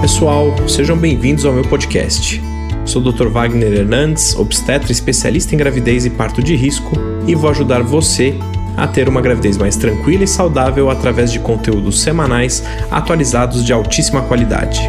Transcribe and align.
pessoal, 0.00 0.66
sejam 0.66 0.96
bem-vindos 0.96 1.44
ao 1.44 1.52
meu 1.52 1.62
podcast. 1.62 2.40
Sou 2.86 3.02
o 3.02 3.12
Dr. 3.12 3.28
Wagner 3.28 3.70
Hernandes, 3.70 4.34
obstetra 4.34 4.90
especialista 4.90 5.54
em 5.54 5.58
gravidez 5.58 6.06
e 6.06 6.10
parto 6.10 6.42
de 6.42 6.56
risco, 6.56 6.92
e 7.28 7.34
vou 7.34 7.50
ajudar 7.50 7.82
você 7.82 8.34
a 8.78 8.88
ter 8.88 9.10
uma 9.10 9.20
gravidez 9.20 9.58
mais 9.58 9.76
tranquila 9.76 10.24
e 10.24 10.26
saudável 10.26 10.88
através 10.88 11.30
de 11.30 11.38
conteúdos 11.38 12.00
semanais 12.02 12.62
atualizados 12.90 13.62
de 13.62 13.74
altíssima 13.74 14.26
qualidade. 14.26 14.80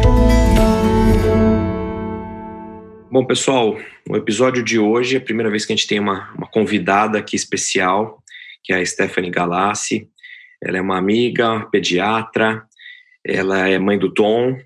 Bom, 3.10 3.26
pessoal, 3.26 3.76
o 4.08 4.16
episódio 4.16 4.62
de 4.62 4.78
hoje 4.78 5.16
é 5.16 5.18
a 5.18 5.22
primeira 5.22 5.50
vez 5.50 5.66
que 5.66 5.74
a 5.74 5.76
gente 5.76 5.88
tem 5.88 6.00
uma, 6.00 6.32
uma 6.34 6.46
convidada 6.46 7.18
aqui 7.18 7.36
especial, 7.36 8.22
que 8.64 8.72
é 8.72 8.76
a 8.76 8.86
Stephanie 8.86 9.30
Galassi. 9.30 10.08
Ela 10.62 10.78
é 10.78 10.80
uma 10.80 10.96
amiga, 10.96 11.68
pediatra, 11.70 12.62
ela 13.22 13.68
é 13.68 13.78
mãe 13.78 13.98
do 13.98 14.10
Tom, 14.10 14.56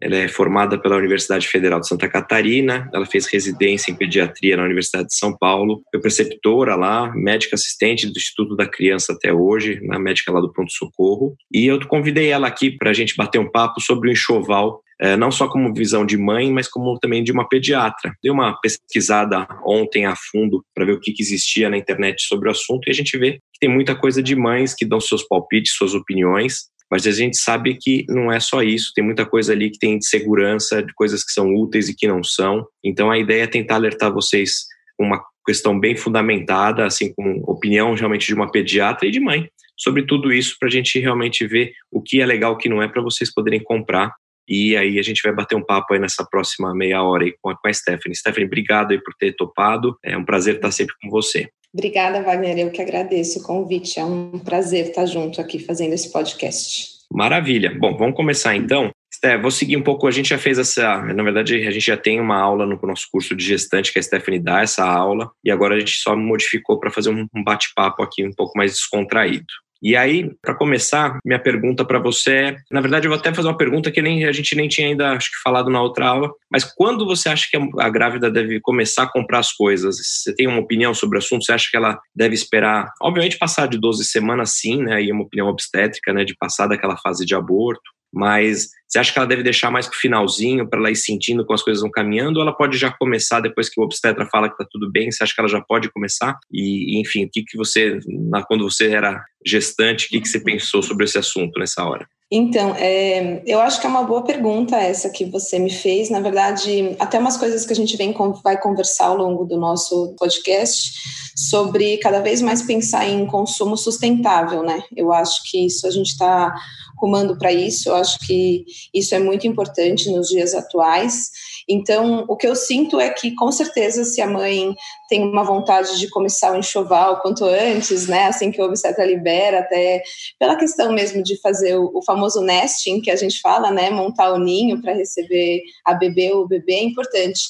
ela 0.00 0.16
é 0.16 0.28
formada 0.28 0.78
pela 0.78 0.96
Universidade 0.96 1.48
Federal 1.48 1.80
de 1.80 1.88
Santa 1.88 2.08
Catarina, 2.08 2.88
ela 2.92 3.06
fez 3.06 3.26
residência 3.26 3.90
em 3.90 3.96
pediatria 3.96 4.56
na 4.56 4.64
Universidade 4.64 5.08
de 5.08 5.16
São 5.16 5.36
Paulo, 5.36 5.82
foi 5.90 6.00
preceptora 6.00 6.76
lá, 6.76 7.12
médica 7.14 7.56
assistente 7.56 8.06
do 8.06 8.16
Instituto 8.16 8.54
da 8.54 8.66
Criança 8.66 9.12
até 9.12 9.32
hoje, 9.32 9.80
na 9.82 9.98
médica 9.98 10.32
lá 10.32 10.40
do 10.40 10.52
Pronto 10.52 10.72
Socorro. 10.72 11.36
E 11.52 11.66
eu 11.66 11.84
convidei 11.86 12.28
ela 12.28 12.46
aqui 12.46 12.70
para 12.70 12.90
a 12.90 12.94
gente 12.94 13.16
bater 13.16 13.38
um 13.38 13.50
papo 13.50 13.80
sobre 13.80 14.08
o 14.08 14.12
enxoval, 14.12 14.80
eh, 15.00 15.16
não 15.16 15.30
só 15.30 15.48
como 15.48 15.74
visão 15.74 16.04
de 16.06 16.16
mãe, 16.16 16.52
mas 16.52 16.68
como 16.68 16.98
também 16.98 17.22
de 17.22 17.32
uma 17.32 17.48
pediatra. 17.48 18.12
Dei 18.22 18.30
uma 18.30 18.58
pesquisada 18.60 19.46
ontem 19.64 20.06
a 20.06 20.14
fundo 20.16 20.64
para 20.74 20.84
ver 20.84 20.92
o 20.92 21.00
que, 21.00 21.12
que 21.12 21.22
existia 21.22 21.68
na 21.68 21.76
internet 21.76 22.22
sobre 22.22 22.48
o 22.48 22.52
assunto 22.52 22.88
e 22.88 22.90
a 22.90 22.94
gente 22.94 23.16
vê 23.18 23.32
que 23.32 23.60
tem 23.60 23.70
muita 23.70 23.94
coisa 23.94 24.22
de 24.22 24.36
mães 24.36 24.74
que 24.74 24.86
dão 24.86 25.00
seus 25.00 25.22
palpites, 25.22 25.74
suas 25.74 25.94
opiniões, 25.94 26.68
mas 26.90 27.06
a 27.06 27.10
gente 27.10 27.36
sabe 27.36 27.76
que 27.80 28.04
não 28.08 28.32
é 28.32 28.40
só 28.40 28.62
isso, 28.62 28.92
tem 28.94 29.04
muita 29.04 29.26
coisa 29.26 29.52
ali 29.52 29.70
que 29.70 29.78
tem 29.78 29.98
de 29.98 30.06
segurança, 30.06 30.82
de 30.82 30.92
coisas 30.94 31.24
que 31.24 31.32
são 31.32 31.54
úteis 31.54 31.88
e 31.88 31.94
que 31.94 32.08
não 32.08 32.22
são. 32.22 32.66
Então 32.84 33.10
a 33.10 33.18
ideia 33.18 33.42
é 33.42 33.46
tentar 33.46 33.76
alertar 33.76 34.12
vocês 34.12 34.66
uma 34.98 35.22
questão 35.46 35.78
bem 35.78 35.96
fundamentada, 35.96 36.84
assim, 36.84 37.12
com 37.14 37.42
opinião 37.46 37.94
realmente 37.94 38.26
de 38.26 38.34
uma 38.34 38.50
pediatra 38.50 39.06
e 39.06 39.10
de 39.10 39.20
mãe, 39.20 39.48
sobre 39.76 40.04
tudo 40.04 40.32
isso, 40.32 40.56
para 40.58 40.68
a 40.68 40.70
gente 40.70 40.98
realmente 40.98 41.46
ver 41.46 41.72
o 41.90 42.02
que 42.02 42.20
é 42.20 42.26
legal, 42.26 42.52
o 42.52 42.56
que 42.56 42.68
não 42.68 42.82
é, 42.82 42.88
para 42.88 43.00
vocês 43.00 43.32
poderem 43.32 43.62
comprar. 43.62 44.12
E 44.48 44.76
aí 44.76 44.98
a 44.98 45.02
gente 45.02 45.22
vai 45.22 45.32
bater 45.32 45.54
um 45.54 45.64
papo 45.64 45.94
aí 45.94 46.00
nessa 46.00 46.26
próxima 46.28 46.74
meia 46.74 47.02
hora 47.02 47.24
aí 47.24 47.34
com 47.40 47.50
a, 47.50 47.56
com 47.56 47.68
a 47.68 47.72
Stephanie. 47.72 48.16
Stephanie, 48.16 48.46
obrigado 48.46 48.92
aí 48.92 49.00
por 49.00 49.14
ter 49.14 49.36
topado. 49.36 49.96
É 50.02 50.16
um 50.16 50.24
prazer 50.24 50.56
estar 50.56 50.70
sempre 50.70 50.94
com 51.00 51.10
você. 51.10 51.48
Obrigada, 51.72 52.22
Wagner. 52.22 52.58
Eu 52.58 52.70
que 52.70 52.80
agradeço 52.80 53.40
o 53.40 53.42
convite. 53.42 54.00
É 54.00 54.04
um 54.04 54.38
prazer 54.38 54.88
estar 54.88 55.06
junto 55.06 55.40
aqui 55.40 55.58
fazendo 55.58 55.92
esse 55.92 56.10
podcast. 56.10 56.98
Maravilha. 57.12 57.76
Bom, 57.78 57.96
vamos 57.96 58.16
começar 58.16 58.56
então. 58.56 58.90
Sté, 59.12 59.36
vou 59.36 59.50
seguir 59.50 59.76
um 59.76 59.82
pouco. 59.82 60.06
A 60.06 60.10
gente 60.10 60.28
já 60.28 60.38
fez 60.38 60.58
essa. 60.58 61.02
Na 61.02 61.22
verdade, 61.22 61.66
a 61.66 61.70
gente 61.70 61.84
já 61.84 61.96
tem 61.96 62.20
uma 62.20 62.36
aula 62.36 62.64
no 62.66 62.78
nosso 62.82 63.08
curso 63.10 63.34
de 63.34 63.44
gestante 63.44 63.92
que 63.92 63.98
a 63.98 64.02
Stephanie 64.02 64.38
dá 64.38 64.62
essa 64.62 64.84
aula, 64.84 65.30
e 65.44 65.50
agora 65.50 65.74
a 65.74 65.78
gente 65.78 65.92
só 65.92 66.14
modificou 66.14 66.78
para 66.78 66.90
fazer 66.90 67.10
um 67.10 67.26
bate-papo 67.42 68.02
aqui 68.02 68.24
um 68.24 68.32
pouco 68.32 68.56
mais 68.56 68.72
descontraído. 68.72 69.46
E 69.82 69.96
aí, 69.96 70.30
para 70.42 70.54
começar, 70.54 71.18
minha 71.24 71.38
pergunta 71.38 71.84
para 71.84 71.98
você 71.98 72.38
é, 72.38 72.56
na 72.70 72.80
verdade, 72.80 73.06
eu 73.06 73.10
vou 73.10 73.18
até 73.18 73.32
fazer 73.32 73.48
uma 73.48 73.56
pergunta 73.56 73.90
que 73.90 74.02
nem 74.02 74.24
a 74.24 74.32
gente 74.32 74.54
nem 74.54 74.68
tinha 74.68 74.88
ainda 74.88 75.12
acho 75.12 75.30
que 75.30 75.42
falado 75.42 75.70
na 75.70 75.80
outra 75.80 76.06
aula, 76.06 76.30
mas 76.50 76.64
quando 76.64 77.06
você 77.06 77.28
acha 77.28 77.46
que 77.50 77.56
a 77.78 77.88
grávida 77.88 78.30
deve 78.30 78.60
começar 78.60 79.04
a 79.04 79.10
comprar 79.10 79.38
as 79.38 79.52
coisas? 79.52 79.96
Você 79.96 80.34
tem 80.34 80.46
uma 80.46 80.60
opinião 80.60 80.92
sobre 80.94 81.16
o 81.16 81.20
assunto? 81.20 81.44
Você 81.44 81.52
acha 81.52 81.68
que 81.70 81.76
ela 81.76 81.98
deve 82.14 82.34
esperar, 82.34 82.92
obviamente 83.00 83.38
passar 83.38 83.66
de 83.66 83.78
12 83.78 84.04
semanas 84.04 84.52
sim, 84.58 84.82
né, 84.82 85.02
e 85.02 85.12
uma 85.12 85.24
opinião 85.24 85.48
obstétrica, 85.48 86.12
né, 86.12 86.24
de 86.24 86.36
passar 86.36 86.66
daquela 86.66 86.96
fase 86.96 87.24
de 87.24 87.34
aborto, 87.34 87.90
mas 88.12 88.68
você 88.88 88.98
acha 88.98 89.12
que 89.12 89.18
ela 89.18 89.28
deve 89.28 89.42
deixar 89.42 89.70
mais 89.70 89.86
para 89.86 89.96
o 89.96 90.00
finalzinho, 90.00 90.68
para 90.68 90.78
ela 90.78 90.90
ir 90.90 90.96
sentindo 90.96 91.44
como 91.44 91.54
as 91.54 91.62
coisas 91.62 91.82
vão 91.82 91.90
caminhando, 91.90 92.36
ou 92.36 92.42
ela 92.42 92.56
pode 92.56 92.78
já 92.78 92.90
começar 92.90 93.40
depois 93.40 93.68
que 93.68 93.78
o 93.78 93.84
obstetra 93.84 94.26
fala 94.26 94.48
que 94.48 94.54
está 94.54 94.66
tudo 94.70 94.90
bem? 94.90 95.10
Você 95.10 95.22
acha 95.22 95.34
que 95.34 95.40
ela 95.40 95.48
já 95.48 95.60
pode 95.60 95.90
começar? 95.92 96.38
E, 96.50 96.98
enfim, 97.00 97.26
o 97.26 97.30
que, 97.30 97.42
que 97.42 97.56
você, 97.56 97.98
quando 98.46 98.64
você 98.64 98.90
era 98.90 99.22
gestante, 99.44 100.06
o 100.06 100.08
que, 100.08 100.20
que 100.22 100.28
você 100.28 100.40
pensou 100.40 100.82
sobre 100.82 101.04
esse 101.04 101.18
assunto 101.18 101.58
nessa 101.58 101.84
hora? 101.84 102.06
Então, 102.30 102.74
é, 102.76 103.42
eu 103.46 103.58
acho 103.58 103.80
que 103.80 103.86
é 103.86 103.90
uma 103.90 104.02
boa 104.02 104.22
pergunta 104.22 104.76
essa 104.76 105.08
que 105.08 105.24
você 105.24 105.58
me 105.58 105.70
fez. 105.70 106.10
Na 106.10 106.20
verdade, 106.20 106.94
até 106.98 107.18
umas 107.18 107.38
coisas 107.38 107.64
que 107.64 107.72
a 107.72 107.76
gente 107.76 107.96
vem, 107.96 108.14
vai 108.44 108.60
conversar 108.60 109.06
ao 109.06 109.16
longo 109.16 109.46
do 109.46 109.56
nosso 109.56 110.14
podcast 110.18 110.92
sobre 111.34 111.96
cada 111.98 112.20
vez 112.20 112.42
mais 112.42 112.60
pensar 112.62 113.08
em 113.08 113.26
consumo 113.26 113.78
sustentável, 113.78 114.62
né? 114.62 114.82
Eu 114.94 115.10
acho 115.10 115.40
que 115.44 115.64
isso 115.64 115.86
a 115.86 115.90
gente 115.90 116.08
está 116.08 116.54
rumando 117.00 117.38
para 117.38 117.52
isso. 117.52 117.88
Eu 117.88 117.96
acho 117.96 118.18
que 118.26 118.64
isso 118.92 119.14
é 119.14 119.18
muito 119.18 119.46
importante 119.46 120.10
nos 120.10 120.28
dias 120.28 120.54
atuais. 120.54 121.30
Então, 121.68 122.24
o 122.28 122.36
que 122.36 122.46
eu 122.46 122.56
sinto 122.56 122.98
é 122.98 123.10
que, 123.10 123.34
com 123.34 123.52
certeza, 123.52 124.04
se 124.04 124.20
a 124.22 124.26
mãe 124.26 124.74
tem 125.08 125.22
uma 125.22 125.44
vontade 125.44 125.98
de 125.98 126.08
começar 126.08 126.52
o 126.52 126.58
enxoval 126.58 127.20
quanto 127.20 127.44
antes, 127.44 128.06
né, 128.06 128.24
assim 128.24 128.50
que 128.50 128.60
o 128.60 128.64
obstetra 128.64 129.04
libera, 129.04 129.60
até 129.60 130.02
pela 130.38 130.56
questão 130.56 130.92
mesmo 130.92 131.22
de 131.22 131.38
fazer 131.40 131.76
o, 131.76 131.90
o 131.94 132.02
famoso 132.02 132.40
nesting 132.40 133.00
que 133.00 133.10
a 133.10 133.16
gente 133.16 133.40
fala, 133.40 133.70
né, 133.70 133.90
montar 133.90 134.32
o 134.32 134.38
ninho 134.38 134.80
para 134.80 134.94
receber 134.94 135.62
a 135.84 135.92
bebê 135.92 136.32
ou 136.32 136.44
o 136.44 136.48
bebê 136.48 136.74
é 136.74 136.84
importante. 136.84 137.40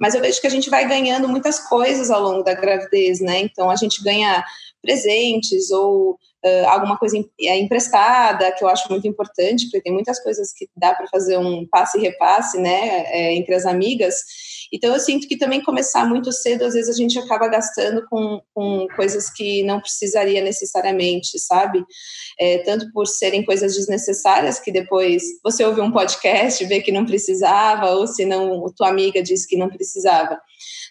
Mas 0.00 0.14
eu 0.14 0.20
vejo 0.20 0.40
que 0.40 0.46
a 0.46 0.50
gente 0.50 0.70
vai 0.70 0.88
ganhando 0.88 1.28
muitas 1.28 1.60
coisas 1.68 2.10
ao 2.10 2.22
longo 2.22 2.42
da 2.42 2.54
gravidez, 2.54 3.20
né? 3.20 3.40
Então 3.40 3.70
a 3.70 3.76
gente 3.76 4.02
ganha 4.02 4.42
presentes 4.82 5.70
ou 5.70 6.18
uh, 6.44 6.68
alguma 6.68 6.98
coisa 6.98 7.16
é, 7.40 7.58
emprestada, 7.58 8.52
que 8.52 8.64
eu 8.64 8.68
acho 8.68 8.90
muito 8.90 9.06
importante, 9.06 9.64
porque 9.66 9.82
tem 9.82 9.92
muitas 9.92 10.22
coisas 10.22 10.52
que 10.52 10.68
dá 10.76 10.94
para 10.94 11.06
fazer 11.08 11.38
um 11.38 11.66
passe 11.68 11.98
e 11.98 12.00
repasse, 12.00 12.58
né, 12.58 13.04
é, 13.06 13.34
entre 13.34 13.54
as 13.54 13.66
amigas. 13.66 14.14
Então, 14.72 14.92
eu 14.94 15.00
sinto 15.00 15.26
que 15.26 15.36
também 15.36 15.62
começar 15.62 16.06
muito 16.06 16.30
cedo, 16.30 16.64
às 16.64 16.74
vezes 16.74 16.94
a 16.94 16.96
gente 16.96 17.18
acaba 17.18 17.48
gastando 17.48 18.06
com, 18.08 18.40
com 18.54 18.86
coisas 18.94 19.28
que 19.28 19.64
não 19.64 19.80
precisaria 19.80 20.40
necessariamente, 20.40 21.38
sabe? 21.40 21.84
É, 22.38 22.58
tanto 22.58 22.90
por 22.92 23.06
serem 23.06 23.44
coisas 23.44 23.74
desnecessárias, 23.74 24.60
que 24.60 24.70
depois 24.70 25.24
você 25.42 25.64
ouve 25.64 25.80
um 25.80 25.90
podcast, 25.90 26.64
vê 26.66 26.80
que 26.80 26.92
não 26.92 27.04
precisava, 27.04 27.90
ou 27.90 28.06
se 28.06 28.24
não, 28.24 28.72
tua 28.76 28.88
amiga 28.88 29.20
disse 29.20 29.48
que 29.48 29.56
não 29.56 29.68
precisava. 29.68 30.38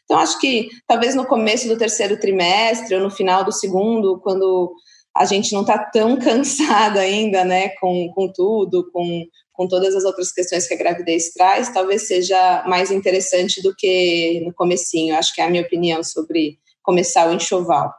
Então, 0.04 0.20
acho 0.20 0.40
que 0.40 0.70
talvez 0.86 1.16
no 1.16 1.26
começo 1.26 1.68
do 1.68 1.78
terceiro 1.78 2.20
trimestre, 2.20 2.96
ou 2.96 3.02
no 3.02 3.12
final 3.12 3.44
do 3.46 3.52
segundo, 3.52 4.20
quando 4.20 4.74
a 5.16 5.26
gente 5.26 5.54
não 5.54 5.62
está 5.62 5.78
tão 5.78 6.18
cansado 6.20 6.98
ainda, 6.98 7.44
né, 7.44 7.70
com, 7.70 8.12
com 8.14 8.32
tudo, 8.32 8.90
com, 8.92 9.26
com 9.52 9.68
todas 9.68 9.96
as 9.96 10.04
outras 10.04 10.32
questões 10.32 10.68
que 10.68 10.74
a 10.74 10.78
gravidez 10.78 11.32
traz, 11.34 11.70
talvez 11.70 12.08
seja 12.08 12.64
mais 12.68 12.92
interessante 12.92 13.62
do 13.62 13.76
que 13.76 14.42
no 14.46 14.54
comecinho. 14.54 15.16
Acho 15.16 15.34
que 15.34 15.42
é 15.42 15.46
a 15.46 15.50
minha 15.50 15.64
opinião 15.64 16.04
sobre 16.04 16.58
começar 16.82 17.30
o 17.30 17.34
enxoval. 17.34 17.94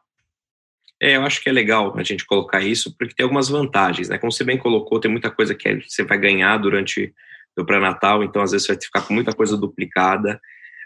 É, 1.02 1.16
eu 1.16 1.22
acho 1.22 1.42
que 1.42 1.48
é 1.48 1.52
legal 1.52 1.96
a 1.96 2.02
gente 2.02 2.26
colocar 2.26 2.60
isso, 2.60 2.94
porque 2.98 3.14
tem 3.14 3.24
algumas 3.24 3.48
vantagens, 3.48 4.10
né? 4.10 4.18
Como 4.18 4.30
você 4.30 4.44
bem 4.44 4.58
colocou, 4.58 5.00
tem 5.00 5.10
muita 5.10 5.30
coisa 5.30 5.54
que 5.54 5.80
você 5.88 6.04
vai 6.04 6.18
ganhar 6.18 6.58
durante 6.58 7.14
o 7.58 7.64
pré-natal, 7.64 8.22
então 8.22 8.42
às 8.42 8.52
vezes 8.52 8.66
você 8.66 8.74
vai 8.74 8.82
ficar 8.82 9.02
com 9.02 9.14
muita 9.14 9.32
coisa 9.32 9.56
duplicada. 9.56 10.38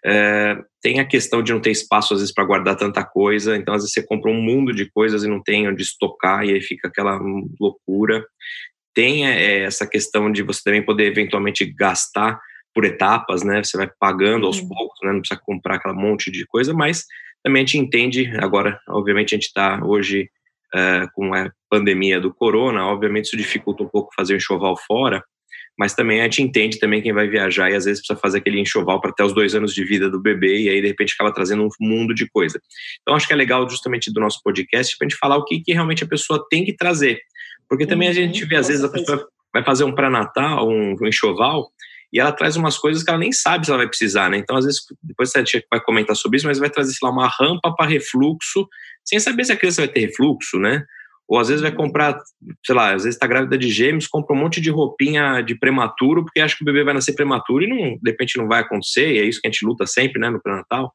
É, 0.07 0.57
tem 0.83 1.01
a 1.01 1.05
questão 1.05 1.43
de 1.43 1.53
não 1.53 1.61
ter 1.61 1.71
espaço, 1.71 2.13
às 2.13 2.21
vezes, 2.21 2.35
para 2.35 2.45
guardar 2.45 2.77
tanta 2.77 3.03
coisa. 3.03 3.57
Então, 3.57 3.73
às 3.73 3.83
vezes, 3.83 3.95
você 3.95 4.07
compra 4.07 4.31
um 4.31 4.41
mundo 4.41 4.73
de 4.73 4.91
coisas 4.91 5.25
e 5.25 5.29
não 5.29 5.43
tem 5.43 5.67
onde 5.67 5.83
estocar, 5.83 6.45
e 6.45 6.53
aí 6.53 6.61
fica 6.61 6.89
aquela 6.89 7.19
loucura. 7.59 8.25
Tem 8.95 9.27
é, 9.27 9.63
essa 9.63 9.87
questão 9.87 10.31
de 10.31 10.43
você 10.43 10.61
também 10.63 10.85
poder, 10.85 11.07
eventualmente, 11.07 11.65
gastar 11.65 12.39
por 12.75 12.85
etapas, 12.85 13.43
né? 13.43 13.63
Você 13.63 13.77
vai 13.77 13.89
pagando 13.99 14.47
aos 14.47 14.61
uhum. 14.61 14.69
poucos, 14.69 14.99
né? 15.03 15.13
Não 15.13 15.21
precisa 15.21 15.41
comprar 15.43 15.77
aquela 15.77 15.95
monte 15.95 16.31
de 16.31 16.45
coisa, 16.47 16.75
mas 16.75 17.05
também 17.43 17.63
a 17.63 17.67
gente 17.67 17.79
entende. 17.79 18.31
Agora, 18.39 18.79
obviamente, 18.89 19.35
a 19.35 19.37
gente 19.37 19.47
está 19.47 19.83
hoje 19.83 20.29
é, 20.75 21.07
com 21.15 21.33
a 21.33 21.51
pandemia 21.71 22.21
do 22.21 22.35
corona, 22.35 22.85
obviamente, 22.87 23.27
isso 23.27 23.37
dificulta 23.37 23.85
um 23.85 23.89
pouco 23.89 24.15
fazer 24.15 24.35
o 24.35 24.37
enxoval 24.37 24.77
fora 24.77 25.25
mas 25.79 25.95
também 25.95 26.21
a 26.21 26.25
gente 26.25 26.43
entende 26.43 26.79
também 26.79 27.03
quem 27.03 27.13
vai 27.13 27.29
viajar 27.29 27.71
e 27.71 27.75
às 27.75 27.85
vezes 27.85 28.01
precisa 28.01 28.19
fazer 28.21 28.39
aquele 28.39 28.61
enxoval 28.61 29.01
para 29.01 29.11
até 29.11 29.25
os 29.25 29.33
dois 29.33 29.55
anos 29.55 29.75
de 29.75 29.85
vida 29.85 30.09
do 30.09 30.21
bebê 30.21 30.63
e 30.63 30.69
aí 30.69 30.81
de 30.81 30.87
repente 30.87 31.15
acaba 31.15 31.35
trazendo 31.35 31.65
um 31.65 31.69
mundo 31.81 32.15
de 32.15 32.29
coisa. 32.29 32.61
Então 33.03 33.15
acho 33.15 33.27
que 33.27 33.33
é 33.33 33.37
legal 33.37 33.69
justamente 33.69 34.13
do 34.13 34.21
nosso 34.21 34.41
podcast 34.43 34.97
para 34.97 35.07
a 35.07 35.09
gente 35.09 35.19
falar 35.19 35.37
o 35.37 35.45
que, 35.45 35.61
que 35.61 35.73
realmente 35.73 36.05
a 36.05 36.09
pessoa 36.09 36.45
tem 36.49 36.65
que 36.65 36.75
trazer, 36.75 37.21
porque 37.69 37.87
também 37.87 38.09
uhum, 38.09 38.13
a 38.13 38.15
gente 38.15 38.45
vê 38.45 38.57
às 38.57 38.69
vezes 38.69 38.85
a 38.85 38.89
pessoa 38.89 39.27
vai 39.53 39.65
fazer 39.65 39.85
um 39.85 39.95
pré-natal, 39.95 40.69
um, 40.69 40.95
um 41.01 41.07
enxoval 41.07 41.71
e 42.15 42.21
ela 42.21 42.31
traz 42.31 42.55
umas 42.55 42.79
coisas 42.79 43.03
que 43.03 43.11
ela 43.11 43.19
nem 43.19 43.33
sabe 43.33 43.67
se 43.67 43.73
ela 43.73 43.79
vai 43.79 43.89
precisar, 43.89 44.31
né? 44.31 44.37
Então, 44.39 44.57
às 44.57 44.65
vezes, 44.65 44.83
depois 45.03 45.35
a 45.35 45.41
gente 45.41 45.67
vai 45.69 45.81
comentar 45.81 46.15
sobre 46.15 46.37
isso, 46.37 46.47
mas 46.47 46.61
vai 46.61 46.71
trazer, 46.71 46.93
sei 46.93 47.09
lá, 47.09 47.13
uma 47.13 47.27
rampa 47.29 47.75
para 47.75 47.91
refluxo, 47.91 48.69
sem 49.05 49.19
saber 49.19 49.45
se 49.45 49.51
a 49.51 49.57
criança 49.57 49.83
vai 49.83 49.89
ter 49.89 49.99
refluxo, 49.99 50.61
né? 50.61 50.85
Ou 51.35 51.41
às 51.41 51.49
vezes 51.49 51.63
vai 51.63 51.73
comprar, 51.73 52.17
sei 52.65 52.75
lá, 52.77 52.95
às 52.95 53.03
vezes 53.03 53.17
está 53.17 53.27
grávida 53.27 53.59
de 53.59 53.69
gêmeos, 53.69 54.07
compra 54.07 54.37
um 54.37 54.39
monte 54.39 54.61
de 54.61 54.71
roupinha 54.71 55.43
de 55.43 55.59
prematuro, 55.59 56.23
porque 56.25 56.39
acha 56.39 56.55
que 56.57 56.63
o 56.63 56.65
bebê 56.65 56.85
vai 56.85 56.95
nascer 56.95 57.13
prematuro 57.13 57.65
e 57.65 57.67
não, 57.67 57.99
de 58.01 58.11
repente 58.13 58.39
não 58.39 58.47
vai 58.47 58.61
acontecer, 58.61 59.13
e 59.13 59.19
é 59.19 59.25
isso 59.25 59.41
que 59.41 59.49
a 59.49 59.51
gente 59.51 59.67
luta 59.67 59.85
sempre, 59.85 60.21
né, 60.21 60.31
no 60.31 60.41
pré-natal. 60.41 60.93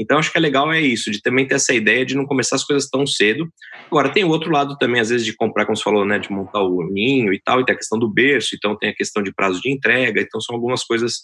Então 0.00 0.16
acho 0.16 0.32
que 0.32 0.38
é 0.38 0.40
legal 0.40 0.72
é 0.72 0.80
isso, 0.80 1.10
de 1.10 1.20
também 1.20 1.46
ter 1.46 1.56
essa 1.56 1.74
ideia 1.74 2.06
de 2.06 2.16
não 2.16 2.24
começar 2.24 2.56
as 2.56 2.64
coisas 2.64 2.88
tão 2.88 3.06
cedo. 3.06 3.46
Agora 3.84 4.08
tem 4.08 4.24
o 4.24 4.30
outro 4.30 4.50
lado 4.50 4.78
também, 4.78 4.98
às 4.98 5.10
vezes, 5.10 5.26
de 5.26 5.36
comprar, 5.36 5.66
como 5.66 5.76
você 5.76 5.82
falou, 5.82 6.06
né, 6.06 6.18
de 6.18 6.32
montar 6.32 6.62
o 6.62 6.82
ninho 6.90 7.30
e 7.30 7.38
tal, 7.38 7.60
e 7.60 7.64
tem 7.66 7.74
a 7.74 7.78
questão 7.78 7.98
do 7.98 8.10
berço, 8.10 8.56
então 8.56 8.74
tem 8.78 8.88
a 8.88 8.94
questão 8.94 9.22
de 9.22 9.30
prazo 9.30 9.60
de 9.60 9.70
entrega, 9.70 10.22
então 10.22 10.40
são 10.40 10.56
algumas 10.56 10.84
coisas 10.84 11.16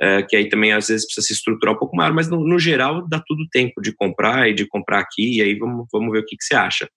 é, 0.00 0.22
que 0.22 0.34
aí 0.36 0.48
também 0.48 0.72
às 0.72 0.88
vezes 0.88 1.04
precisa 1.04 1.26
se 1.26 1.34
estruturar 1.34 1.74
um 1.74 1.78
pouco 1.78 1.94
maior, 1.94 2.14
mas 2.14 2.30
no, 2.30 2.42
no, 2.46 2.58
geral 2.58 3.06
dá 3.06 3.22
tudo 3.26 3.46
tempo 3.52 3.82
de 3.82 3.94
comprar 3.94 4.48
e 4.48 4.54
de 4.54 4.66
comprar 4.66 5.00
aqui, 5.00 5.36
e 5.36 5.42
aí 5.42 5.54
vamos, 5.54 5.86
vamos 5.92 6.12
ver 6.12 6.20
o 6.20 6.24
que, 6.24 6.36
que 6.36 6.44
você 6.44 6.54
acha. 6.54 6.88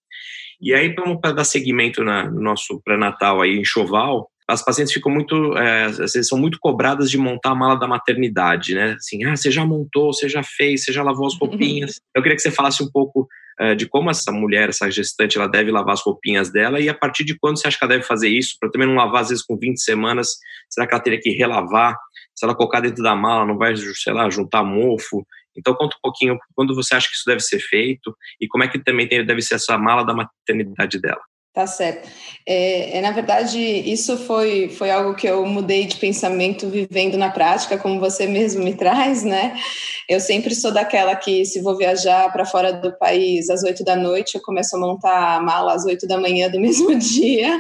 E 0.62 0.74
aí, 0.74 0.94
para 0.94 1.32
dar 1.32 1.44
seguimento 1.44 2.04
na, 2.04 2.30
no 2.30 2.42
nosso 2.42 2.82
pré-natal 2.84 3.42
aí, 3.42 3.58
enxoval, 3.58 4.30
as 4.48 4.66
pacientes 4.66 4.92
ficam 4.92 5.12
muito, 5.12 5.56
é, 5.58 5.86
às 5.86 5.98
vezes 5.98 6.28
são 6.28 6.38
muito 6.38 6.58
cobradas 6.60 7.12
de 7.12 7.18
montar 7.18 7.52
a 7.52 7.56
mala 7.56 7.76
da 7.76 7.88
maternidade, 7.88 8.74
né? 8.74 8.94
Assim, 8.94 9.24
ah, 9.24 9.36
você 9.36 9.52
já 9.52 9.64
montou, 9.64 10.12
você 10.12 10.28
já 10.28 10.42
fez, 10.42 10.84
você 10.84 10.92
já 10.92 11.04
lavou 11.04 11.28
as 11.28 11.38
roupinhas. 11.38 12.00
Eu 12.16 12.24
queria 12.24 12.36
que 12.36 12.42
você 12.42 12.50
falasse 12.50 12.84
um 12.84 12.90
pouco 12.92 13.28
é, 13.60 13.76
de 13.76 13.88
como 13.88 14.10
essa 14.10 14.32
mulher, 14.32 14.70
essa 14.70 14.90
gestante, 14.90 15.38
ela 15.38 15.48
deve 15.48 15.70
lavar 15.70 15.94
as 15.94 16.02
roupinhas 16.02 16.52
dela 16.52 16.80
e 16.80 16.90
a 16.90 16.94
partir 16.96 17.24
de 17.24 17.38
quando 17.38 17.60
você 17.60 17.68
acha 17.68 17.78
que 17.78 17.84
ela 17.84 17.94
deve 17.94 18.06
fazer 18.06 18.30
isso, 18.30 18.56
para 18.60 18.72
também 18.72 18.88
não 18.88 18.96
lavar 18.96 19.22
às 19.22 19.30
vezes 19.30 19.46
com 19.46 19.56
20 19.56 19.80
semanas, 19.80 20.30
será 20.68 20.88
que 20.88 20.94
ela 20.96 21.04
teria 21.04 21.20
que 21.20 21.30
relavar? 21.30 21.96
Se 22.34 22.46
ela 22.46 22.56
colocar 22.56 22.80
dentro 22.80 23.04
da 23.04 23.16
mala, 23.16 23.46
não 23.46 23.58
vai, 23.58 23.76
sei 23.76 24.14
lá, 24.14 24.30
juntar 24.30 24.64
mofo? 24.64 25.28
Então, 25.58 25.74
conta 25.76 25.96
um 25.96 26.02
pouquinho 26.02 26.38
quando 26.56 26.76
você 26.76 26.96
acha 26.96 27.08
que 27.08 27.16
isso 27.16 27.26
deve 27.26 27.42
ser 27.42 27.60
feito 27.60 28.16
e 28.40 28.48
como 28.48 28.64
é 28.64 28.68
que 28.68 28.84
também 28.84 29.08
deve 29.08 29.42
ser 29.42 29.56
essa 29.56 29.78
mala 29.78 30.04
da 30.04 30.14
maternidade 30.14 31.00
dela. 31.00 31.22
Tá 31.54 31.66
certo. 31.66 32.08
É, 32.48 32.98
é, 32.98 33.02
na 33.02 33.12
verdade, 33.12 33.60
isso 33.60 34.18
foi, 34.18 34.70
foi 34.70 34.92
algo 34.92 35.16
que 35.16 35.28
eu 35.28 35.46
mudei 35.46 35.86
de 35.86 35.98
pensamento 35.98 36.70
vivendo 36.70 37.18
na 37.18 37.32
prática, 37.32 37.78
como 37.78 38.00
você 38.00 38.28
mesmo 38.28 38.64
me 38.64 38.76
traz, 38.78 39.24
né? 39.24 39.60
Eu 40.08 40.20
sempre 40.20 40.54
sou 40.54 40.72
daquela 40.72 41.16
que, 41.16 41.44
se 41.46 41.62
vou 41.62 41.76
viajar 41.76 42.32
para 42.32 42.46
fora 42.46 42.72
do 42.72 42.98
país 42.98 43.50
às 43.50 43.64
oito 43.64 43.84
da 43.84 43.96
noite, 43.96 44.36
eu 44.36 44.42
começo 44.42 44.76
a 44.76 44.80
montar 44.80 45.38
a 45.38 45.42
mala 45.42 45.74
às 45.74 45.86
oito 45.86 46.08
da 46.08 46.20
manhã 46.20 46.50
do 46.50 46.60
mesmo 46.62 46.96
dia. 46.98 47.60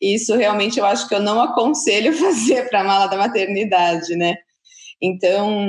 Isso 0.00 0.34
realmente 0.36 0.78
eu 0.78 0.86
acho 0.86 1.08
que 1.08 1.14
eu 1.14 1.20
não 1.20 1.40
aconselho 1.40 2.12
fazer 2.16 2.68
para 2.70 2.80
a 2.80 2.84
mala 2.84 3.06
da 3.06 3.16
maternidade, 3.16 4.14
né? 4.16 4.36
Então, 5.00 5.66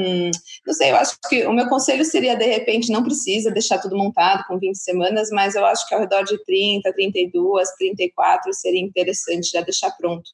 não 0.66 0.74
sei, 0.74 0.92
eu 0.92 0.96
acho 0.96 1.18
que 1.28 1.46
o 1.46 1.54
meu 1.54 1.68
conselho 1.68 2.06
seria, 2.06 2.36
de 2.36 2.46
repente, 2.46 2.92
não 2.92 3.04
precisa 3.04 3.52
deixar 3.52 3.80
tudo 3.80 3.98
montado 3.98 4.46
com 4.48 4.58
20 4.58 4.78
semanas, 4.78 5.30
mas 5.32 5.56
eu 5.56 5.66
acho 5.66 5.88
que 5.88 5.94
ao 5.94 6.02
redor 6.02 6.24
de 6.24 6.42
30, 6.46 6.94
32, 6.94 7.70
34 7.78 8.54
seria 8.54 8.82
interessante 8.82 9.52
já 9.52 9.62
deixar 9.62 9.92
pronto. 9.92 10.30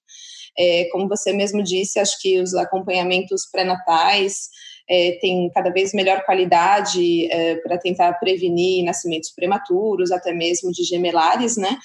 É, 0.58 0.88
como 0.92 1.08
você 1.08 1.34
mesmo 1.34 1.64
disse, 1.64 2.00
acho 2.00 2.22
que 2.22 2.40
os 2.40 2.54
acompanhamentos 2.54 3.48
pré-natais, 3.52 4.50
é, 4.90 5.18
tem 5.22 5.50
cada 5.54 5.70
vez 5.70 5.94
melhor 5.94 6.24
qualidade 6.26 7.32
é, 7.32 7.56
para 7.56 7.78
tentar 7.78 8.14
prevenir 8.14 8.84
nascimentos 8.84 9.32
prematuros, 9.32 10.12
até 10.12 10.34
mesmo 10.34 10.72
de 10.72 10.84
gemelares, 10.84 11.58
né? 11.58 11.78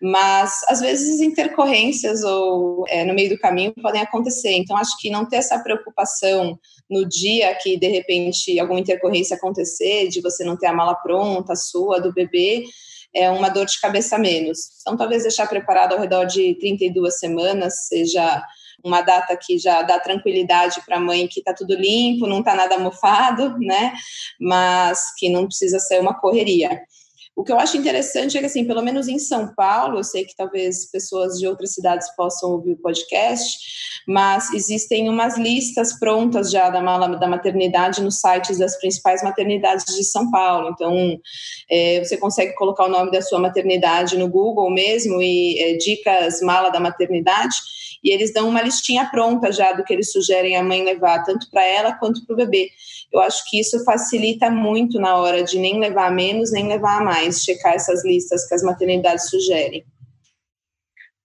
Mas 0.00 0.60
às 0.68 0.80
vezes 0.80 1.20
intercorrências 1.20 2.22
ou 2.22 2.84
é, 2.88 3.04
no 3.04 3.14
meio 3.14 3.30
do 3.30 3.38
caminho 3.38 3.74
podem 3.74 4.00
acontecer. 4.00 4.52
Então 4.52 4.76
acho 4.76 4.96
que 4.98 5.10
não 5.10 5.28
ter 5.28 5.36
essa 5.36 5.58
preocupação 5.58 6.58
no 6.88 7.06
dia 7.06 7.54
que 7.60 7.76
de 7.76 7.88
repente 7.88 8.58
alguma 8.58 8.80
intercorrência 8.80 9.36
acontecer, 9.36 10.08
de 10.08 10.20
você 10.20 10.44
não 10.44 10.56
ter 10.56 10.66
a 10.66 10.72
mala 10.72 10.94
pronta, 10.94 11.54
sua, 11.54 12.00
do 12.00 12.12
bebê, 12.12 12.64
é 13.14 13.30
uma 13.30 13.48
dor 13.48 13.66
de 13.66 13.80
cabeça 13.80 14.18
menos. 14.18 14.58
Então 14.80 14.96
talvez 14.96 15.22
deixar 15.22 15.46
preparado 15.46 15.92
ao 15.92 16.00
redor 16.00 16.24
de 16.24 16.54
32 16.58 17.18
semanas 17.18 17.86
seja 17.88 18.42
uma 18.84 19.00
data 19.00 19.36
que 19.36 19.58
já 19.58 19.82
dá 19.82 19.98
tranquilidade 19.98 20.80
para 20.84 20.96
a 20.96 21.00
mãe 21.00 21.26
que 21.26 21.40
está 21.40 21.52
tudo 21.52 21.74
limpo, 21.74 22.26
não 22.26 22.40
está 22.40 22.54
nada 22.54 22.78
mofado, 22.78 23.56
né? 23.58 23.92
Mas 24.40 25.14
que 25.16 25.28
não 25.28 25.46
precisa 25.46 25.78
ser 25.78 26.00
uma 26.00 26.18
correria. 26.18 26.80
O 27.36 27.44
que 27.44 27.52
eu 27.52 27.58
acho 27.58 27.76
interessante 27.76 28.34
é 28.34 28.40
que, 28.40 28.46
assim, 28.46 28.64
pelo 28.64 28.82
menos 28.82 29.08
em 29.08 29.18
São 29.18 29.54
Paulo, 29.54 29.98
eu 29.98 30.04
sei 30.04 30.24
que 30.24 30.34
talvez 30.34 30.90
pessoas 30.90 31.38
de 31.38 31.46
outras 31.46 31.74
cidades 31.74 32.08
possam 32.16 32.52
ouvir 32.52 32.72
o 32.72 32.78
podcast, 32.78 33.58
mas 34.08 34.54
existem 34.54 35.10
umas 35.10 35.36
listas 35.36 35.98
prontas 35.98 36.50
já 36.50 36.70
da 36.70 36.80
mala 36.80 37.08
da 37.08 37.28
maternidade 37.28 38.02
nos 38.02 38.20
sites 38.20 38.56
das 38.56 38.78
principais 38.78 39.22
maternidades 39.22 39.84
de 39.94 40.02
São 40.04 40.30
Paulo. 40.30 40.70
Então, 40.70 41.20
é, 41.70 42.02
você 42.02 42.16
consegue 42.16 42.54
colocar 42.54 42.86
o 42.86 42.90
nome 42.90 43.10
da 43.10 43.20
sua 43.20 43.38
maternidade 43.38 44.16
no 44.16 44.30
Google 44.30 44.70
mesmo 44.70 45.20
e 45.20 45.58
é, 45.60 45.76
dicas 45.76 46.40
mala 46.40 46.70
da 46.70 46.80
maternidade 46.80 47.54
e 48.06 48.12
eles 48.12 48.32
dão 48.32 48.48
uma 48.48 48.62
listinha 48.62 49.04
pronta 49.10 49.50
já 49.50 49.72
do 49.72 49.82
que 49.82 49.92
eles 49.92 50.12
sugerem 50.12 50.56
a 50.56 50.62
mãe 50.62 50.84
levar, 50.84 51.24
tanto 51.24 51.50
para 51.50 51.64
ela 51.66 51.92
quanto 51.94 52.24
para 52.24 52.34
o 52.34 52.36
bebê. 52.36 52.70
Eu 53.12 53.18
acho 53.18 53.42
que 53.50 53.58
isso 53.58 53.84
facilita 53.84 54.48
muito 54.48 55.00
na 55.00 55.16
hora 55.16 55.42
de 55.42 55.58
nem 55.58 55.80
levar 55.80 56.06
a 56.06 56.10
menos, 56.12 56.52
nem 56.52 56.68
levar 56.68 57.00
a 57.00 57.04
mais, 57.04 57.42
checar 57.42 57.74
essas 57.74 58.04
listas 58.04 58.46
que 58.46 58.54
as 58.54 58.62
maternidades 58.62 59.28
sugerem. 59.28 59.84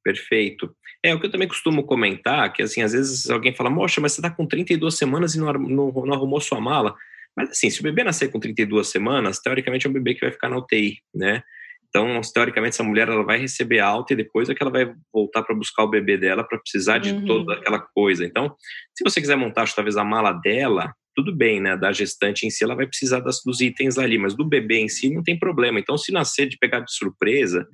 Perfeito. 0.04 0.76
É, 1.04 1.14
o 1.14 1.20
que 1.20 1.28
eu 1.28 1.32
também 1.32 1.48
costumo 1.48 1.84
comentar, 1.84 2.52
que 2.52 2.64
assim, 2.64 2.82
às 2.82 2.94
vezes 2.94 3.30
alguém 3.30 3.54
fala, 3.54 3.70
moxa, 3.70 4.02
mas 4.02 4.14
você 4.14 4.22
está 4.22 4.32
com 4.32 4.48
32 4.48 4.98
semanas 4.98 5.36
e 5.36 5.40
não, 5.40 5.54
não, 5.54 5.92
não 5.92 6.14
arrumou 6.16 6.42
sua 6.42 6.60
mala. 6.60 6.96
Mas 7.38 7.52
assim, 7.52 7.70
se 7.70 7.80
o 7.80 7.84
bebê 7.84 8.04
nascer 8.04 8.32
com 8.32 8.40
32 8.40 8.90
semanas, 8.90 9.40
teoricamente 9.40 9.86
é 9.86 9.90
um 9.90 9.94
bebê 9.94 10.16
que 10.16 10.22
vai 10.22 10.32
ficar 10.32 10.50
na 10.50 10.58
UTI, 10.58 10.98
né? 11.14 11.44
Então, 11.92 12.22
teoricamente, 12.34 12.76
essa 12.76 12.84
mulher 12.84 13.10
ela 13.10 13.24
vai 13.24 13.38
receber 13.38 13.80
alta 13.80 14.14
e 14.14 14.16
depois 14.16 14.50
é 14.50 14.56
que 14.56 14.64
ela 14.64 14.72
vai 14.72 14.94
voltar 15.14 15.44
para 15.44 15.54
buscar 15.54 15.84
o 15.84 15.90
bebê 15.90 16.18
dela 16.18 16.42
para 16.42 16.58
precisar 16.58 17.00
de 17.00 17.12
uhum. 17.12 17.26
toda 17.26 17.54
aquela 17.56 17.80
coisa. 17.80 18.26
Então, 18.26 18.56
se 18.96 19.04
você 19.04 19.20
quiser 19.20 19.36
montar 19.36 19.70
talvez 19.76 19.98
a 19.98 20.04
mala 20.04 20.32
dela, 20.32 20.94
tudo 21.14 21.36
bem, 21.36 21.60
né? 21.60 21.76
Da 21.76 21.92
gestante 21.92 22.48
em 22.48 22.50
si, 22.50 22.64
ela 22.64 22.76
vai 22.76 22.88
precisar 22.88 23.20
das, 23.20 23.42
dos 23.46 23.60
itens 23.60 23.98
ali, 23.98 24.18
mas 24.18 24.34
do 24.34 24.46
bebê 24.46 24.80
em 24.80 24.88
si 24.88 25.14
não 25.14 25.22
tem 25.22 25.38
problema. 25.38 25.82
Então, 25.82 25.98
se 25.98 26.14
nascer 26.14 26.48
de 26.48 26.58
pegar 26.58 26.80
de 26.80 26.94
surpresa, 26.94 27.68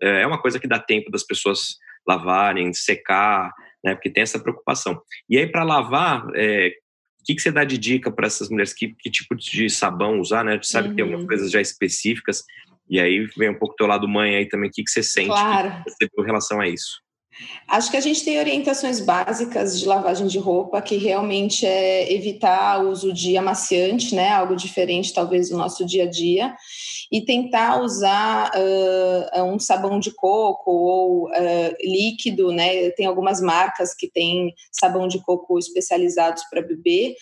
é, 0.00 0.22
é 0.22 0.26
uma 0.26 0.40
coisa 0.40 0.60
que 0.60 0.68
dá 0.68 0.78
tempo 0.78 1.10
das 1.10 1.24
pessoas 1.24 1.76
lavarem, 2.06 2.72
secar, 2.72 3.52
né? 3.84 3.96
Porque 3.96 4.10
tem 4.10 4.22
essa 4.22 4.38
preocupação. 4.38 5.02
E 5.28 5.36
aí, 5.36 5.46
para 5.48 5.64
lavar, 5.64 6.24
é, 6.36 6.68
o 7.20 7.24
que, 7.24 7.34
que 7.34 7.42
você 7.42 7.50
dá 7.50 7.64
de 7.64 7.76
dica 7.76 8.12
para 8.12 8.28
essas 8.28 8.48
mulheres? 8.48 8.72
Que, 8.72 8.94
que 8.96 9.10
tipo 9.10 9.34
de 9.34 9.68
sabão 9.68 10.20
usar, 10.20 10.44
né? 10.44 10.52
A 10.52 10.54
gente 10.54 10.68
sabe 10.68 10.86
uhum. 10.86 10.92
que 10.92 10.96
tem 10.96 11.02
algumas 11.02 11.22
uhum. 11.22 11.28
coisas 11.28 11.50
já 11.50 11.60
específicas. 11.60 12.44
E 12.88 13.00
aí 13.00 13.26
vem 13.36 13.50
um 13.50 13.58
pouco 13.58 13.74
do 13.74 13.76
teu 13.76 13.86
lado 13.86 14.08
mãe 14.08 14.36
aí 14.36 14.48
também, 14.48 14.68
o 14.68 14.72
que, 14.72 14.82
que 14.82 14.90
você 14.90 15.02
sente 15.02 15.28
claro. 15.28 15.82
que 15.98 16.08
em 16.18 16.24
relação 16.24 16.60
a 16.60 16.68
isso? 16.68 17.04
Acho 17.68 17.90
que 17.90 17.96
a 17.96 18.00
gente 18.00 18.24
tem 18.24 18.38
orientações 18.38 19.00
básicas 19.00 19.78
de 19.78 19.86
lavagem 19.86 20.26
de 20.26 20.38
roupa, 20.38 20.80
que 20.80 20.96
realmente 20.96 21.66
é 21.66 22.10
evitar 22.12 22.82
o 22.82 22.90
uso 22.90 23.12
de 23.12 23.36
amaciante, 23.36 24.14
né? 24.14 24.30
Algo 24.30 24.56
diferente, 24.56 25.12
talvez, 25.12 25.50
do 25.50 25.58
nosso 25.58 25.84
dia 25.84 26.04
a 26.04 26.10
dia. 26.10 26.54
E 27.12 27.24
tentar 27.24 27.82
usar 27.82 28.50
uh, 28.54 29.44
um 29.44 29.58
sabão 29.58 30.00
de 30.00 30.12
coco 30.12 30.70
ou 30.70 31.28
uh, 31.28 31.76
líquido, 31.82 32.52
né? 32.52 32.90
Tem 32.90 33.04
algumas 33.04 33.40
marcas 33.40 33.94
que 33.94 34.10
têm 34.10 34.54
sabão 34.72 35.06
de 35.06 35.22
coco 35.22 35.58
especializados 35.58 36.42
para 36.48 36.62
bebê. 36.62 37.14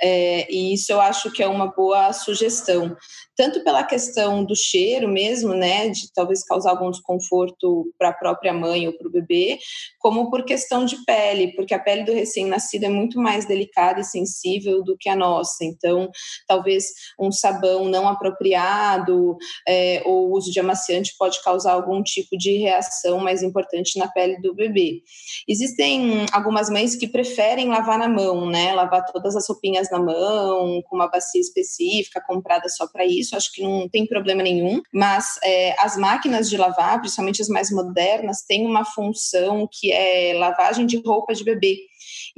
É, 0.00 0.46
e 0.50 0.74
isso 0.74 0.92
eu 0.92 1.00
acho 1.00 1.30
que 1.32 1.42
é 1.42 1.48
uma 1.48 1.66
boa 1.66 2.12
sugestão 2.12 2.96
tanto 3.38 3.62
pela 3.62 3.84
questão 3.84 4.44
do 4.44 4.56
cheiro 4.56 5.08
mesmo, 5.08 5.54
né, 5.54 5.88
de 5.90 6.12
talvez 6.12 6.42
causar 6.42 6.70
algum 6.70 6.90
desconforto 6.90 7.88
para 7.96 8.08
a 8.08 8.12
própria 8.12 8.52
mãe 8.52 8.88
ou 8.88 8.92
para 8.92 9.06
o 9.06 9.10
bebê, 9.12 9.60
como 10.00 10.28
por 10.28 10.44
questão 10.44 10.84
de 10.84 10.96
pele, 11.04 11.54
porque 11.54 11.72
a 11.72 11.78
pele 11.78 12.02
do 12.02 12.12
recém-nascido 12.12 12.86
é 12.86 12.88
muito 12.88 13.20
mais 13.20 13.46
delicada 13.46 14.00
e 14.00 14.04
sensível 14.04 14.82
do 14.82 14.96
que 14.98 15.08
a 15.08 15.14
nossa. 15.14 15.64
Então, 15.64 16.10
talvez 16.48 16.86
um 17.16 17.30
sabão 17.30 17.84
não 17.84 18.08
apropriado 18.08 19.36
é, 19.68 20.02
ou 20.04 20.30
o 20.30 20.36
uso 20.36 20.50
de 20.50 20.58
amaciante 20.58 21.14
pode 21.16 21.40
causar 21.40 21.74
algum 21.74 22.02
tipo 22.02 22.36
de 22.36 22.56
reação 22.56 23.20
mais 23.20 23.44
importante 23.44 24.00
na 24.00 24.08
pele 24.08 24.40
do 24.40 24.52
bebê. 24.52 25.00
Existem 25.46 26.26
algumas 26.32 26.68
mães 26.68 26.96
que 26.96 27.06
preferem 27.06 27.68
lavar 27.68 28.00
na 28.00 28.08
mão, 28.08 28.50
né, 28.50 28.72
lavar 28.74 29.04
todas 29.04 29.36
as 29.36 29.48
roupinhas 29.48 29.88
na 29.92 30.00
mão, 30.00 30.82
com 30.88 30.96
uma 30.96 31.06
bacia 31.06 31.40
específica 31.40 32.20
comprada 32.26 32.68
só 32.68 32.88
para 32.88 33.06
isso 33.06 33.27
isso, 33.28 33.36
acho 33.36 33.52
que 33.52 33.62
não 33.62 33.88
tem 33.88 34.06
problema 34.06 34.42
nenhum. 34.42 34.80
Mas 34.92 35.38
é, 35.44 35.74
as 35.78 35.96
máquinas 35.96 36.48
de 36.48 36.56
lavar, 36.56 37.00
principalmente 37.00 37.42
as 37.42 37.48
mais 37.48 37.70
modernas, 37.70 38.42
têm 38.46 38.66
uma 38.66 38.84
função 38.84 39.68
que 39.70 39.92
é 39.92 40.34
lavagem 40.34 40.86
de 40.86 41.00
roupa 41.04 41.34
de 41.34 41.44
bebê 41.44 41.78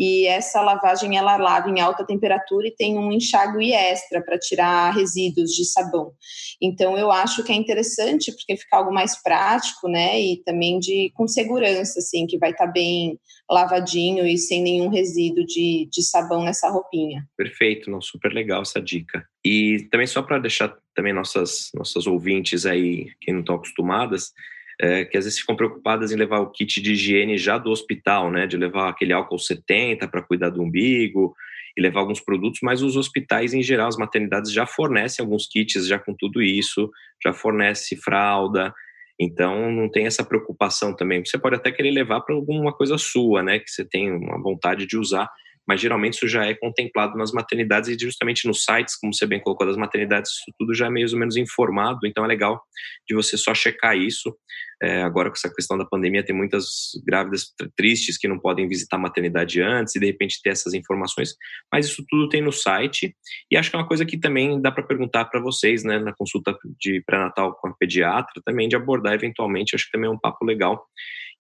e 0.01 0.27
essa 0.27 0.63
lavagem 0.63 1.19
ela 1.19 1.37
lava 1.37 1.69
em 1.69 1.79
alta 1.79 2.07
temperatura 2.07 2.69
e 2.69 2.75
tem 2.75 2.97
um 2.97 3.13
enxágue 3.13 3.75
extra 3.75 4.23
para 4.23 4.39
tirar 4.39 4.95
resíduos 4.95 5.51
de 5.51 5.67
sabão. 5.67 6.13
Então 6.61 6.97
eu 6.97 7.13
acho 7.13 7.45
que 7.45 7.53
é 7.53 7.55
interessante 7.55 8.33
porque 8.33 8.57
fica 8.57 8.79
algo 8.79 8.91
mais 8.91 9.23
prático, 9.23 9.89
né? 9.89 10.19
E 10.19 10.43
também 10.43 10.79
de 10.79 11.13
com 11.15 11.29
segurança, 11.29 11.99
assim, 11.99 12.27
que 12.27 12.39
vai 12.39 12.53
estar 12.53 12.65
tá 12.67 12.73
bem 12.73 13.21
lavadinho 13.51 14.27
e 14.27 14.39
sem 14.39 14.63
nenhum 14.63 14.89
resíduo 14.89 15.45
de, 15.45 15.87
de 15.93 16.03
sabão 16.03 16.45
nessa 16.45 16.71
roupinha. 16.71 17.29
Perfeito, 17.37 17.91
não, 17.91 18.01
super 18.01 18.33
legal 18.33 18.63
essa 18.63 18.81
dica. 18.81 19.23
E 19.45 19.87
também 19.91 20.07
só 20.07 20.23
para 20.23 20.39
deixar 20.39 20.75
também 20.95 21.13
nossas 21.13 21.69
nossas 21.75 22.07
ouvintes 22.07 22.65
aí 22.65 23.09
que 23.21 23.31
não 23.31 23.41
estão 23.41 23.57
acostumadas, 23.57 24.33
é, 24.81 25.05
que 25.05 25.19
às 25.19 25.25
vezes 25.25 25.39
ficam 25.39 25.55
preocupadas 25.55 26.11
em 26.11 26.17
levar 26.17 26.41
o 26.41 26.51
kit 26.51 26.81
de 26.81 26.93
higiene 26.93 27.37
já 27.37 27.59
do 27.59 27.71
hospital, 27.71 28.31
né? 28.31 28.47
De 28.47 28.57
levar 28.57 28.89
aquele 28.89 29.13
álcool 29.13 29.39
70 29.39 30.09
para 30.09 30.23
cuidar 30.23 30.49
do 30.49 30.63
umbigo 30.63 31.35
e 31.77 31.83
levar 31.83 32.01
alguns 32.01 32.21
produtos, 32.21 32.61
mas 32.63 32.83
os 32.83 32.97
hospitais 32.97 33.53
em 33.53 33.63
geral, 33.63 33.89
as 33.89 33.97
maternidades 33.97 34.53
já 34.53 34.67
fornecem 34.67 35.23
alguns 35.23 35.47
kits 35.47 35.87
já 35.87 35.99
com 35.99 36.15
tudo 36.15 36.43
isso, 36.43 36.91
já 37.23 37.33
fornece 37.33 37.95
fralda, 37.97 38.73
então 39.21 39.71
não 39.71 39.89
tem 39.89 40.07
essa 40.07 40.25
preocupação 40.25 40.97
também. 40.97 41.23
Você 41.25 41.39
pode 41.39 41.57
até 41.57 41.71
querer 41.71 41.91
levar 41.91 42.23
para 42.23 42.35
alguma 42.35 42.73
coisa 42.73 42.97
sua, 42.97 43.43
né? 43.43 43.59
Que 43.59 43.71
você 43.71 43.85
tem 43.85 44.11
uma 44.11 44.43
vontade 44.43 44.87
de 44.87 44.97
usar, 44.97 45.31
mas 45.71 45.81
geralmente 45.81 46.15
isso 46.15 46.27
já 46.27 46.45
é 46.45 46.53
contemplado 46.53 47.17
nas 47.17 47.31
maternidades 47.31 47.89
e 47.89 47.97
justamente 47.97 48.45
nos 48.45 48.65
sites, 48.65 48.97
como 48.97 49.15
você 49.15 49.25
bem 49.25 49.39
colocou, 49.39 49.65
das 49.65 49.77
maternidades, 49.77 50.33
isso 50.33 50.53
tudo 50.59 50.75
já 50.75 50.87
é 50.87 50.91
mais 50.91 51.13
ou 51.13 51.19
menos 51.21 51.37
informado, 51.37 52.01
então 52.09 52.25
é 52.25 52.27
legal 52.27 52.61
de 53.09 53.15
você 53.15 53.37
só 53.37 53.55
checar 53.55 53.97
isso. 53.97 54.37
É, 54.83 55.03
agora 55.03 55.29
com 55.29 55.37
essa 55.37 55.49
questão 55.55 55.79
da 55.79 55.85
pandemia, 55.85 56.25
tem 56.25 56.35
muitas 56.35 56.65
grávidas 57.07 57.55
tristes 57.77 58.19
que 58.19 58.27
não 58.27 58.37
podem 58.37 58.67
visitar 58.67 58.97
a 58.97 58.99
maternidade 58.99 59.63
antes 59.63 59.95
e 59.95 60.01
de 60.01 60.07
repente 60.07 60.41
ter 60.43 60.51
essas 60.51 60.75
informações, 60.75 61.37
mas 61.73 61.87
isso 61.87 62.05
tudo 62.09 62.29
tem 62.29 62.43
no 62.43 62.51
site 62.51 63.15
e 63.49 63.57
acho 63.57 63.71
que 63.71 63.77
é 63.77 63.79
uma 63.79 63.87
coisa 63.87 64.05
que 64.05 64.19
também 64.19 64.61
dá 64.61 64.73
para 64.73 64.83
perguntar 64.83 65.27
para 65.27 65.41
vocês, 65.41 65.85
né, 65.85 66.01
na 66.01 66.13
consulta 66.13 66.53
de 66.81 67.01
pré-natal 67.07 67.55
com 67.61 67.69
a 67.69 67.75
pediatra, 67.79 68.43
também 68.45 68.69
de 68.69 68.75
abordar 68.75 69.15
eventualmente, 69.15 69.77
acho 69.77 69.85
que 69.85 69.93
também 69.93 70.11
é 70.11 70.13
um 70.13 70.19
papo 70.19 70.45
legal. 70.45 70.85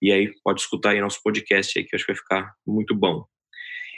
E 0.01 0.13
aí 0.13 0.31
pode 0.45 0.61
escutar 0.61 0.91
aí 0.91 1.01
nosso 1.01 1.21
podcast 1.21 1.77
aí 1.77 1.85
que 1.85 1.97
acho 1.97 2.07
que 2.07 2.13
vai 2.13 2.17
ficar 2.17 2.53
muito 2.65 2.95
bom. 2.95 3.25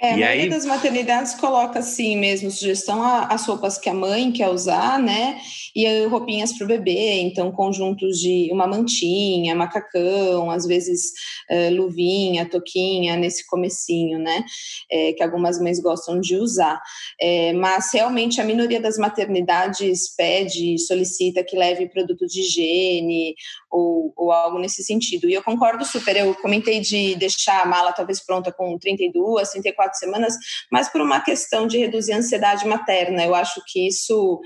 É, 0.03 0.15
a 0.15 0.17
maioria 0.17 0.43
aí... 0.43 0.49
das 0.49 0.65
maternidades 0.65 1.33
coloca 1.35 1.79
assim 1.79 2.17
mesmo, 2.17 2.51
sugestão 2.51 3.05
as 3.05 3.47
roupas 3.47 3.79
que 3.79 3.89
a 3.89 3.95
mãe 3.95 4.33
quer 4.33 4.49
usar, 4.49 4.99
né? 4.99 5.41
E 5.77 6.05
roupinhas 6.07 6.53
para 6.53 6.65
o 6.65 6.69
bebê, 6.69 7.21
então 7.21 7.53
conjuntos 7.53 8.19
de 8.19 8.51
uma 8.53 8.67
mantinha, 8.67 9.55
macacão, 9.55 10.51
às 10.51 10.67
vezes 10.67 11.13
uh, 11.49 11.73
luvinha, 11.75 12.51
toquinha, 12.51 13.17
nesse 13.17 13.47
comecinho, 13.47 14.19
né? 14.19 14.45
É, 14.91 15.13
que 15.13 15.23
algumas 15.23 15.61
mães 15.61 15.79
gostam 15.79 16.21
de 16.21 16.35
usar. 16.35 16.83
É, 17.21 17.53
mas 17.53 17.93
realmente 17.95 18.41
a 18.41 18.45
minoria 18.45 18.81
das 18.81 18.99
maternidades 18.99 20.13
pede, 20.17 20.81
solicita 20.81 21.45
que 21.45 21.57
leve 21.57 21.89
produto 21.89 22.27
de 22.27 22.41
higiene 22.41 23.37
ou, 23.71 24.13
ou 24.17 24.33
algo 24.33 24.59
nesse 24.59 24.83
sentido. 24.83 25.29
E 25.29 25.35
eu 25.35 25.45
concordo 25.45 25.85
super, 25.85 26.17
eu 26.17 26.35
comentei 26.35 26.81
de 26.81 27.15
deixar 27.15 27.63
a 27.63 27.67
mala 27.67 27.93
talvez 27.93 28.19
pronta 28.21 28.51
com 28.51 28.77
32, 28.77 29.51
34 29.51 29.92
quatro 29.93 29.99
semanas, 29.99 30.35
mas 30.71 30.89
por 30.89 31.01
uma 31.01 31.21
questão 31.21 31.67
de 31.67 31.79
reduzir 31.79 32.13
a 32.13 32.19
ansiedade 32.19 32.67
materna. 32.67 33.25
Eu 33.25 33.35
acho 33.35 33.61
que 33.67 33.87
isso 33.87 34.41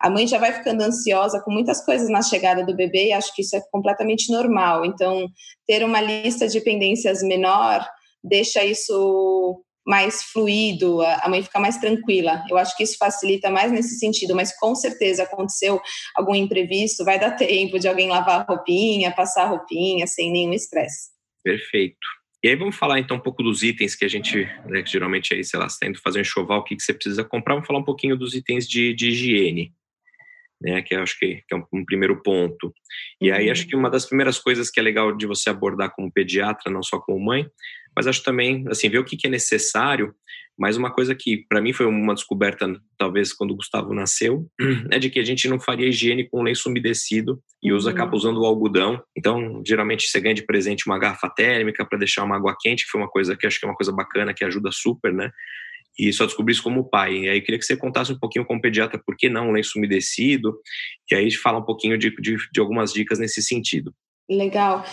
a 0.00 0.08
mãe 0.08 0.26
já 0.26 0.38
vai 0.38 0.52
ficando 0.52 0.82
ansiosa 0.82 1.40
com 1.44 1.50
muitas 1.50 1.84
coisas 1.84 2.08
na 2.08 2.22
chegada 2.22 2.64
do 2.64 2.76
bebê 2.76 3.08
e 3.08 3.12
acho 3.12 3.34
que 3.34 3.42
isso 3.42 3.56
é 3.56 3.62
completamente 3.72 4.30
normal. 4.30 4.84
Então, 4.84 5.26
ter 5.66 5.84
uma 5.84 6.00
lista 6.00 6.46
de 6.46 6.60
pendências 6.60 7.22
menor 7.22 7.84
deixa 8.22 8.64
isso 8.64 9.64
mais 9.84 10.22
fluido, 10.22 11.00
a 11.00 11.28
mãe 11.28 11.42
fica 11.42 11.58
mais 11.58 11.78
tranquila. 11.78 12.44
Eu 12.50 12.58
acho 12.58 12.76
que 12.76 12.82
isso 12.82 12.98
facilita 12.98 13.48
mais 13.48 13.72
nesse 13.72 13.98
sentido, 13.98 14.36
mas 14.36 14.54
com 14.58 14.74
certeza 14.74 15.22
aconteceu 15.22 15.80
algum 16.14 16.34
imprevisto, 16.34 17.04
vai 17.04 17.18
dar 17.18 17.32
tempo 17.36 17.78
de 17.78 17.88
alguém 17.88 18.08
lavar 18.08 18.40
a 18.40 18.44
roupinha, 18.44 19.14
passar 19.14 19.44
a 19.44 19.48
roupinha 19.48 20.06
sem 20.06 20.30
nenhum 20.30 20.52
estresse. 20.52 21.08
Perfeito. 21.42 22.17
E 22.42 22.48
aí 22.48 22.54
vamos 22.54 22.76
falar 22.76 23.00
então 23.00 23.16
um 23.16 23.20
pouco 23.20 23.42
dos 23.42 23.62
itens 23.62 23.96
que 23.96 24.04
a 24.04 24.08
gente, 24.08 24.44
né, 24.66 24.82
que 24.82 24.90
geralmente 24.90 25.34
aí, 25.34 25.42
sei 25.42 25.58
lá, 25.58 25.68
você 25.68 25.78
tá 25.80 25.86
indo 25.88 26.00
fazer 26.00 26.20
um 26.20 26.22
enxoval, 26.22 26.60
o 26.60 26.64
que, 26.64 26.76
que 26.76 26.82
você 26.82 26.94
precisa 26.94 27.24
comprar, 27.24 27.54
vamos 27.54 27.66
falar 27.66 27.80
um 27.80 27.84
pouquinho 27.84 28.16
dos 28.16 28.34
itens 28.34 28.68
de, 28.68 28.94
de 28.94 29.08
higiene, 29.08 29.74
né, 30.60 30.80
que 30.82 30.94
eu 30.94 31.02
acho 31.02 31.18
que, 31.18 31.42
que 31.48 31.54
é 31.54 31.56
um, 31.56 31.64
um, 31.72 31.84
primeiro 31.84 32.22
ponto. 32.22 32.72
E 33.20 33.32
aí 33.32 33.50
acho 33.50 33.66
que 33.66 33.74
uma 33.74 33.90
das 33.90 34.06
primeiras 34.06 34.38
coisas 34.38 34.70
que 34.70 34.78
é 34.78 34.82
legal 34.82 35.16
de 35.16 35.26
você 35.26 35.50
abordar 35.50 35.90
como 35.90 36.12
pediatra, 36.12 36.72
não 36.72 36.82
só 36.82 37.00
como 37.00 37.24
mãe, 37.24 37.44
mas 37.94 38.06
acho 38.06 38.22
também, 38.22 38.64
assim, 38.68 38.88
ver 38.88 38.98
o 38.98 39.04
que, 39.04 39.16
que 39.16 39.26
é 39.26 39.30
necessário 39.30 40.14
mas 40.58 40.76
uma 40.76 40.90
coisa 40.90 41.14
que 41.14 41.46
para 41.48 41.60
mim 41.60 41.72
foi 41.72 41.86
uma 41.86 42.14
descoberta, 42.14 42.66
talvez 42.98 43.32
quando 43.32 43.52
o 43.52 43.56
Gustavo 43.56 43.94
nasceu, 43.94 44.50
é 44.90 44.98
de 44.98 45.08
que 45.08 45.20
a 45.20 45.24
gente 45.24 45.46
não 45.46 45.60
faria 45.60 45.86
higiene 45.86 46.28
com 46.28 46.42
lenço 46.42 46.68
umedecido 46.68 47.40
e 47.62 47.72
usa, 47.72 47.90
acaba 47.90 48.10
uhum. 48.10 48.16
usando 48.16 48.40
o 48.40 48.44
algodão. 48.44 49.00
Então, 49.16 49.62
geralmente 49.64 50.08
você 50.08 50.20
ganha 50.20 50.34
de 50.34 50.44
presente 50.44 50.86
uma 50.86 50.98
garrafa 50.98 51.30
térmica 51.30 51.86
para 51.86 51.98
deixar 51.98 52.24
uma 52.24 52.34
água 52.34 52.56
quente, 52.58 52.84
que 52.84 52.90
foi 52.90 53.00
uma 53.00 53.08
coisa 53.08 53.36
que 53.36 53.46
acho 53.46 53.60
que 53.60 53.66
é 53.66 53.68
uma 53.68 53.76
coisa 53.76 53.92
bacana, 53.92 54.34
que 54.34 54.44
ajuda 54.44 54.70
super, 54.72 55.14
né? 55.14 55.30
E 55.96 56.12
só 56.12 56.26
descobri 56.26 56.52
isso 56.52 56.62
como 56.62 56.88
pai. 56.88 57.16
E 57.18 57.28
aí 57.28 57.40
queria 57.40 57.58
que 57.58 57.64
você 57.64 57.76
contasse 57.76 58.12
um 58.12 58.18
pouquinho 58.18 58.44
como 58.44 58.60
pediatra 58.60 59.00
por 59.04 59.16
que 59.16 59.28
não 59.28 59.50
um 59.50 59.52
lenço 59.52 59.78
umedecido, 59.78 60.58
e 61.10 61.14
aí 61.14 61.30
fala 61.32 61.60
um 61.60 61.64
pouquinho 61.64 61.96
de, 61.96 62.10
de, 62.20 62.36
de 62.52 62.60
algumas 62.60 62.92
dicas 62.92 63.20
nesse 63.20 63.40
sentido. 63.42 63.94
Legal. 64.28 64.84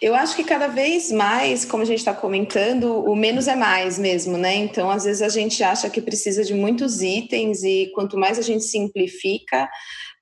Eu 0.00 0.14
acho 0.14 0.36
que 0.36 0.44
cada 0.44 0.68
vez 0.68 1.10
mais, 1.10 1.64
como 1.64 1.82
a 1.82 1.86
gente 1.86 1.98
está 1.98 2.12
comentando, 2.12 3.04
o 3.04 3.14
menos 3.16 3.48
é 3.48 3.56
mais 3.56 3.98
mesmo, 3.98 4.36
né? 4.36 4.54
Então, 4.54 4.90
às 4.90 5.04
vezes 5.04 5.22
a 5.22 5.28
gente 5.28 5.62
acha 5.62 5.88
que 5.88 6.00
precisa 6.00 6.44
de 6.44 6.54
muitos 6.54 7.00
itens 7.00 7.62
e 7.62 7.90
quanto 7.94 8.18
mais 8.18 8.38
a 8.38 8.42
gente 8.42 8.64
simplifica, 8.64 9.68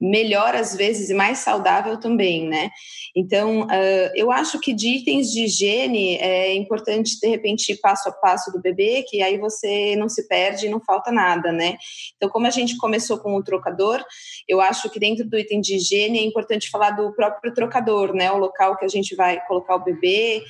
melhor 0.03 0.57
às 0.57 0.75
vezes 0.77 1.11
e 1.11 1.15
mais 1.15 1.39
saudável 1.39 1.99
também, 1.99 2.49
né? 2.49 2.71
Então, 3.15 3.63
uh, 3.63 4.11
eu 4.17 4.33
acho 4.33 4.59
que 4.59 4.75
de 4.75 4.97
itens 4.97 5.31
de 5.31 5.45
higiene 5.45 6.17
é 6.17 6.55
importante, 6.55 7.21
de 7.21 7.29
repente, 7.29 7.77
passo 7.77 8.09
a 8.09 8.13
passo 8.13 8.51
do 8.51 8.61
bebê, 8.61 9.05
que 9.09 9.23
aí 9.23 9.39
você 9.39 9.95
não 9.97 10.09
se 10.09 10.27
perde 10.27 10.67
e 10.67 10.71
não 10.71 10.81
falta 10.81 11.13
nada, 11.13 11.53
né? 11.53 11.77
Então, 12.17 12.29
como 12.29 12.47
a 12.47 12.51
gente 12.51 12.77
começou 12.79 13.19
com 13.19 13.37
o 13.37 13.45
trocador, 13.45 14.03
eu 14.49 14.61
acho 14.61 14.91
que 14.91 14.99
dentro 14.99 15.25
do 15.29 15.39
item 15.39 15.61
de 15.61 15.77
higiene 15.77 16.19
é 16.19 16.25
importante 16.25 16.69
falar 16.69 16.91
do 16.91 17.13
próprio 17.15 17.55
trocador, 17.55 18.13
né? 18.13 18.33
O 18.33 18.39
local 18.39 18.77
que 18.77 18.85
a 18.85 18.89
gente 18.89 19.15
vai 19.15 19.22
colocar 19.47 19.77
o 19.77 19.85
bebê. 19.85 20.43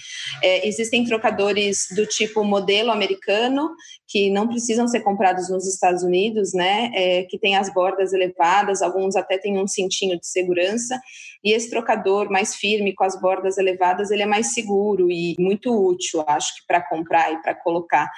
É, 0.43 0.67
existem 0.67 1.05
trocadores 1.05 1.87
do 1.95 2.07
tipo 2.07 2.45
modelo 2.45 2.91
americano, 2.91 3.71
que 4.09 4.31
não 4.31 4.49
precisam 4.49 4.87
ser 4.87 5.00
comprados 5.00 5.49
nos 5.49 5.67
Estados 5.67 6.02
Unidos, 6.02 6.52
né? 6.52 6.91
É, 6.95 7.23
que 7.25 7.38
tem 7.38 7.57
as 7.57 7.73
bordas 7.73 8.12
elevadas, 8.12 8.83
alguns 8.83 9.17
até 9.17 9.38
têm 9.38 9.59
um 9.59 9.67
cintinho 9.67 10.19
de 10.19 10.26
segurança. 10.26 11.00
E 11.44 11.52
esse 11.52 11.70
trocador 11.70 12.30
mais 12.30 12.54
firme, 12.54 12.94
com 12.94 13.04
as 13.04 13.20
bordas 13.20 13.58
elevadas, 13.58 14.11
ele 14.11 14.22
é 14.22 14.26
mais 14.26 14.52
seguro 14.54 15.11
e 15.11 15.34
muito 15.38 15.72
útil, 15.72 16.25
acho 16.26 16.54
que 16.56 16.66
para 16.66 16.80
comprar 16.80 17.32
e 17.32 17.42
para 17.42 17.54
colocar 17.54 18.11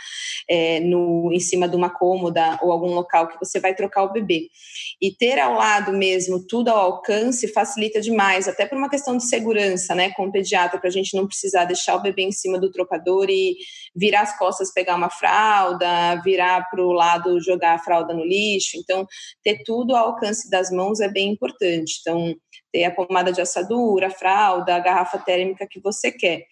é, 0.48 0.80
no, 0.80 1.30
em 1.32 1.40
cima 1.40 1.68
de 1.68 1.76
uma 1.76 1.90
cômoda 1.90 2.58
ou 2.62 2.70
algum 2.70 2.92
local 2.94 3.28
que 3.28 3.38
você 3.38 3.58
vai 3.60 3.74
trocar 3.74 4.04
o 4.04 4.12
bebê. 4.12 4.48
E 5.00 5.10
ter 5.10 5.38
ao 5.38 5.54
lado 5.54 5.92
mesmo 5.92 6.44
tudo 6.46 6.68
ao 6.68 6.78
alcance 6.78 7.48
facilita 7.48 8.00
demais, 8.00 8.48
até 8.48 8.66
por 8.66 8.76
uma 8.76 8.90
questão 8.90 9.16
de 9.16 9.24
segurança, 9.24 9.94
né, 9.94 10.10
com 10.10 10.26
o 10.26 10.32
pediatra, 10.32 10.78
para 10.78 10.88
a 10.88 10.92
gente 10.92 11.16
não 11.16 11.26
precisar 11.26 11.64
deixar 11.64 11.96
o 11.96 12.02
bebê 12.02 12.22
em 12.22 12.32
cima 12.32 12.58
do 12.58 12.70
trocador 12.70 13.26
e 13.28 13.56
virar 13.94 14.22
as 14.22 14.36
costas, 14.38 14.72
pegar 14.72 14.96
uma 14.96 15.10
fralda, 15.10 16.20
virar 16.22 16.68
para 16.70 16.82
o 16.82 16.92
lado, 16.92 17.40
jogar 17.40 17.74
a 17.74 17.78
fralda 17.78 18.12
no 18.12 18.24
lixo. 18.24 18.76
Então, 18.76 19.06
ter 19.42 19.62
tudo 19.64 19.94
ao 19.94 20.08
alcance 20.08 20.50
das 20.50 20.70
mãos 20.70 21.00
é 21.00 21.08
bem 21.08 21.30
importante. 21.30 21.98
Então, 22.00 22.34
ter 22.74 22.82
a 22.82 22.90
pomada 22.90 23.32
de 23.32 23.40
assadura, 23.40 24.08
a 24.08 24.10
fralda, 24.10 24.74
a 24.74 24.80
garrafa 24.80 25.16
térmica 25.16 25.64
que 25.64 25.78
você 25.78 26.10
quer. 26.10 26.48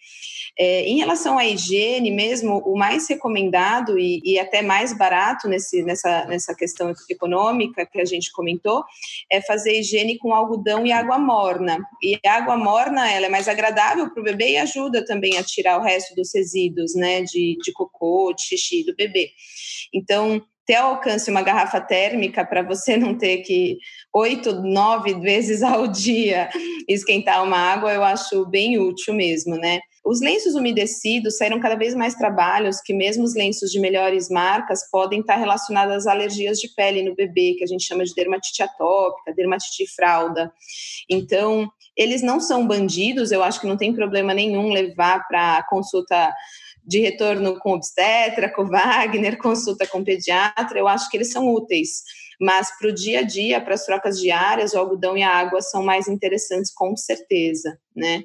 É, 0.57 0.83
em 0.85 0.97
relação 0.97 1.37
à 1.37 1.45
higiene 1.45 2.11
mesmo, 2.11 2.59
o 2.59 2.77
mais 2.77 3.09
recomendado 3.09 3.99
e, 3.99 4.21
e, 4.23 4.39
até 4.39 4.61
mais 4.61 4.97
barato 4.97 5.49
nesse, 5.49 5.83
nessa, 5.83 6.25
nessa 6.25 6.55
questão 6.55 6.93
econômica 7.09 7.85
que 7.85 7.99
a 7.99 8.05
gente 8.05 8.31
comentou 8.31 8.85
é 9.29 9.41
fazer 9.41 9.79
higiene 9.79 10.17
com 10.17 10.33
algodão 10.33 10.85
e 10.85 10.93
água 10.93 11.17
morna. 11.17 11.77
E 12.01 12.17
a 12.25 12.35
água 12.35 12.55
morna 12.55 13.11
ela 13.11 13.25
é 13.25 13.29
mais 13.29 13.49
agradável 13.49 14.09
para 14.09 14.21
o 14.21 14.23
bebê 14.23 14.51
e 14.51 14.57
ajuda 14.57 15.03
também 15.03 15.37
a 15.37 15.43
tirar 15.43 15.77
o 15.77 15.83
resto 15.83 16.15
dos 16.15 16.33
resíduos, 16.33 16.95
né, 16.95 17.21
de, 17.23 17.57
de 17.61 17.73
cocô, 17.73 18.31
de 18.33 18.43
xixi 18.43 18.85
do 18.85 18.95
bebê. 18.95 19.31
Então, 19.93 20.41
ter 20.65 20.75
alcance 20.75 21.29
uma 21.29 21.41
garrafa 21.41 21.81
térmica 21.81 22.45
para 22.45 22.61
você 22.61 22.95
não 22.95 23.17
ter 23.17 23.39
que 23.39 23.77
oito, 24.13 24.61
nove 24.61 25.13
vezes 25.15 25.61
ao 25.61 25.87
dia 25.91 26.49
esquentar 26.87 27.43
uma 27.43 27.57
água, 27.57 27.93
eu 27.93 28.03
acho 28.03 28.45
bem 28.45 28.79
útil 28.79 29.13
mesmo, 29.13 29.55
né? 29.55 29.79
Os 30.05 30.19
lenços 30.19 30.53
umedecidos 30.53 31.37
saíram 31.37 31.61
cada 31.61 31.75
vez 31.75 31.95
mais 31.95 32.13
trabalhos 32.13 32.81
que 32.81 32.93
mesmo 32.93 33.23
os 33.23 33.35
lenços 33.35 33.71
de 33.71 33.79
melhores 33.79 34.29
marcas 34.29 34.89
podem 34.91 35.21
estar 35.21 35.37
relacionados 35.37 35.95
às 35.95 36.07
alergias 36.07 36.59
de 36.59 36.67
pele 36.75 37.03
no 37.03 37.15
bebê, 37.15 37.55
que 37.57 37.63
a 37.63 37.67
gente 37.67 37.85
chama 37.85 38.03
de 38.03 38.13
dermatite 38.13 38.61
atópica, 38.61 39.33
dermatite 39.33 39.87
fralda. 39.95 40.51
Então, 41.09 41.71
eles 41.95 42.21
não 42.21 42.41
são 42.41 42.67
bandidos, 42.67 43.31
eu 43.31 43.41
acho 43.41 43.61
que 43.61 43.67
não 43.67 43.77
tem 43.77 43.93
problema 43.93 44.33
nenhum 44.33 44.73
levar 44.73 45.25
para 45.25 45.63
consulta 45.69 46.33
de 46.85 46.99
retorno 46.99 47.57
com 47.59 47.73
obstetra, 47.73 48.51
com 48.53 48.65
Wagner, 48.65 49.37
consulta 49.37 49.87
com 49.87 50.03
pediatra, 50.03 50.77
eu 50.77 50.87
acho 50.87 51.09
que 51.09 51.17
eles 51.17 51.31
são 51.31 51.47
úteis. 51.53 52.03
Mas 52.39 52.77
para 52.77 52.89
o 52.89 52.93
dia 52.93 53.19
a 53.19 53.23
dia, 53.23 53.61
para 53.61 53.75
as 53.75 53.85
trocas 53.85 54.19
diárias, 54.19 54.73
o 54.73 54.79
algodão 54.79 55.17
e 55.17 55.23
a 55.23 55.29
água 55.29 55.61
são 55.61 55.83
mais 55.83 56.07
interessantes, 56.07 56.73
com 56.73 56.95
certeza, 56.97 57.79
né? 57.95 58.23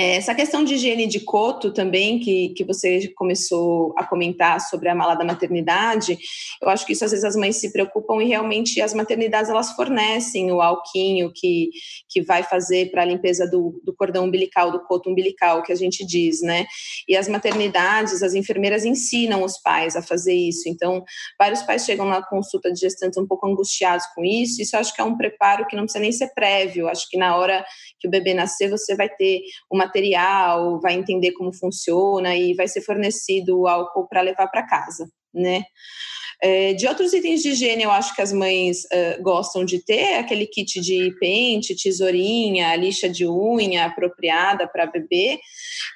É, 0.00 0.16
essa 0.16 0.34
questão 0.34 0.64
de 0.64 0.76
higiene 0.76 1.06
de 1.06 1.20
coto 1.20 1.74
também, 1.74 2.18
que, 2.18 2.54
que 2.56 2.64
você 2.64 3.06
começou 3.08 3.92
a 3.98 4.02
comentar 4.02 4.58
sobre 4.58 4.88
a 4.88 4.94
mala 4.94 5.14
da 5.14 5.26
maternidade, 5.26 6.16
eu 6.62 6.70
acho 6.70 6.86
que 6.86 6.94
isso 6.94 7.04
às 7.04 7.10
vezes 7.10 7.22
as 7.22 7.36
mães 7.36 7.56
se 7.56 7.70
preocupam 7.70 8.22
e 8.22 8.26
realmente 8.26 8.80
as 8.80 8.94
maternidades 8.94 9.50
elas 9.50 9.72
fornecem 9.72 10.50
o 10.50 10.62
alquinho 10.62 11.30
que, 11.34 11.68
que 12.08 12.22
vai 12.22 12.42
fazer 12.42 12.90
para 12.90 13.02
a 13.02 13.04
limpeza 13.04 13.46
do, 13.46 13.78
do 13.84 13.94
cordão 13.94 14.24
umbilical, 14.24 14.72
do 14.72 14.82
coto 14.86 15.10
umbilical, 15.10 15.62
que 15.62 15.70
a 15.70 15.76
gente 15.76 16.02
diz, 16.06 16.40
né? 16.40 16.64
E 17.06 17.14
as 17.14 17.28
maternidades, 17.28 18.22
as 18.22 18.32
enfermeiras 18.32 18.86
ensinam 18.86 19.44
os 19.44 19.58
pais 19.58 19.96
a 19.96 20.02
fazer 20.02 20.32
isso. 20.32 20.66
Então, 20.66 21.04
vários 21.38 21.60
pais 21.60 21.84
chegam 21.84 22.06
na 22.06 22.26
consulta 22.26 22.72
de 22.72 22.80
gestantes 22.80 23.18
um 23.18 23.26
pouco 23.26 23.46
angustiados 23.46 24.06
com 24.14 24.24
isso. 24.24 24.62
Isso 24.62 24.76
eu 24.76 24.80
acho 24.80 24.94
que 24.94 25.00
é 25.02 25.04
um 25.04 25.18
preparo 25.18 25.66
que 25.66 25.76
não 25.76 25.82
precisa 25.82 26.00
nem 26.00 26.10
ser 26.10 26.28
prévio. 26.28 26.88
Acho 26.88 27.06
que 27.10 27.18
na 27.18 27.36
hora 27.36 27.62
que 27.98 28.08
o 28.08 28.10
bebê 28.10 28.32
nascer, 28.32 28.70
você 28.70 28.96
vai 28.96 29.10
ter 29.10 29.42
uma 29.70 29.89
material, 29.90 30.80
vai 30.80 30.94
entender 30.94 31.32
como 31.32 31.52
funciona 31.52 32.36
e 32.36 32.54
vai 32.54 32.68
ser 32.68 32.80
fornecido 32.82 33.58
o 33.58 33.66
álcool 33.66 34.06
para 34.08 34.22
levar 34.22 34.46
para 34.48 34.66
casa, 34.66 35.10
né? 35.34 35.64
É, 36.42 36.72
de 36.72 36.86
outros 36.86 37.12
itens 37.12 37.42
de 37.42 37.50
higiene, 37.50 37.82
eu 37.82 37.90
acho 37.90 38.14
que 38.14 38.22
as 38.22 38.32
mães 38.32 38.84
uh, 38.84 39.22
gostam 39.22 39.62
de 39.62 39.84
ter 39.84 40.14
aquele 40.14 40.46
kit 40.46 40.80
de 40.80 41.14
pente, 41.20 41.76
tesourinha, 41.76 42.74
lixa 42.76 43.10
de 43.10 43.26
unha 43.28 43.84
apropriada 43.84 44.66
para 44.66 44.86
bebê. 44.86 45.38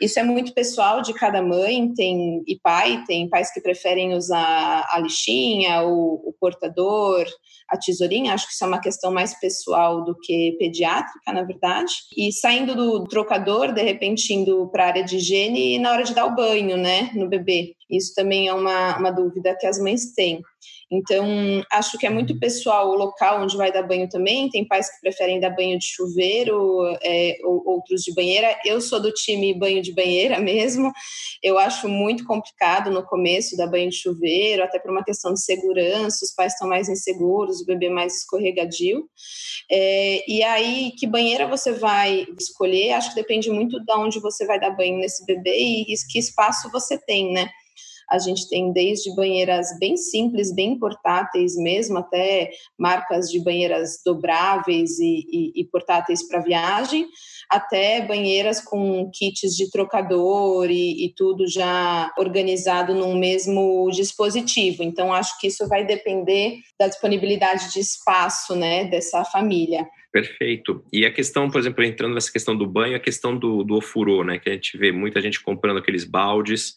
Isso 0.02 0.20
é 0.20 0.22
muito 0.22 0.52
pessoal 0.52 1.00
de 1.00 1.14
cada 1.14 1.40
mãe, 1.40 1.92
tem 1.94 2.42
e 2.46 2.58
pai, 2.62 3.02
tem 3.06 3.28
pais 3.28 3.52
que 3.52 3.60
preferem 3.60 4.14
usar 4.14 4.86
a 4.90 4.98
lixinha, 4.98 5.82
o, 5.82 6.28
o 6.28 6.34
portador, 6.38 7.24
a 7.70 7.78
tesourinha. 7.78 8.34
Acho 8.34 8.46
que 8.46 8.52
isso 8.52 8.64
é 8.64 8.68
uma 8.68 8.80
questão 8.80 9.10
mais 9.10 9.38
pessoal 9.40 10.04
do 10.04 10.14
que 10.18 10.56
pediátrica, 10.58 11.32
na 11.32 11.42
verdade. 11.42 11.92
E 12.16 12.30
saindo 12.32 12.74
do 12.74 13.04
trocador, 13.04 13.72
de 13.72 13.82
repente 13.82 14.34
indo 14.34 14.68
para 14.70 14.84
a 14.84 14.88
área 14.88 15.04
de 15.04 15.16
higiene 15.16 15.78
na 15.78 15.92
hora 15.92 16.04
de 16.04 16.14
dar 16.14 16.26
o 16.26 16.34
banho, 16.34 16.76
né, 16.76 17.10
no 17.14 17.28
bebê. 17.28 17.74
Isso 17.88 18.14
também 18.14 18.48
é 18.48 18.54
uma, 18.54 18.98
uma 18.98 19.10
dúvida 19.10 19.56
que 19.58 19.66
as 19.66 19.78
mães 19.78 20.12
têm. 20.14 20.33
Então, 20.90 21.26
acho 21.72 21.98
que 21.98 22.06
é 22.06 22.10
muito 22.10 22.38
pessoal 22.38 22.90
o 22.90 22.94
local 22.94 23.42
onde 23.42 23.56
vai 23.56 23.72
dar 23.72 23.82
banho 23.82 24.08
também. 24.08 24.48
Tem 24.48 24.66
pais 24.66 24.88
que 24.88 25.00
preferem 25.00 25.40
dar 25.40 25.50
banho 25.50 25.78
de 25.78 25.86
chuveiro, 25.86 26.82
é, 27.02 27.36
ou, 27.42 27.62
outros 27.66 28.02
de 28.02 28.14
banheira. 28.14 28.56
Eu 28.64 28.80
sou 28.80 29.00
do 29.00 29.12
time 29.12 29.58
banho 29.58 29.82
de 29.82 29.92
banheira 29.92 30.38
mesmo. 30.40 30.92
Eu 31.42 31.58
acho 31.58 31.88
muito 31.88 32.24
complicado 32.24 32.90
no 32.90 33.04
começo 33.04 33.56
dar 33.56 33.66
banho 33.66 33.90
de 33.90 33.96
chuveiro, 33.96 34.62
até 34.62 34.78
por 34.78 34.90
uma 34.90 35.04
questão 35.04 35.32
de 35.32 35.42
segurança. 35.42 36.24
Os 36.24 36.34
pais 36.34 36.52
estão 36.52 36.68
mais 36.68 36.88
inseguros, 36.88 37.60
o 37.60 37.66
bebê 37.66 37.88
mais 37.88 38.18
escorregadio. 38.18 39.08
É, 39.70 40.30
e 40.30 40.42
aí, 40.42 40.92
que 40.98 41.06
banheira 41.06 41.46
você 41.46 41.72
vai 41.72 42.26
escolher? 42.38 42.92
Acho 42.92 43.10
que 43.10 43.16
depende 43.16 43.50
muito 43.50 43.80
de 43.80 43.92
onde 43.92 44.20
você 44.20 44.46
vai 44.46 44.60
dar 44.60 44.70
banho 44.70 44.98
nesse 44.98 45.24
bebê 45.24 45.56
e 45.56 45.94
que 46.10 46.18
espaço 46.18 46.70
você 46.70 46.98
tem, 46.98 47.32
né? 47.32 47.48
A 48.10 48.18
gente 48.18 48.48
tem 48.48 48.72
desde 48.72 49.14
banheiras 49.14 49.68
bem 49.78 49.96
simples, 49.96 50.54
bem 50.54 50.78
portáteis 50.78 51.56
mesmo, 51.56 51.98
até 51.98 52.50
marcas 52.78 53.30
de 53.30 53.40
banheiras 53.40 54.00
dobráveis 54.04 54.98
e, 54.98 55.24
e, 55.30 55.60
e 55.60 55.64
portáteis 55.64 56.26
para 56.26 56.40
viagem, 56.40 57.06
até 57.50 58.00
banheiras 58.00 58.60
com 58.60 59.10
kits 59.12 59.54
de 59.56 59.70
trocador 59.70 60.70
e, 60.70 61.06
e, 61.06 61.14
tudo 61.14 61.46
já 61.46 62.12
organizado 62.18 62.94
num 62.94 63.16
mesmo 63.18 63.88
dispositivo. 63.90 64.82
Então, 64.82 65.12
acho 65.12 65.38
que 65.40 65.46
isso 65.46 65.68
vai 65.68 65.84
depender 65.84 66.58
da 66.78 66.88
disponibilidade 66.88 67.72
de 67.72 67.80
espaço 67.80 68.54
né, 68.54 68.84
dessa 68.84 69.24
família. 69.24 69.86
Perfeito. 70.14 70.84
E 70.92 71.04
a 71.04 71.12
questão, 71.12 71.50
por 71.50 71.58
exemplo, 71.58 71.82
entrando 71.82 72.14
nessa 72.14 72.30
questão 72.30 72.56
do 72.56 72.66
banho, 72.66 72.96
a 72.96 73.00
questão 73.00 73.36
do, 73.36 73.64
do 73.64 73.74
ofurô, 73.74 74.22
né? 74.22 74.38
Que 74.38 74.48
a 74.48 74.52
gente 74.52 74.78
vê 74.78 74.92
muita 74.92 75.20
gente 75.20 75.42
comprando 75.42 75.78
aqueles 75.78 76.04
baldes 76.04 76.74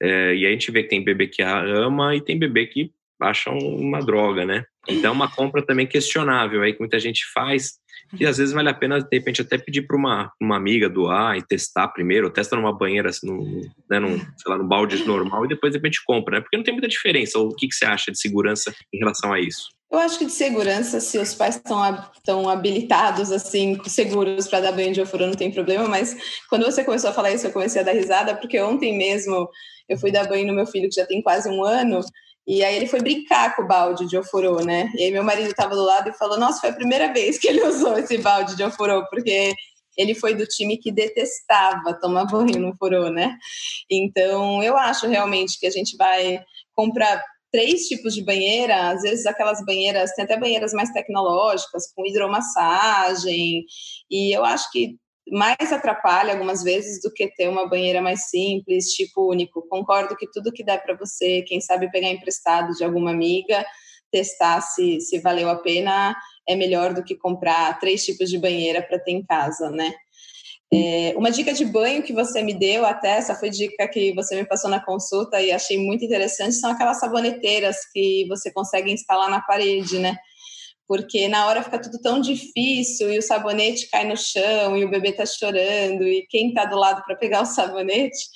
é, 0.00 0.34
e 0.34 0.46
a 0.46 0.50
gente 0.50 0.70
vê 0.70 0.82
que 0.82 0.88
tem 0.88 1.04
bebê 1.04 1.26
que 1.26 1.42
ama 1.42 2.14
e 2.14 2.20
tem 2.20 2.38
bebê 2.38 2.66
que 2.66 2.90
acha 3.20 3.50
uma 3.50 4.00
droga, 4.00 4.44
né? 4.44 4.64
Então, 4.88 5.10
é 5.10 5.14
uma 5.14 5.30
compra 5.30 5.64
também 5.64 5.86
questionável 5.86 6.62
aí 6.62 6.72
que 6.72 6.80
muita 6.80 7.00
gente 7.00 7.24
faz, 7.32 7.72
que 8.16 8.24
às 8.24 8.38
vezes 8.38 8.54
vale 8.54 8.68
a 8.68 8.74
pena, 8.74 9.00
de 9.00 9.08
repente, 9.10 9.40
até 9.40 9.58
pedir 9.58 9.82
para 9.82 9.96
uma, 9.96 10.30
uma 10.40 10.56
amiga 10.56 10.88
doar 10.88 11.36
e 11.36 11.42
testar 11.42 11.88
primeiro, 11.88 12.30
testa 12.30 12.54
numa 12.54 12.76
banheira, 12.76 13.08
assim, 13.08 13.26
num, 13.26 13.62
né, 13.90 13.98
num, 13.98 14.18
sei 14.18 14.48
lá, 14.48 14.58
num 14.58 14.68
balde 14.68 15.02
normal 15.04 15.44
e 15.44 15.48
depois, 15.48 15.72
de 15.72 15.78
repente, 15.78 16.02
compra, 16.04 16.36
né? 16.36 16.40
Porque 16.40 16.56
não 16.56 16.64
tem 16.64 16.74
muita 16.74 16.88
diferença. 16.88 17.38
O 17.38 17.54
que, 17.54 17.66
que 17.66 17.74
você 17.74 17.84
acha 17.84 18.12
de 18.12 18.20
segurança 18.20 18.72
em 18.92 18.98
relação 18.98 19.32
a 19.32 19.40
isso? 19.40 19.75
Eu 19.90 20.00
acho 20.00 20.18
que 20.18 20.26
de 20.26 20.32
segurança, 20.32 20.98
se 21.00 21.16
os 21.16 21.32
pais 21.34 21.56
estão, 21.56 22.48
habilitados, 22.48 23.30
assim, 23.30 23.80
seguros 23.86 24.48
para 24.48 24.60
dar 24.60 24.72
banho 24.72 24.92
de 24.92 25.00
ofurô, 25.00 25.26
não 25.26 25.34
tem 25.34 25.52
problema, 25.52 25.86
mas 25.86 26.16
quando 26.50 26.64
você 26.64 26.82
começou 26.82 27.10
a 27.10 27.12
falar 27.12 27.30
isso, 27.30 27.46
eu 27.46 27.52
comecei 27.52 27.80
a 27.80 27.84
dar 27.84 27.92
risada, 27.92 28.34
porque 28.34 28.60
ontem 28.60 28.98
mesmo 28.98 29.48
eu 29.88 29.96
fui 29.96 30.10
dar 30.10 30.26
banho 30.26 30.46
no 30.46 30.54
meu 30.54 30.66
filho, 30.66 30.88
que 30.88 30.96
já 30.96 31.06
tem 31.06 31.22
quase 31.22 31.48
um 31.48 31.64
ano, 31.64 32.00
e 32.46 32.64
aí 32.64 32.76
ele 32.76 32.88
foi 32.88 33.00
brincar 33.00 33.54
com 33.54 33.62
o 33.62 33.66
balde 33.66 34.06
de 34.06 34.18
ofurô, 34.18 34.60
né? 34.64 34.90
E 34.96 35.04
aí 35.04 35.10
meu 35.12 35.22
marido 35.22 35.50
estava 35.50 35.74
do 35.74 35.82
lado 35.82 36.10
e 36.10 36.12
falou, 36.12 36.38
nossa, 36.38 36.60
foi 36.60 36.70
a 36.70 36.74
primeira 36.74 37.12
vez 37.12 37.38
que 37.38 37.46
ele 37.46 37.62
usou 37.66 37.96
esse 37.96 38.18
balde 38.18 38.56
de 38.56 38.64
ofurô, 38.64 39.04
porque 39.08 39.54
ele 39.96 40.14
foi 40.14 40.34
do 40.34 40.46
time 40.46 40.76
que 40.76 40.92
detestava 40.92 41.98
tomar 42.00 42.26
banho 42.26 42.60
no 42.60 42.70
ofurô, 42.70 43.08
né? 43.08 43.36
Então, 43.90 44.62
eu 44.62 44.76
acho 44.76 45.06
realmente 45.06 45.58
que 45.58 45.66
a 45.66 45.70
gente 45.70 45.96
vai 45.96 46.40
comprar 46.74 47.22
três 47.56 47.88
tipos 47.88 48.14
de 48.14 48.22
banheira, 48.22 48.90
às 48.90 49.00
vezes 49.00 49.24
aquelas 49.24 49.64
banheiras, 49.64 50.12
tem 50.12 50.26
até 50.26 50.38
banheiras 50.38 50.74
mais 50.74 50.90
tecnológicas, 50.90 51.90
com 51.94 52.04
hidromassagem, 52.04 53.64
e 54.10 54.36
eu 54.36 54.44
acho 54.44 54.70
que 54.70 54.98
mais 55.32 55.72
atrapalha 55.72 56.34
algumas 56.34 56.62
vezes 56.62 57.00
do 57.00 57.10
que 57.10 57.26
ter 57.28 57.48
uma 57.48 57.66
banheira 57.66 58.02
mais 58.02 58.28
simples, 58.28 58.92
tipo 58.92 59.30
único. 59.30 59.66
Concordo 59.70 60.14
que 60.14 60.30
tudo 60.30 60.52
que 60.52 60.62
der 60.62 60.82
para 60.82 60.94
você, 60.98 61.40
quem 61.48 61.58
sabe 61.58 61.90
pegar 61.90 62.10
emprestado 62.10 62.74
de 62.74 62.84
alguma 62.84 63.10
amiga, 63.10 63.64
testar 64.12 64.60
se, 64.60 65.00
se 65.00 65.18
valeu 65.20 65.48
a 65.48 65.56
pena, 65.56 66.14
é 66.46 66.54
melhor 66.54 66.92
do 66.92 67.02
que 67.02 67.16
comprar 67.16 67.78
três 67.80 68.04
tipos 68.04 68.28
de 68.28 68.38
banheira 68.38 68.82
para 68.82 68.98
ter 68.98 69.12
em 69.12 69.24
casa, 69.24 69.70
né? 69.70 69.94
É, 70.72 71.14
uma 71.16 71.30
dica 71.30 71.52
de 71.52 71.64
banho 71.64 72.02
que 72.02 72.12
você 72.12 72.42
me 72.42 72.52
deu, 72.52 72.84
até 72.84 73.10
essa 73.10 73.36
foi 73.36 73.50
dica 73.50 73.86
que 73.88 74.12
você 74.14 74.34
me 74.34 74.46
passou 74.46 74.68
na 74.68 74.84
consulta 74.84 75.40
e 75.40 75.52
achei 75.52 75.78
muito 75.78 76.04
interessante, 76.04 76.56
são 76.56 76.72
aquelas 76.72 76.98
saboneteiras 76.98 77.76
que 77.92 78.26
você 78.28 78.52
consegue 78.52 78.90
instalar 78.90 79.30
na 79.30 79.40
parede, 79.40 79.98
né? 79.98 80.16
Porque 80.88 81.28
na 81.28 81.46
hora 81.46 81.62
fica 81.62 81.80
tudo 81.80 82.00
tão 82.00 82.20
difícil 82.20 83.12
e 83.12 83.18
o 83.18 83.22
sabonete 83.22 83.88
cai 83.90 84.06
no 84.06 84.16
chão 84.16 84.76
e 84.76 84.84
o 84.84 84.90
bebê 84.90 85.12
tá 85.12 85.24
chorando 85.26 86.06
e 86.06 86.26
quem 86.28 86.52
tá 86.52 86.64
do 86.64 86.76
lado 86.76 87.02
para 87.04 87.16
pegar 87.16 87.42
o 87.42 87.46
sabonete. 87.46 88.26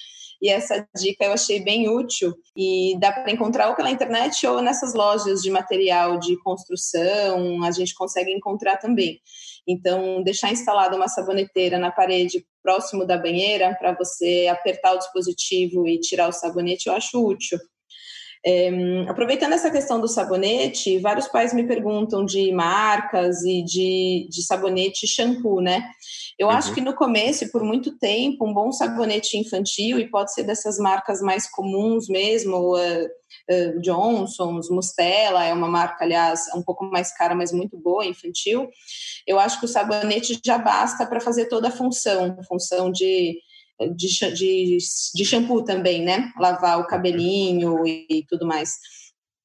E 0.43 0.49
essa 0.49 0.87
dica 0.97 1.25
eu 1.25 1.33
achei 1.33 1.61
bem 1.61 1.89
útil 1.89 2.35
e 2.57 2.97
dá 2.99 3.13
para 3.13 3.31
encontrar 3.31 3.69
ou 3.69 3.77
pela 3.77 3.91
internet 3.91 4.47
ou 4.47 4.63
nessas 4.63 4.95
lojas 4.95 5.43
de 5.43 5.51
material 5.51 6.19
de 6.19 6.37
construção, 6.43 7.63
a 7.63 7.71
gente 7.71 7.95
consegue 7.95 8.33
encontrar 8.33 8.79
também. 8.79 9.21
Então, 9.71 10.23
deixar 10.23 10.53
instalada 10.53 10.97
uma 10.97 11.09
saboneteira 11.09 11.79
na 11.79 11.91
parede 11.91 12.45
próximo 12.63 13.07
da 13.07 13.17
banheira 13.17 13.77
para 13.79 13.95
você 13.95 14.49
apertar 14.51 14.95
o 14.95 14.99
dispositivo 14.99 15.87
e 15.87 15.99
tirar 15.99 16.29
o 16.29 16.33
sabonete, 16.33 16.89
eu 16.89 16.95
acho 16.95 17.25
útil. 17.25 17.59
É, 18.45 18.71
aproveitando 19.07 19.53
essa 19.53 19.71
questão 19.71 20.01
do 20.01 20.09
sabonete, 20.09 20.99
vários 20.99 21.29
pais 21.29 21.53
me 21.53 21.67
perguntam 21.67 22.25
de 22.25 22.51
marcas 22.53 23.43
e 23.45 23.63
de, 23.63 24.27
de 24.31 24.43
sabonete 24.43 25.05
e 25.05 25.09
shampoo, 25.09 25.61
né? 25.61 25.85
Eu 26.39 26.49
uhum. 26.49 26.55
acho 26.55 26.73
que 26.73 26.81
no 26.81 26.95
começo, 26.95 27.51
por 27.53 27.63
muito 27.63 27.99
tempo, 27.99 28.49
um 28.49 28.55
bom 28.55 28.73
sabonete 28.73 29.37
infantil, 29.37 29.99
e 29.99 30.09
pode 30.09 30.33
ser 30.33 30.45
dessas 30.45 30.79
marcas 30.79 31.21
mais 31.21 31.51
comuns 31.51 32.09
mesmo, 32.09 32.75
uh, 32.75 33.09
uh, 33.51 33.81
Johnson's, 33.81 34.71
Mustela, 34.71 35.45
é 35.45 35.53
uma 35.53 35.69
marca, 35.69 36.05
aliás, 36.05 36.47
um 36.55 36.63
pouco 36.63 36.85
mais 36.85 37.13
cara, 37.17 37.35
mas 37.35 37.53
muito 37.53 37.77
boa, 37.77 38.07
infantil. 38.07 38.69
Eu 39.27 39.39
acho 39.39 39.59
que 39.59 39.67
o 39.67 39.69
sabonete 39.69 40.41
já 40.45 40.59
basta 40.59 41.07
para 41.07 41.21
fazer 41.21 41.47
toda 41.47 41.69
a 41.69 41.73
função, 41.73 42.37
função 42.49 42.91
de 42.91 43.39
de, 43.97 44.35
de, 44.35 44.79
de 45.15 45.25
shampoo 45.25 45.65
também, 45.65 46.03
né? 46.03 46.31
Lavar 46.39 46.79
o 46.79 46.87
cabelinho 46.87 47.87
e, 47.87 48.07
e 48.11 48.27
tudo 48.27 48.47
mais. 48.47 48.77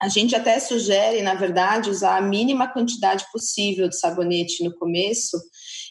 A 0.02 0.10
gente 0.10 0.36
até 0.36 0.60
sugere, 0.60 1.22
na 1.22 1.36
verdade, 1.36 1.90
usar 1.90 2.18
a 2.18 2.22
mínima 2.22 2.68
quantidade 2.68 3.26
possível 3.32 3.88
de 3.88 3.98
sabonete 3.98 4.64
no 4.64 4.76
começo, 4.76 5.38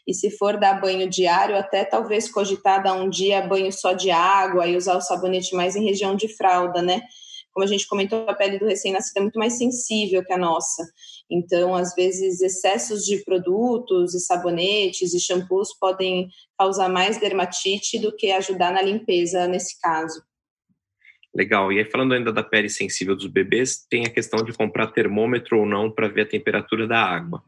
e 0.07 0.13
se 0.13 0.31
for 0.31 0.59
dar 0.59 0.79
banho 0.79 1.09
diário, 1.09 1.57
até 1.57 1.85
talvez 1.85 2.31
cogitar 2.31 2.83
dar 2.83 2.93
um 2.93 3.09
dia 3.09 3.41
banho 3.41 3.73
só 3.73 3.95
de 3.95 4.11
água 4.11 4.67
e 4.67 4.77
usar 4.77 4.97
o 4.97 5.01
sabonete 5.01 5.55
mais 5.55 5.75
em 5.75 5.85
região 5.85 6.15
de 6.15 6.29
fralda, 6.29 6.83
né? 6.83 7.01
Como 7.55 7.65
a 7.65 7.69
gente 7.69 7.87
comentou, 7.87 8.29
a 8.29 8.35
pele 8.35 8.59
do 8.59 8.67
recém-nascido 8.67 9.19
é 9.19 9.23
muito 9.23 9.39
mais 9.39 9.57
sensível 9.57 10.25
que 10.25 10.33
a 10.33 10.37
nossa. 10.37 10.83
Então, 11.31 11.75
às 11.75 11.95
vezes, 11.95 12.41
excessos 12.41 13.05
de 13.05 13.25
produtos 13.25 14.13
e 14.13 14.21
sabonetes 14.21 15.15
e 15.15 15.21
shampoos 15.21 15.73
podem 15.79 16.29
causar 16.59 16.89
mais 16.89 17.17
dermatite 17.17 17.99
do 18.01 18.15
que 18.15 18.33
ajudar 18.33 18.73
na 18.73 18.83
limpeza 18.83 19.47
nesse 19.47 19.81
caso. 19.81 20.21
Legal. 21.33 21.73
E 21.73 21.79
aí, 21.79 21.85
falando 21.85 22.15
ainda 22.15 22.33
da 22.33 22.43
pele 22.43 22.69
sensível 22.69 23.15
dos 23.15 23.27
bebês, 23.27 23.87
tem 23.89 24.05
a 24.05 24.11
questão 24.11 24.45
de 24.45 24.53
comprar 24.53 24.89
termômetro 24.89 25.61
ou 25.61 25.67
não 25.67 25.91
para 25.91 26.09
ver 26.09 26.23
a 26.23 26.29
temperatura 26.29 26.87
da 26.87 26.99
água. 26.99 27.43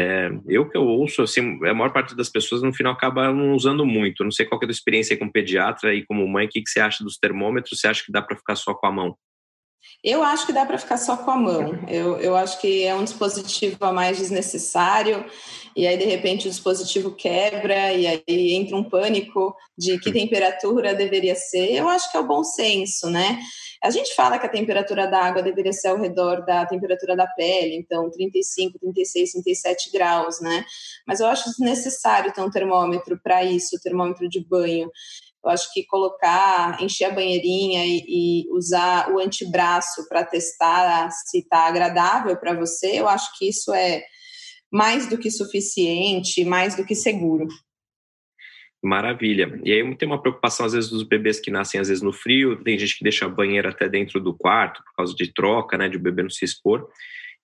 É, 0.00 0.30
eu 0.46 0.70
que 0.70 0.76
eu 0.76 0.86
ouço, 0.86 1.22
assim, 1.22 1.58
a 1.66 1.74
maior 1.74 1.92
parte 1.92 2.14
das 2.14 2.28
pessoas 2.28 2.62
no 2.62 2.72
final 2.72 2.92
acaba 2.92 3.32
não 3.32 3.52
usando 3.52 3.84
muito. 3.84 4.22
não 4.22 4.30
sei 4.30 4.46
qual 4.46 4.60
é 4.60 4.64
a 4.64 4.68
tua 4.68 4.72
experiência 4.72 5.12
aí 5.14 5.18
como 5.18 5.32
pediatra 5.32 5.92
e 5.92 6.06
como 6.06 6.28
mãe, 6.28 6.46
o 6.46 6.48
que, 6.48 6.62
que 6.62 6.70
você 6.70 6.78
acha 6.78 7.02
dos 7.02 7.18
termômetros? 7.18 7.80
Você 7.80 7.88
acha 7.88 8.04
que 8.04 8.12
dá 8.12 8.22
para 8.22 8.36
ficar 8.36 8.54
só 8.54 8.72
com 8.74 8.86
a 8.86 8.92
mão? 8.92 9.18
Eu 10.04 10.22
acho 10.22 10.46
que 10.46 10.52
dá 10.52 10.64
para 10.64 10.78
ficar 10.78 10.98
só 10.98 11.16
com 11.16 11.32
a 11.32 11.36
mão. 11.36 11.84
Eu, 11.88 12.16
eu 12.18 12.36
acho 12.36 12.60
que 12.60 12.84
é 12.84 12.94
um 12.94 13.02
dispositivo 13.02 13.76
a 13.80 13.92
mais 13.92 14.18
desnecessário, 14.18 15.24
e 15.74 15.84
aí 15.84 15.96
de 15.96 16.04
repente 16.04 16.46
o 16.46 16.50
dispositivo 16.50 17.10
quebra, 17.16 17.92
e 17.92 18.06
aí 18.06 18.54
entra 18.54 18.76
um 18.76 18.84
pânico 18.84 19.52
de 19.76 19.98
que 19.98 20.12
temperatura 20.12 20.94
deveria 20.94 21.34
ser. 21.34 21.74
Eu 21.74 21.88
acho 21.88 22.08
que 22.08 22.16
é 22.16 22.20
o 22.20 22.26
bom 22.26 22.44
senso, 22.44 23.10
né? 23.10 23.40
A 23.82 23.90
gente 23.90 24.14
fala 24.14 24.38
que 24.38 24.46
a 24.46 24.50
temperatura 24.50 25.06
da 25.06 25.22
água 25.22 25.42
deveria 25.42 25.72
ser 25.72 25.88
ao 25.88 25.98
redor 25.98 26.44
da 26.44 26.66
temperatura 26.66 27.16
da 27.16 27.26
pele, 27.26 27.76
então 27.76 28.10
35, 28.10 28.78
36, 28.78 29.32
37 29.32 29.92
graus, 29.92 30.40
né? 30.40 30.64
Mas 31.06 31.20
eu 31.20 31.26
acho 31.26 31.48
desnecessário 31.50 32.32
ter 32.32 32.40
um 32.40 32.50
termômetro 32.50 33.18
para 33.22 33.44
isso, 33.44 33.80
termômetro 33.80 34.28
de 34.28 34.44
banho. 34.44 34.90
Eu 35.44 35.50
acho 35.50 35.72
que 35.72 35.86
colocar, 35.86 36.82
encher 36.82 37.06
a 37.06 37.14
banheirinha 37.14 37.86
e, 37.86 38.04
e 38.08 38.52
usar 38.52 39.12
o 39.12 39.20
antebraço 39.20 40.08
para 40.08 40.24
testar 40.24 41.10
se 41.10 41.38
está 41.38 41.68
agradável 41.68 42.36
para 42.36 42.54
você, 42.54 42.98
eu 42.98 43.08
acho 43.08 43.38
que 43.38 43.48
isso 43.48 43.72
é 43.72 44.02
mais 44.70 45.08
do 45.08 45.16
que 45.16 45.30
suficiente, 45.30 46.44
mais 46.44 46.76
do 46.76 46.84
que 46.84 46.94
seguro. 46.94 47.46
Maravilha. 48.82 49.60
E 49.64 49.72
aí 49.72 49.96
tem 49.96 50.08
uma 50.08 50.20
preocupação, 50.20 50.64
às 50.64 50.72
vezes, 50.72 50.88
dos 50.88 51.02
bebês 51.02 51.40
que 51.40 51.50
nascem, 51.50 51.80
às 51.80 51.88
vezes, 51.88 52.02
no 52.02 52.12
frio. 52.12 52.62
Tem 52.62 52.78
gente 52.78 52.96
que 52.96 53.02
deixa 53.02 53.26
a 53.26 53.28
banheira 53.28 53.70
até 53.70 53.88
dentro 53.88 54.20
do 54.20 54.32
quarto, 54.32 54.82
por 54.84 54.94
causa 54.94 55.14
de 55.14 55.32
troca, 55.32 55.76
né, 55.76 55.88
de 55.88 55.96
o 55.96 56.00
bebê 56.00 56.22
não 56.22 56.30
se 56.30 56.44
expor. 56.44 56.88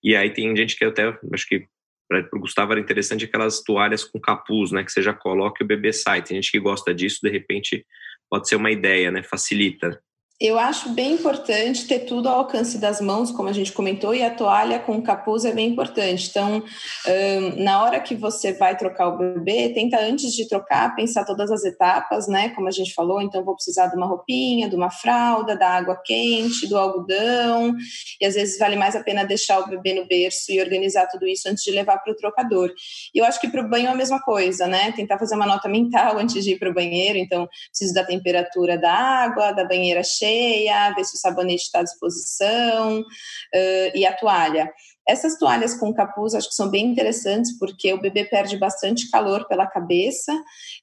E 0.03 0.14
aí 0.14 0.31
tem 0.31 0.55
gente 0.57 0.77
que 0.77 0.85
até, 0.85 1.18
acho 1.33 1.49
que 1.49 1.66
para 2.09 2.29
o 2.35 2.40
Gustavo 2.40 2.73
era 2.73 2.81
interessante 2.81 3.25
aquelas 3.25 3.62
toalhas 3.62 4.05
com 4.05 4.20
capuz, 4.20 4.70
né, 4.70 4.85
que 4.85 4.92
você 4.92 5.03
já 5.03 5.12
coloca 5.12 5.62
e 5.62 5.64
o 5.64 5.66
bebê 5.66 5.92
sai. 5.92 6.23
Tem 6.23 6.37
gente 6.37 6.53
que 6.53 6.61
gosta 6.61 6.94
disso, 6.94 7.20
de 7.23 7.31
repente 7.31 7.85
pode 8.31 8.49
ser 8.49 8.57
uma 8.57 8.70
ideia, 8.70 9.11
né, 9.11 9.23
facilita. 9.23 10.01
Eu 10.44 10.59
acho 10.59 10.90
bem 10.90 11.14
importante 11.14 11.87
ter 11.87 12.00
tudo 12.00 12.28
ao 12.28 12.40
alcance 12.40 12.76
das 12.76 13.00
mãos, 13.00 13.30
como 13.30 13.48
a 13.48 13.52
gente 13.54 13.72
comentou, 13.72 14.14
e 14.14 14.22
a 14.22 14.28
toalha 14.28 14.78
com 14.78 15.00
capuz 15.00 15.46
é 15.46 15.52
bem 15.52 15.70
importante. 15.70 16.28
Então, 16.28 16.62
um, 17.09 17.64
na 17.64 17.83
hora 17.83 17.98
que 17.98 18.14
você 18.14 18.52
vai 18.52 18.76
trocar 18.76 19.09
o 19.09 19.16
bebê, 19.16 19.70
tenta 19.70 19.98
antes 19.98 20.35
de 20.35 20.46
trocar 20.46 20.94
pensar 20.94 21.24
todas 21.24 21.50
as 21.50 21.64
etapas, 21.64 22.28
né? 22.28 22.50
Como 22.50 22.68
a 22.68 22.70
gente 22.70 22.92
falou, 22.92 23.22
então 23.22 23.42
vou 23.42 23.54
precisar 23.54 23.87
de 23.87 23.96
uma 23.96 24.04
roupinha, 24.04 24.68
de 24.68 24.76
uma 24.76 24.90
fralda, 24.90 25.57
da 25.57 25.66
água 25.66 25.98
quente, 26.04 26.68
do 26.68 26.76
algodão, 26.76 27.74
e 28.20 28.26
às 28.26 28.35
vezes 28.35 28.59
vale 28.59 28.76
mais 28.76 28.94
a 28.94 29.02
pena 29.02 29.24
deixar 29.24 29.61
o 29.61 29.66
bebê 29.66 29.94
no 29.94 30.07
berço 30.07 30.52
e 30.52 30.61
organizar 30.61 31.07
tudo 31.07 31.26
isso 31.26 31.48
antes 31.48 31.64
de 31.64 31.70
levar 31.70 31.96
para 31.96 32.12
o 32.12 32.16
trocador. 32.16 32.70
E 33.14 33.18
eu 33.18 33.24
acho 33.24 33.40
que 33.40 33.48
para 33.48 33.62
o 33.62 33.70
banho 33.70 33.87
é 33.87 33.92
a 33.92 33.94
mesma 33.94 34.20
coisa, 34.20 34.66
né? 34.66 34.92
Tentar 34.92 35.18
fazer 35.18 35.37
uma 35.37 35.46
nota 35.46 35.70
mental 35.70 36.18
antes 36.20 36.44
de 36.44 36.50
ir 36.50 36.59
para 36.59 36.68
o 36.68 36.74
banheiro, 36.74 37.16
então 37.16 37.48
preciso 37.70 37.94
da 37.94 38.04
temperatura 38.04 38.76
da 38.76 38.92
água, 38.92 39.50
da 39.50 39.64
banheira 39.64 40.02
cheia 40.04 40.34
cheia, 40.35 40.94
ver 40.94 41.05
se 41.05 41.16
o 41.16 41.18
sabonete 41.20 41.62
está 41.62 41.81
à 41.81 41.83
disposição 41.83 43.01
uh, 43.01 43.90
e 43.94 44.05
a 44.05 44.12
toalha. 44.12 44.70
Essas 45.07 45.38
toalhas 45.38 45.75
com 45.75 45.92
capuz 45.92 46.35
acho 46.35 46.49
que 46.49 46.55
são 46.55 46.70
bem 46.70 46.87
interessantes 46.87 47.59
porque 47.59 47.92
o 47.92 48.01
bebê 48.01 48.25
perde 48.25 48.57
bastante 48.57 49.11
calor 49.11 49.47
pela 49.47 49.66
cabeça. 49.66 50.33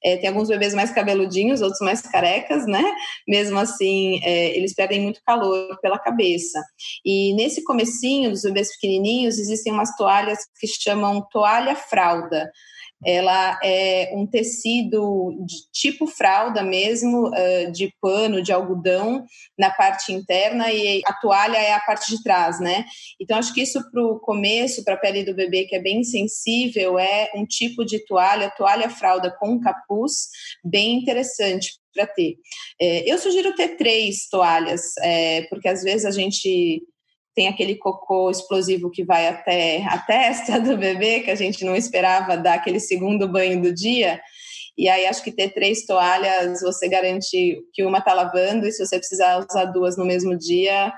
É, 0.04 0.16
tem 0.16 0.28
alguns 0.28 0.48
bebês 0.48 0.74
mais 0.74 0.92
cabeludinhos, 0.92 1.60
outros 1.60 1.80
mais 1.80 2.02
carecas, 2.02 2.64
né? 2.64 2.84
Mesmo 3.26 3.58
assim, 3.58 4.20
é, 4.22 4.56
eles 4.56 4.74
perdem 4.74 5.00
muito 5.00 5.20
calor 5.26 5.76
pela 5.80 5.98
cabeça. 5.98 6.62
E 7.04 7.34
nesse 7.34 7.64
comecinho 7.64 8.30
dos 8.30 8.42
bebês 8.42 8.72
pequenininhos 8.74 9.40
existem 9.40 9.72
umas 9.72 9.96
toalhas 9.96 10.38
que 10.60 10.68
chamam 10.68 11.26
toalha 11.28 11.74
fralda 11.74 12.48
ela 13.04 13.58
é 13.62 14.10
um 14.14 14.26
tecido 14.26 15.36
de 15.44 15.56
tipo 15.72 16.06
fralda 16.06 16.62
mesmo, 16.62 17.30
de 17.72 17.92
pano, 18.00 18.42
de 18.42 18.52
algodão 18.52 19.24
na 19.58 19.70
parte 19.70 20.12
interna 20.12 20.72
e 20.72 21.02
a 21.06 21.12
toalha 21.14 21.56
é 21.56 21.72
a 21.72 21.80
parte 21.80 22.14
de 22.14 22.22
trás, 22.22 22.60
né? 22.60 22.84
Então 23.20 23.38
acho 23.38 23.52
que 23.52 23.62
isso 23.62 23.80
para 23.90 24.02
o 24.02 24.18
começo, 24.20 24.84
para 24.84 24.94
a 24.94 24.98
pele 24.98 25.24
do 25.24 25.34
bebê 25.34 25.64
que 25.64 25.76
é 25.76 25.80
bem 25.80 26.02
sensível, 26.04 26.98
é 26.98 27.30
um 27.34 27.44
tipo 27.44 27.84
de 27.84 28.04
toalha, 28.04 28.52
toalha 28.56 28.88
fralda 28.88 29.34
com 29.38 29.60
capuz, 29.60 30.28
bem 30.64 30.98
interessante 30.98 31.72
para 31.94 32.06
ter. 32.06 32.36
É, 32.80 33.10
eu 33.10 33.18
sugiro 33.18 33.54
ter 33.54 33.76
três 33.76 34.28
toalhas, 34.28 34.96
é, 35.02 35.42
porque 35.42 35.68
às 35.68 35.82
vezes 35.82 36.06
a 36.06 36.10
gente 36.10 36.82
tem 37.34 37.48
aquele 37.48 37.76
cocô 37.76 38.30
explosivo 38.30 38.90
que 38.90 39.04
vai 39.04 39.28
até 39.28 39.84
a 39.84 39.98
testa 39.98 40.60
do 40.60 40.76
bebê, 40.76 41.20
que 41.20 41.30
a 41.30 41.34
gente 41.34 41.64
não 41.64 41.74
esperava 41.74 42.36
dar 42.36 42.54
aquele 42.54 42.80
segundo 42.80 43.28
banho 43.28 43.60
do 43.60 43.72
dia. 43.72 44.20
E 44.76 44.88
aí 44.88 45.06
acho 45.06 45.22
que 45.22 45.32
ter 45.32 45.50
três 45.50 45.84
toalhas, 45.84 46.60
você 46.60 46.88
garante 46.88 47.62
que 47.72 47.84
uma 47.84 47.98
está 47.98 48.14
lavando, 48.14 48.66
e 48.66 48.72
se 48.72 48.84
você 48.84 48.98
precisar 48.98 49.38
usar 49.38 49.66
duas 49.66 49.96
no 49.96 50.04
mesmo 50.04 50.36
dia, 50.36 50.92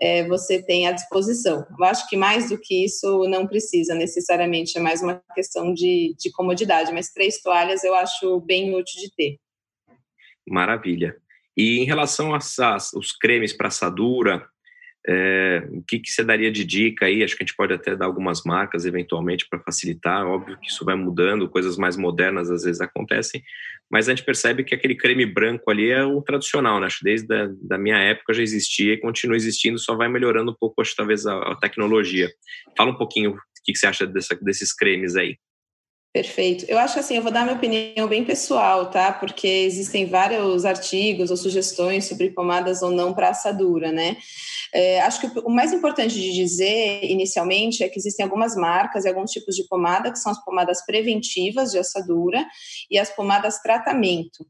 é, 0.00 0.26
você 0.26 0.62
tem 0.62 0.88
à 0.88 0.92
disposição. 0.92 1.66
Eu 1.78 1.84
acho 1.84 2.08
que 2.08 2.16
mais 2.16 2.48
do 2.48 2.58
que 2.58 2.84
isso 2.84 3.28
não 3.28 3.46
precisa 3.46 3.94
necessariamente, 3.94 4.78
é 4.78 4.80
mais 4.80 5.02
uma 5.02 5.22
questão 5.34 5.72
de, 5.74 6.14
de 6.18 6.30
comodidade, 6.32 6.92
mas 6.92 7.12
três 7.12 7.40
toalhas 7.40 7.84
eu 7.84 7.94
acho 7.94 8.40
bem 8.40 8.74
útil 8.74 9.00
de 9.00 9.14
ter. 9.14 9.38
Maravilha. 10.48 11.14
E 11.56 11.80
em 11.80 11.84
relação 11.84 12.32
aos 12.34 13.12
cremes 13.20 13.52
para 13.52 13.68
assadura, 13.68 14.48
é, 15.08 15.66
o 15.70 15.82
que, 15.82 15.98
que 15.98 16.10
você 16.10 16.22
daria 16.22 16.50
de 16.52 16.64
dica 16.64 17.06
aí? 17.06 17.22
Acho 17.22 17.36
que 17.36 17.42
a 17.42 17.46
gente 17.46 17.56
pode 17.56 17.72
até 17.72 17.96
dar 17.96 18.06
algumas 18.06 18.42
marcas 18.44 18.84
eventualmente 18.84 19.46
para 19.48 19.60
facilitar. 19.60 20.26
Óbvio 20.26 20.58
que 20.60 20.70
isso 20.70 20.84
vai 20.84 20.94
mudando, 20.94 21.48
coisas 21.48 21.76
mais 21.76 21.96
modernas 21.96 22.50
às 22.50 22.64
vezes 22.64 22.80
acontecem, 22.80 23.42
mas 23.90 24.08
a 24.08 24.14
gente 24.14 24.24
percebe 24.24 24.62
que 24.62 24.74
aquele 24.74 24.94
creme 24.94 25.24
branco 25.24 25.70
ali 25.70 25.90
é 25.90 26.04
o 26.04 26.20
tradicional, 26.20 26.78
né? 26.78 26.86
Acho 26.86 26.98
que 26.98 27.04
desde 27.04 27.34
a, 27.34 27.48
da 27.62 27.78
minha 27.78 27.98
época 27.98 28.34
já 28.34 28.42
existia 28.42 28.94
e 28.94 29.00
continua 29.00 29.36
existindo, 29.36 29.78
só 29.78 29.96
vai 29.96 30.08
melhorando 30.08 30.52
um 30.52 30.56
pouco, 30.58 30.82
acho 30.82 30.94
talvez 30.94 31.26
a, 31.26 31.36
a 31.36 31.56
tecnologia. 31.56 32.30
Fala 32.76 32.90
um 32.90 32.96
pouquinho 32.98 33.30
o 33.32 33.36
que, 33.64 33.72
que 33.72 33.78
você 33.78 33.86
acha 33.86 34.06
dessa, 34.06 34.36
desses 34.42 34.74
cremes 34.74 35.16
aí. 35.16 35.36
Perfeito. 36.12 36.64
Eu 36.68 36.76
acho 36.76 36.98
assim, 36.98 37.16
eu 37.16 37.22
vou 37.22 37.30
dar 37.30 37.44
minha 37.44 37.54
opinião 37.56 38.08
bem 38.08 38.24
pessoal, 38.24 38.90
tá? 38.90 39.12
Porque 39.12 39.46
existem 39.46 40.06
vários 40.06 40.64
artigos 40.64 41.30
ou 41.30 41.36
sugestões 41.36 42.06
sobre 42.06 42.30
pomadas 42.30 42.82
ou 42.82 42.90
não 42.90 43.14
para 43.14 43.28
assadura, 43.28 43.92
né? 43.92 44.16
É, 44.74 45.00
acho 45.02 45.20
que 45.20 45.38
o 45.38 45.50
mais 45.50 45.72
importante 45.72 46.14
de 46.14 46.32
dizer 46.32 47.04
inicialmente 47.04 47.84
é 47.84 47.88
que 47.88 47.96
existem 47.96 48.24
algumas 48.24 48.56
marcas 48.56 49.04
e 49.04 49.08
alguns 49.08 49.30
tipos 49.30 49.54
de 49.54 49.66
pomada, 49.68 50.10
que 50.10 50.18
são 50.18 50.32
as 50.32 50.44
pomadas 50.44 50.84
preventivas 50.84 51.70
de 51.70 51.78
assadura 51.78 52.44
e 52.90 52.98
as 52.98 53.10
pomadas 53.14 53.58
tratamento. 53.58 54.44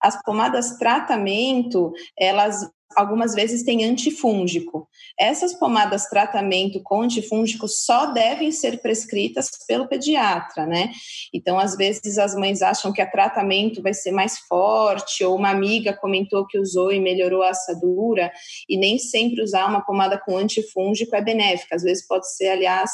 As 0.00 0.20
pomadas 0.22 0.78
tratamento, 0.78 1.92
elas 2.16 2.64
algumas 2.96 3.34
vezes 3.34 3.62
têm 3.62 3.84
antifúngico. 3.84 4.88
Essas 5.18 5.54
pomadas 5.54 6.06
tratamento 6.06 6.82
com 6.82 7.02
antifúngico 7.02 7.68
só 7.68 8.06
devem 8.06 8.50
ser 8.50 8.80
prescritas 8.80 9.50
pelo 9.66 9.88
pediatra, 9.88 10.66
né? 10.66 10.90
Então, 11.32 11.58
às 11.58 11.76
vezes 11.76 12.18
as 12.18 12.34
mães 12.34 12.62
acham 12.62 12.92
que 12.92 13.02
a 13.02 13.10
tratamento 13.10 13.82
vai 13.82 13.94
ser 13.94 14.12
mais 14.12 14.38
forte, 14.38 15.24
ou 15.24 15.36
uma 15.36 15.50
amiga 15.50 15.92
comentou 15.92 16.46
que 16.46 16.58
usou 16.58 16.92
e 16.92 17.00
melhorou 17.00 17.42
a 17.42 17.50
assadura, 17.50 18.32
e 18.68 18.76
nem 18.76 18.98
sempre 18.98 19.42
usar 19.42 19.66
uma 19.66 19.84
pomada 19.84 20.18
com 20.18 20.36
antifúngico 20.36 21.14
é 21.14 21.22
benéfica. 21.22 21.76
Às 21.76 21.82
vezes 21.82 22.06
pode 22.06 22.32
ser, 22.34 22.48
aliás, 22.48 22.90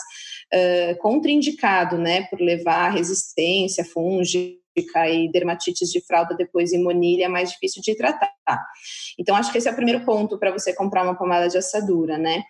contraindicado, 1.01 1.99
né, 1.99 2.23
por 2.31 2.41
levar 2.41 2.91
resistência 2.91 3.85
fúngica 4.79 5.09
e 5.09 5.31
dermatites 5.31 5.91
de 5.91 6.01
fralda 6.01 6.35
depois 6.35 6.73
imunilha 6.73 7.25
é 7.25 7.29
mais 7.29 7.51
difícil 7.51 7.83
de 7.83 7.95
tratar. 7.97 8.31
Então, 9.19 9.37
acho 9.37 9.53
que 9.53 9.59
esse 9.59 9.69
é 9.69 9.73
o 9.73 9.77
primeiro 9.77 10.05
ponto 10.05 10.38
para 10.38 10.51
você 10.51 10.73
comprar 10.73 11.03
uma 11.03 11.17
pomada 11.17 11.49
de 11.49 11.59
assadura, 11.59 12.17
né? 12.17 12.43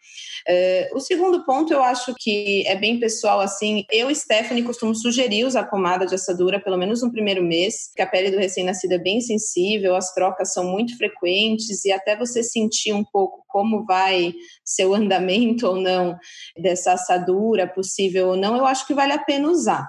Uh, 0.49 0.97
o 0.97 1.01
segundo 1.01 1.45
ponto, 1.45 1.73
eu 1.73 1.83
acho 1.83 2.15
que 2.19 2.65
é 2.67 2.77
bem 2.77 3.01
pessoal, 3.01 3.41
assim, 3.41 3.85
eu, 3.91 4.15
Stephanie, 4.15 4.63
costumo 4.63 4.95
sugerir 4.95 5.45
usar 5.45 5.65
pomada 5.65 6.07
de 6.07 6.15
assadura 6.15 6.61
pelo 6.61 6.77
menos 6.77 7.03
no 7.03 7.11
primeiro 7.11 7.43
mês, 7.43 7.91
que 7.95 8.03
a 8.03 8.07
pele 8.07 8.31
do 8.31 8.39
recém-nascido 8.39 8.95
é 8.95 8.99
bem 8.99 9.21
sensível, 9.21 9.97
as 9.97 10.13
trocas 10.15 10.53
são 10.53 10.65
muito 10.65 10.97
frequentes 10.97 11.85
e 11.85 11.91
até 11.91 12.17
você 12.17 12.43
sentir 12.43 12.93
um 12.93 13.05
pouco 13.05 13.45
como 13.49 13.85
vai 13.85 14.35
ser 14.65 14.85
o 14.85 14.95
andamento 14.95 15.67
ou 15.67 15.77
não 15.77 16.17
dessa 16.57 16.93
assadura, 16.93 17.67
possível 17.67 18.29
ou 18.29 18.37
não, 18.37 18.57
eu 18.57 18.67
acho 18.67 18.87
que 18.87 18.95
vale 18.95 19.13
a 19.13 19.19
pena 19.19 19.49
usar. 19.49 19.89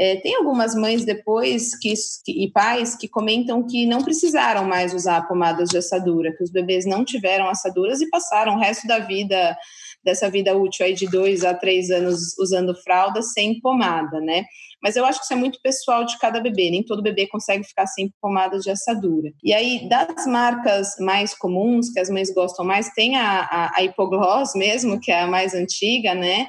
É, 0.00 0.16
tem 0.16 0.36
algumas 0.36 0.74
mães 0.74 1.04
depois 1.04 1.76
que, 1.76 1.92
e 2.28 2.50
pais 2.52 2.94
que 2.94 3.08
comentam 3.08 3.66
que 3.66 3.84
não 3.84 4.02
precisaram 4.02 4.64
mais 4.64 4.94
usar 4.94 5.26
pomadas 5.26 5.68
de 5.70 5.78
assadura, 5.78 6.32
que 6.36 6.44
os 6.44 6.50
bebês 6.50 6.86
não 6.86 7.04
tiveram 7.04 7.48
assaduras 7.48 8.00
e 8.00 8.08
passaram 8.08 8.54
o 8.54 8.58
resto 8.58 8.86
da 8.86 9.00
vida 9.00 9.56
dessa 10.04 10.30
vida 10.30 10.56
útil 10.56 10.86
aí 10.86 10.94
de 10.94 11.08
dois 11.08 11.44
a 11.44 11.52
três 11.52 11.90
anos 11.90 12.38
usando 12.38 12.74
fralda 12.82 13.20
sem 13.20 13.60
pomada, 13.60 14.20
né? 14.20 14.44
Mas 14.82 14.96
eu 14.96 15.04
acho 15.04 15.18
que 15.18 15.24
isso 15.24 15.32
é 15.32 15.36
muito 15.36 15.60
pessoal 15.62 16.04
de 16.04 16.18
cada 16.18 16.40
bebê, 16.40 16.70
nem 16.70 16.84
todo 16.84 17.02
bebê 17.02 17.26
consegue 17.26 17.64
ficar 17.64 17.86
sem 17.86 18.12
pomada 18.20 18.58
de 18.58 18.70
assadura. 18.70 19.32
E 19.42 19.52
aí, 19.52 19.88
das 19.88 20.26
marcas 20.26 20.96
mais 21.00 21.34
comuns, 21.34 21.90
que 21.90 21.98
as 21.98 22.08
mães 22.08 22.32
gostam 22.32 22.64
mais, 22.64 22.90
tem 22.90 23.16
a, 23.16 23.40
a, 23.40 23.76
a 23.76 23.82
Hipogloss 23.82 24.54
mesmo, 24.54 25.00
que 25.00 25.10
é 25.10 25.20
a 25.20 25.26
mais 25.26 25.54
antiga, 25.54 26.14
né? 26.14 26.48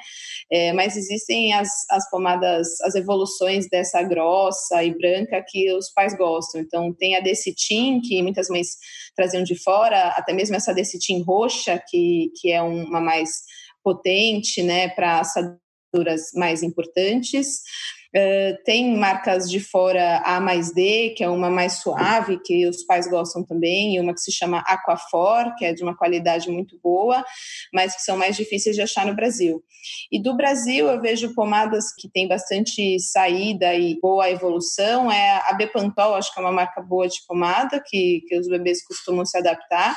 É, 0.51 0.73
mas 0.73 0.97
existem 0.97 1.53
as, 1.53 1.69
as 1.89 2.09
pomadas, 2.09 2.67
as 2.81 2.95
evoluções 2.95 3.69
dessa 3.69 4.01
grossa 4.01 4.83
e 4.83 4.95
branca 4.95 5.43
que 5.47 5.71
os 5.73 5.91
pais 5.91 6.15
gostam. 6.17 6.61
Então, 6.61 6.93
tem 6.93 7.15
a 7.15 7.19
Decitin, 7.19 8.01
que 8.01 8.21
muitas 8.21 8.49
mães 8.49 8.77
traziam 9.15 9.43
de 9.43 9.55
fora, 9.55 10.09
até 10.09 10.33
mesmo 10.33 10.55
essa 10.55 10.73
Decitin 10.73 11.21
roxa, 11.21 11.81
que, 11.87 12.31
que 12.39 12.51
é 12.51 12.61
uma 12.61 12.99
mais 12.99 13.29
potente, 13.83 14.63
né, 14.63 14.89
para 14.89 15.19
assaduras 15.19 16.31
mais 16.35 16.63
importantes. 16.63 17.61
Uh, 18.15 18.57
tem 18.65 18.97
marcas 18.97 19.47
de 19.47 19.59
fora 19.59 20.17
A 20.25 20.39
mais 20.39 20.73
D, 20.73 21.13
que 21.15 21.23
é 21.23 21.29
uma 21.29 21.49
mais 21.49 21.73
suave, 21.73 22.39
que 22.43 22.67
os 22.67 22.83
pais 22.83 23.07
gostam 23.07 23.45
também, 23.45 23.95
e 23.95 23.99
uma 23.99 24.15
que 24.15 24.19
se 24.19 24.31
chama 24.31 24.63
Aquafor, 24.65 25.55
que 25.55 25.63
é 25.63 25.73
de 25.73 25.83
uma 25.83 25.95
qualidade 25.95 26.49
muito 26.49 26.79
boa, 26.81 27.23
mas 27.71 27.95
que 27.95 28.01
são 28.01 28.17
mais 28.17 28.35
difíceis 28.35 28.75
de 28.75 28.81
achar 28.81 29.05
no 29.05 29.15
Brasil. 29.15 29.63
E 30.11 30.19
do 30.19 30.35
Brasil 30.35 30.87
eu 30.87 30.99
vejo 30.99 31.35
pomadas 31.35 31.93
que 31.97 32.09
tem 32.09 32.27
bastante 32.27 32.99
saída 32.99 33.75
e 33.75 33.99
boa 34.01 34.27
evolução, 34.29 35.11
é 35.11 35.41
a 35.47 35.53
Bepantol, 35.53 36.15
acho 36.15 36.33
que 36.33 36.39
é 36.39 36.43
uma 36.43 36.51
marca 36.51 36.81
boa 36.81 37.07
de 37.07 37.19
pomada, 37.27 37.79
que, 37.85 38.21
que 38.27 38.39
os 38.39 38.47
bebês 38.47 38.83
costumam 38.85 39.23
se 39.23 39.37
adaptar, 39.37 39.95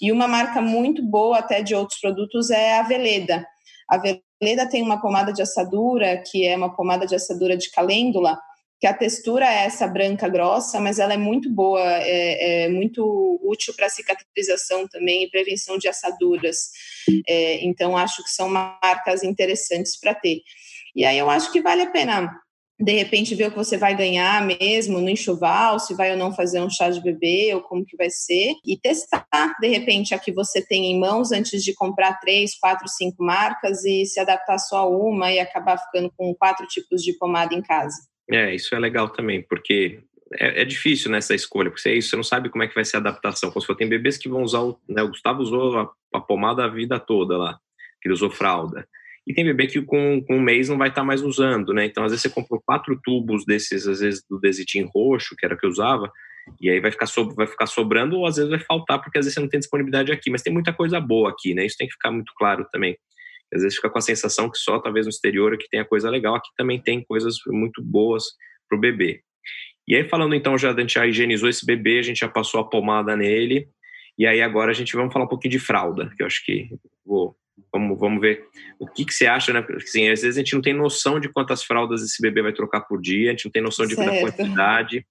e 0.00 0.10
uma 0.10 0.26
marca 0.26 0.62
muito 0.62 1.02
boa 1.02 1.38
até 1.38 1.62
de 1.62 1.74
outros 1.74 2.00
produtos 2.00 2.50
é 2.50 2.78
a 2.78 2.82
Veleda. 2.82 3.46
A 3.90 3.98
Leda 4.42 4.68
tem 4.68 4.82
uma 4.82 5.00
pomada 5.00 5.32
de 5.32 5.40
assadura, 5.40 6.16
que 6.18 6.44
é 6.44 6.56
uma 6.56 6.74
pomada 6.74 7.06
de 7.06 7.14
assadura 7.14 7.56
de 7.56 7.70
calêndula, 7.70 8.36
que 8.80 8.86
a 8.88 8.92
textura 8.92 9.46
é 9.46 9.64
essa 9.64 9.86
branca 9.86 10.28
grossa, 10.28 10.80
mas 10.80 10.98
ela 10.98 11.14
é 11.14 11.16
muito 11.16 11.48
boa, 11.48 11.80
é, 11.80 12.64
é 12.64 12.68
muito 12.68 13.38
útil 13.44 13.72
para 13.76 13.88
cicatrização 13.88 14.88
também 14.88 15.22
e 15.22 15.30
prevenção 15.30 15.78
de 15.78 15.86
assaduras. 15.86 16.70
É, 17.28 17.64
então, 17.64 17.96
acho 17.96 18.24
que 18.24 18.30
são 18.30 18.48
marcas 18.48 19.22
interessantes 19.22 19.96
para 19.96 20.12
ter. 20.12 20.42
E 20.96 21.04
aí 21.04 21.16
eu 21.16 21.30
acho 21.30 21.52
que 21.52 21.62
vale 21.62 21.82
a 21.82 21.90
pena 21.90 22.41
de 22.82 22.92
repente 22.92 23.34
ver 23.34 23.46
o 23.46 23.50
que 23.50 23.56
você 23.56 23.78
vai 23.78 23.96
ganhar 23.96 24.44
mesmo 24.44 25.00
no 25.00 25.08
enxoval, 25.08 25.78
se 25.78 25.94
vai 25.94 26.10
ou 26.10 26.16
não 26.16 26.34
fazer 26.34 26.60
um 26.60 26.68
chá 26.68 26.90
de 26.90 27.00
bebê 27.00 27.54
ou 27.54 27.62
como 27.62 27.84
que 27.84 27.96
vai 27.96 28.10
ser 28.10 28.54
e 28.66 28.76
testar 28.76 29.24
de 29.60 29.68
repente 29.68 30.14
a 30.14 30.18
que 30.18 30.32
você 30.32 30.60
tem 30.60 30.86
em 30.86 30.98
mãos 30.98 31.30
antes 31.30 31.62
de 31.62 31.72
comprar 31.74 32.18
três, 32.18 32.58
quatro, 32.58 32.88
cinco 32.88 33.22
marcas 33.22 33.84
e 33.84 34.04
se 34.04 34.18
adaptar 34.18 34.58
só 34.58 34.78
a 34.78 34.88
uma 34.88 35.30
e 35.30 35.38
acabar 35.38 35.78
ficando 35.78 36.12
com 36.16 36.34
quatro 36.34 36.66
tipos 36.66 37.02
de 37.02 37.12
pomada 37.12 37.54
em 37.54 37.62
casa. 37.62 37.96
É, 38.28 38.52
isso 38.54 38.74
é 38.74 38.78
legal 38.78 39.08
também, 39.08 39.42
porque 39.42 40.00
é, 40.34 40.62
é, 40.62 40.64
difícil 40.64 41.10
nessa 41.10 41.34
escolha, 41.34 41.70
porque 41.70 41.88
é 41.88 41.94
isso, 41.94 42.10
você 42.10 42.16
não 42.16 42.24
sabe 42.24 42.48
como 42.48 42.64
é 42.64 42.68
que 42.68 42.74
vai 42.74 42.84
ser 42.84 42.96
a 42.96 43.00
adaptação. 43.00 43.50
Como 43.50 43.64
se 43.64 43.76
tem 43.76 43.88
bebês 43.88 44.18
que 44.18 44.28
vão 44.28 44.42
usar, 44.42 44.60
o, 44.60 44.78
né, 44.88 45.02
o 45.02 45.08
Gustavo 45.08 45.40
usou 45.40 45.78
a, 45.78 45.90
a 46.14 46.20
pomada 46.20 46.64
a 46.64 46.68
vida 46.68 46.98
toda 46.98 47.36
lá, 47.36 47.58
que 48.00 48.08
ele 48.08 48.14
usou 48.14 48.30
fralda. 48.30 48.88
E 49.26 49.32
tem 49.32 49.44
bebê 49.44 49.66
que 49.66 49.80
com, 49.82 50.22
com 50.26 50.36
um 50.36 50.40
mês 50.40 50.68
não 50.68 50.78
vai 50.78 50.88
estar 50.88 51.02
tá 51.02 51.06
mais 51.06 51.22
usando, 51.22 51.72
né? 51.72 51.84
Então, 51.86 52.04
às 52.04 52.10
vezes, 52.10 52.22
você 52.22 52.30
comprou 52.30 52.60
quatro 52.64 52.98
tubos 53.02 53.44
desses, 53.44 53.86
às 53.86 54.00
vezes, 54.00 54.24
do 54.28 54.40
Desitin 54.40 54.88
roxo, 54.92 55.36
que 55.36 55.46
era 55.46 55.54
o 55.54 55.58
que 55.58 55.64
eu 55.64 55.70
usava, 55.70 56.10
e 56.60 56.68
aí 56.68 56.80
vai 56.80 56.90
ficar, 56.90 57.06
so, 57.06 57.32
vai 57.34 57.46
ficar 57.46 57.66
sobrando 57.66 58.16
ou 58.16 58.26
às 58.26 58.36
vezes 58.36 58.50
vai 58.50 58.58
faltar, 58.58 59.00
porque 59.00 59.18
às 59.18 59.24
vezes 59.24 59.34
você 59.34 59.40
não 59.40 59.48
tem 59.48 59.60
disponibilidade 59.60 60.10
aqui. 60.10 60.30
Mas 60.30 60.42
tem 60.42 60.52
muita 60.52 60.72
coisa 60.72 61.00
boa 61.00 61.30
aqui, 61.30 61.54
né? 61.54 61.64
Isso 61.64 61.76
tem 61.76 61.86
que 61.86 61.94
ficar 61.94 62.10
muito 62.10 62.32
claro 62.36 62.66
também. 62.72 62.96
Às 63.54 63.62
vezes 63.62 63.76
fica 63.76 63.90
com 63.90 63.98
a 63.98 64.02
sensação 64.02 64.50
que 64.50 64.58
só, 64.58 64.80
talvez, 64.80 65.06
no 65.06 65.10
exterior 65.10 65.54
aqui 65.54 65.68
tem 65.70 65.80
a 65.80 65.84
coisa 65.84 66.10
legal. 66.10 66.34
Aqui 66.34 66.48
também 66.56 66.80
tem 66.80 67.04
coisas 67.04 67.36
muito 67.46 67.82
boas 67.82 68.24
para 68.68 68.76
o 68.76 68.80
bebê. 68.80 69.20
E 69.86 69.94
aí, 69.94 70.08
falando 70.08 70.34
então, 70.34 70.56
já 70.56 70.72
a 70.72 70.80
gente 70.80 70.94
já 70.94 71.06
higienizou 71.06 71.48
esse 71.48 71.66
bebê, 71.66 71.98
a 71.98 72.02
gente 72.02 72.20
já 72.20 72.28
passou 72.28 72.60
a 72.60 72.68
pomada 72.68 73.16
nele, 73.16 73.68
e 74.16 74.26
aí 74.26 74.40
agora 74.40 74.70
a 74.70 74.74
gente 74.74 74.94
vamos 74.94 75.12
falar 75.12 75.24
um 75.24 75.28
pouquinho 75.28 75.52
de 75.52 75.58
fralda, 75.58 76.10
que 76.16 76.22
eu 76.22 76.26
acho 76.26 76.44
que 76.44 76.68
vou 77.04 77.36
Vamos, 77.72 77.98
vamos 77.98 78.20
ver 78.20 78.44
o 78.78 78.86
que, 78.86 79.04
que 79.04 79.14
você 79.14 79.26
acha, 79.26 79.52
né? 79.52 79.62
Porque 79.62 79.84
assim, 79.84 80.08
às 80.08 80.22
vezes 80.22 80.36
a 80.36 80.40
gente 80.40 80.54
não 80.54 80.62
tem 80.62 80.72
noção 80.72 81.20
de 81.20 81.28
quantas 81.28 81.62
fraldas 81.62 82.02
esse 82.02 82.20
bebê 82.20 82.42
vai 82.42 82.52
trocar 82.52 82.82
por 82.82 83.00
dia, 83.00 83.30
a 83.30 83.32
gente 83.32 83.44
não 83.44 83.52
tem 83.52 83.62
noção 83.62 83.86
de 83.86 83.94
quanta 83.94 84.20
quantidade. 84.20 85.06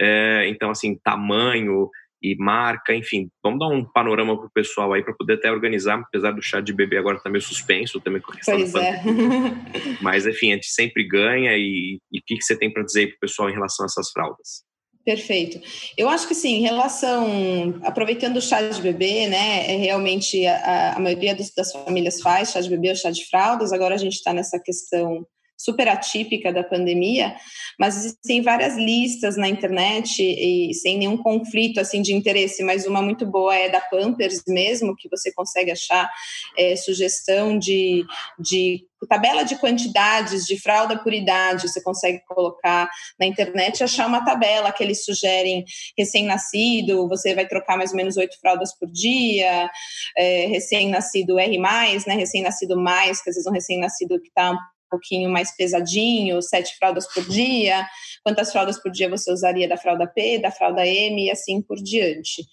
É, 0.00 0.46
então, 0.48 0.70
assim, 0.70 0.96
tamanho 1.02 1.90
e 2.22 2.36
marca, 2.36 2.94
enfim, 2.94 3.30
vamos 3.42 3.60
dar 3.60 3.68
um 3.68 3.84
panorama 3.84 4.36
para 4.36 4.46
o 4.46 4.50
pessoal 4.50 4.92
aí 4.92 5.02
para 5.02 5.14
poder 5.14 5.34
até 5.34 5.50
organizar, 5.50 6.00
apesar 6.00 6.32
do 6.32 6.42
chá 6.42 6.60
de 6.60 6.72
bebê 6.72 6.98
agora 6.98 7.20
tá 7.20 7.30
meio 7.30 7.42
suspenso 7.42 8.00
também 8.00 8.20
com 8.20 8.32
a 8.32 8.36
questão 8.36 8.56
pois 8.56 8.74
é. 8.74 9.02
Mas, 10.02 10.26
enfim, 10.26 10.50
a 10.50 10.54
gente 10.54 10.68
sempre 10.68 11.06
ganha 11.06 11.56
e, 11.56 12.00
o 12.12 12.20
que, 12.26 12.36
que 12.36 12.42
você 12.42 12.58
tem 12.58 12.72
para 12.72 12.82
dizer 12.82 13.08
para 13.08 13.16
o 13.16 13.20
pessoal 13.20 13.48
em 13.48 13.54
relação 13.54 13.84
a 13.84 13.86
essas 13.86 14.10
fraldas? 14.10 14.67
Perfeito. 15.04 15.60
Eu 15.96 16.08
acho 16.08 16.28
que 16.28 16.34
sim, 16.34 16.56
em 16.56 16.60
relação, 16.60 17.80
aproveitando 17.82 18.36
o 18.36 18.42
chá 18.42 18.60
de 18.60 18.82
bebê, 18.82 19.26
né, 19.26 19.72
é 19.72 19.76
realmente 19.76 20.46
a, 20.46 20.96
a 20.96 21.00
maioria 21.00 21.34
dos, 21.34 21.50
das 21.54 21.72
famílias 21.72 22.20
faz 22.20 22.50
chá 22.50 22.60
de 22.60 22.68
bebê 22.68 22.90
ou 22.90 22.96
chá 22.96 23.10
de 23.10 23.24
fraldas, 23.26 23.72
agora 23.72 23.94
a 23.94 23.98
gente 23.98 24.14
está 24.14 24.34
nessa 24.34 24.60
questão 24.60 25.26
super 25.58 25.88
atípica 25.88 26.52
da 26.52 26.62
pandemia, 26.62 27.34
mas 27.78 27.96
existem 27.96 28.40
várias 28.40 28.76
listas 28.76 29.36
na 29.36 29.48
internet 29.48 30.22
e 30.22 30.72
sem 30.72 30.96
nenhum 30.96 31.16
conflito 31.16 31.80
assim 31.80 32.00
de 32.00 32.14
interesse, 32.14 32.62
mas 32.62 32.86
uma 32.86 33.02
muito 33.02 33.26
boa 33.26 33.54
é 33.54 33.68
da 33.68 33.80
Pampers 33.80 34.42
mesmo, 34.46 34.94
que 34.96 35.08
você 35.08 35.32
consegue 35.32 35.72
achar 35.72 36.08
é, 36.56 36.76
sugestão 36.76 37.58
de, 37.58 38.04
de 38.38 38.86
tabela 39.08 39.44
de 39.44 39.56
quantidades 39.56 40.44
de 40.44 40.60
fralda 40.60 40.98
por 40.98 41.12
idade, 41.12 41.68
você 41.68 41.82
consegue 41.82 42.20
colocar 42.26 42.88
na 43.18 43.26
internet 43.26 43.78
e 43.78 43.84
achar 43.84 44.06
uma 44.06 44.24
tabela 44.24 44.72
que 44.72 44.82
eles 44.82 45.04
sugerem 45.04 45.64
recém-nascido, 45.96 47.08
você 47.08 47.34
vai 47.34 47.46
trocar 47.46 47.76
mais 47.76 47.90
ou 47.90 47.96
menos 47.96 48.16
oito 48.16 48.38
fraldas 48.40 48.76
por 48.78 48.90
dia, 48.90 49.70
é, 50.16 50.46
recém-nascido 50.46 51.38
R+, 51.38 51.58
né, 51.58 52.14
recém-nascido 52.14 52.76
mais, 52.80 53.22
que 53.22 53.30
às 53.30 53.36
vezes 53.36 53.46
um 53.46 53.52
recém-nascido 53.52 54.20
que 54.20 54.28
está 54.28 54.56
pouquinho 54.88 55.30
mais 55.30 55.54
pesadinho, 55.56 56.40
sete 56.42 56.76
fraldas 56.76 57.06
por 57.12 57.24
dia, 57.28 57.86
quantas 58.24 58.52
fraldas 58.52 58.80
por 58.80 58.90
dia 58.90 59.08
você 59.08 59.32
usaria 59.32 59.68
da 59.68 59.76
fralda 59.76 60.06
P, 60.06 60.38
da 60.38 60.50
fralda 60.50 60.86
M 60.86 61.26
e 61.26 61.30
assim 61.30 61.62
por 61.62 61.76
diante. 61.76 62.44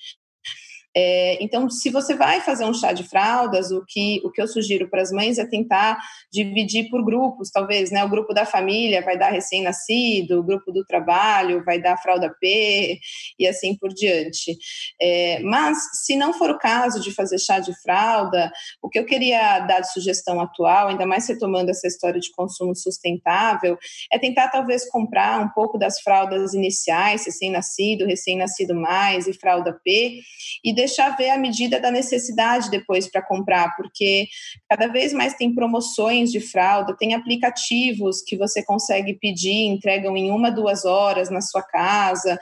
É, 0.97 1.38
então, 1.43 1.69
se 1.69 1.89
você 1.89 2.15
vai 2.15 2.39
fazer 2.39 2.63
um 2.63 2.73
chá 2.73 2.93
de 2.93 3.03
fraldas, 3.03 3.69
o 3.71 3.84
que, 3.86 4.21
o 4.23 4.31
que 4.31 4.41
eu 4.41 4.47
sugiro 4.47 4.89
para 4.89 5.01
as 5.01 5.12
mães 5.12 5.38
é 5.38 5.45
tentar 5.45 5.99
dividir 6.31 6.89
por 6.89 7.03
grupos, 7.03 7.51
talvez, 7.51 7.91
né? 7.91 8.03
O 8.03 8.10
grupo 8.10 8.34
da 8.34 8.45
família 8.45 9.01
vai 9.01 9.17
dar 9.17 9.29
recém-nascido, 9.29 10.39
o 10.39 10.43
grupo 10.43 10.71
do 10.71 10.86
trabalho 10.86 11.63
vai 11.65 11.81
dar 11.81 11.97
fralda 11.97 12.34
P 12.39 12.99
e 13.38 13.45
assim 13.45 13.75
por 13.75 13.89
diante. 13.89 14.58
É, 15.01 15.39
mas, 15.41 15.77
se 16.05 16.15
não 16.15 16.34
for 16.34 16.49
o 16.49 16.58
caso 16.58 17.01
de 17.01 17.12
fazer 17.12 17.39
chá 17.39 17.60
de 17.60 17.73
fralda, 17.81 18.51
o 18.81 18.89
que 18.89 18.97
eu 18.97 19.05
queria 19.05 19.60
dar 19.60 19.81
de 19.81 19.91
sugestão 19.91 20.39
atual, 20.39 20.88
ainda 20.88 21.05
mais 21.05 21.27
retomando 21.27 21.71
essa 21.71 21.88
história 21.88 22.19
de 22.19 22.31
consumo 22.31 22.75
sustentável, 22.75 23.77
é 24.12 24.17
tentar 24.17 24.47
talvez 24.47 24.89
comprar 24.89 25.41
um 25.41 25.49
pouco 25.49 25.77
das 25.77 25.99
fraldas 25.99 26.53
iniciais, 26.53 27.25
recém-nascido, 27.25 28.05
recém-nascido 28.05 28.73
mais 28.73 29.27
e 29.27 29.34
fralda 29.34 29.73
P, 29.84 30.21
e 30.63 30.73
deixar 30.86 31.17
ver 31.17 31.32
a 31.32 31.38
medida 31.38 31.80
da 31.80 31.91
necessidade 31.91 32.69
depois 32.69 33.10
para 33.10 33.21
comprar, 33.21 33.76
porque 33.76 34.28
cada 34.69 34.88
vez 34.88 35.12
mais 35.12 35.34
tem 35.34 35.54
promoções 35.54 36.32
de 36.32 36.39
fralda, 36.39 36.95
tem 36.98 37.13
aplicativos 37.13 38.21
que 38.21 38.38
você 38.38 38.63
consegue 38.63 39.15
pedir, 39.15 39.65
entregam 39.65 40.15
em 40.15 40.32
uma, 40.32 40.52
duas 40.52 40.86
horas 40.86 41.30
na 41.30 41.41
sua 41.41 41.63
casa. 41.63 42.38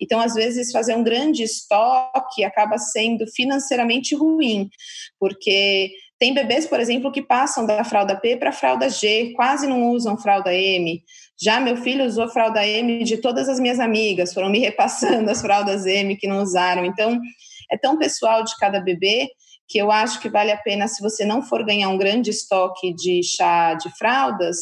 Então, 0.00 0.20
às 0.20 0.34
vezes, 0.34 0.72
fazer 0.72 0.94
um 0.94 1.02
grande 1.02 1.42
estoque 1.42 2.44
acaba 2.44 2.78
sendo 2.78 3.26
financeiramente 3.26 4.14
ruim, 4.14 4.70
porque 5.18 5.90
tem 6.18 6.34
bebês, 6.34 6.66
por 6.66 6.80
exemplo, 6.80 7.12
que 7.12 7.22
passam 7.22 7.64
da 7.64 7.84
fralda 7.84 8.16
P 8.16 8.36
para 8.36 8.52
fralda 8.52 8.88
G, 8.88 9.32
quase 9.34 9.66
não 9.66 9.90
usam 9.90 10.18
fralda 10.18 10.52
M. 10.52 11.02
Já 11.40 11.60
meu 11.60 11.76
filho 11.76 12.04
usou 12.04 12.28
fralda 12.28 12.66
M 12.66 13.04
de 13.04 13.18
todas 13.18 13.48
as 13.48 13.60
minhas 13.60 13.78
amigas, 13.78 14.34
foram 14.34 14.50
me 14.50 14.58
repassando 14.58 15.30
as 15.30 15.40
fraldas 15.40 15.86
M 15.86 16.16
que 16.16 16.26
não 16.26 16.42
usaram. 16.42 16.84
Então, 16.84 17.20
é 17.70 17.76
tão 17.76 17.98
pessoal 17.98 18.44
de 18.44 18.56
cada 18.58 18.80
bebê 18.80 19.28
que 19.68 19.78
eu 19.78 19.90
acho 19.90 20.18
que 20.20 20.30
vale 20.30 20.50
a 20.50 20.56
pena, 20.56 20.88
se 20.88 21.02
você 21.02 21.26
não 21.26 21.42
for 21.42 21.62
ganhar 21.62 21.90
um 21.90 21.98
grande 21.98 22.30
estoque 22.30 22.94
de 22.94 23.22
chá 23.22 23.74
de 23.74 23.90
fraldas, 23.98 24.56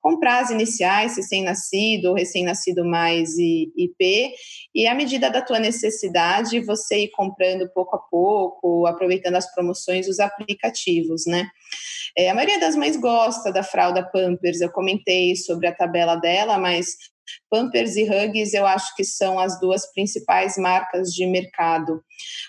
comprar 0.00 0.40
as 0.40 0.50
iniciais, 0.50 1.16
recém-nascido 1.16 2.10
ou 2.10 2.14
recém-nascido 2.14 2.84
mais 2.84 3.36
e 3.36 3.72
IP, 3.76 4.32
e 4.72 4.86
à 4.86 4.94
medida 4.94 5.30
da 5.30 5.42
tua 5.42 5.58
necessidade, 5.58 6.60
você 6.60 7.04
ir 7.04 7.10
comprando 7.10 7.68
pouco 7.72 7.96
a 7.96 7.98
pouco, 7.98 8.86
aproveitando 8.86 9.34
as 9.34 9.52
promoções, 9.52 10.08
os 10.08 10.20
aplicativos, 10.20 11.24
né? 11.26 11.48
É, 12.16 12.30
a 12.30 12.34
maioria 12.34 12.60
das 12.60 12.76
mães 12.76 12.96
gosta 12.96 13.52
da 13.52 13.62
fralda 13.62 14.08
Pampers, 14.12 14.60
eu 14.60 14.70
comentei 14.70 15.34
sobre 15.34 15.66
a 15.66 15.74
tabela 15.74 16.16
dela, 16.16 16.58
mas 16.58 16.96
Pampers 17.52 17.96
e 17.96 18.04
Huggies 18.04 18.54
eu 18.54 18.64
acho 18.64 18.96
que 18.96 19.04
são 19.04 19.38
as 19.38 19.60
duas 19.60 19.84
principais 19.92 20.56
marcas 20.56 21.10
de 21.10 21.26
mercado. 21.26 22.02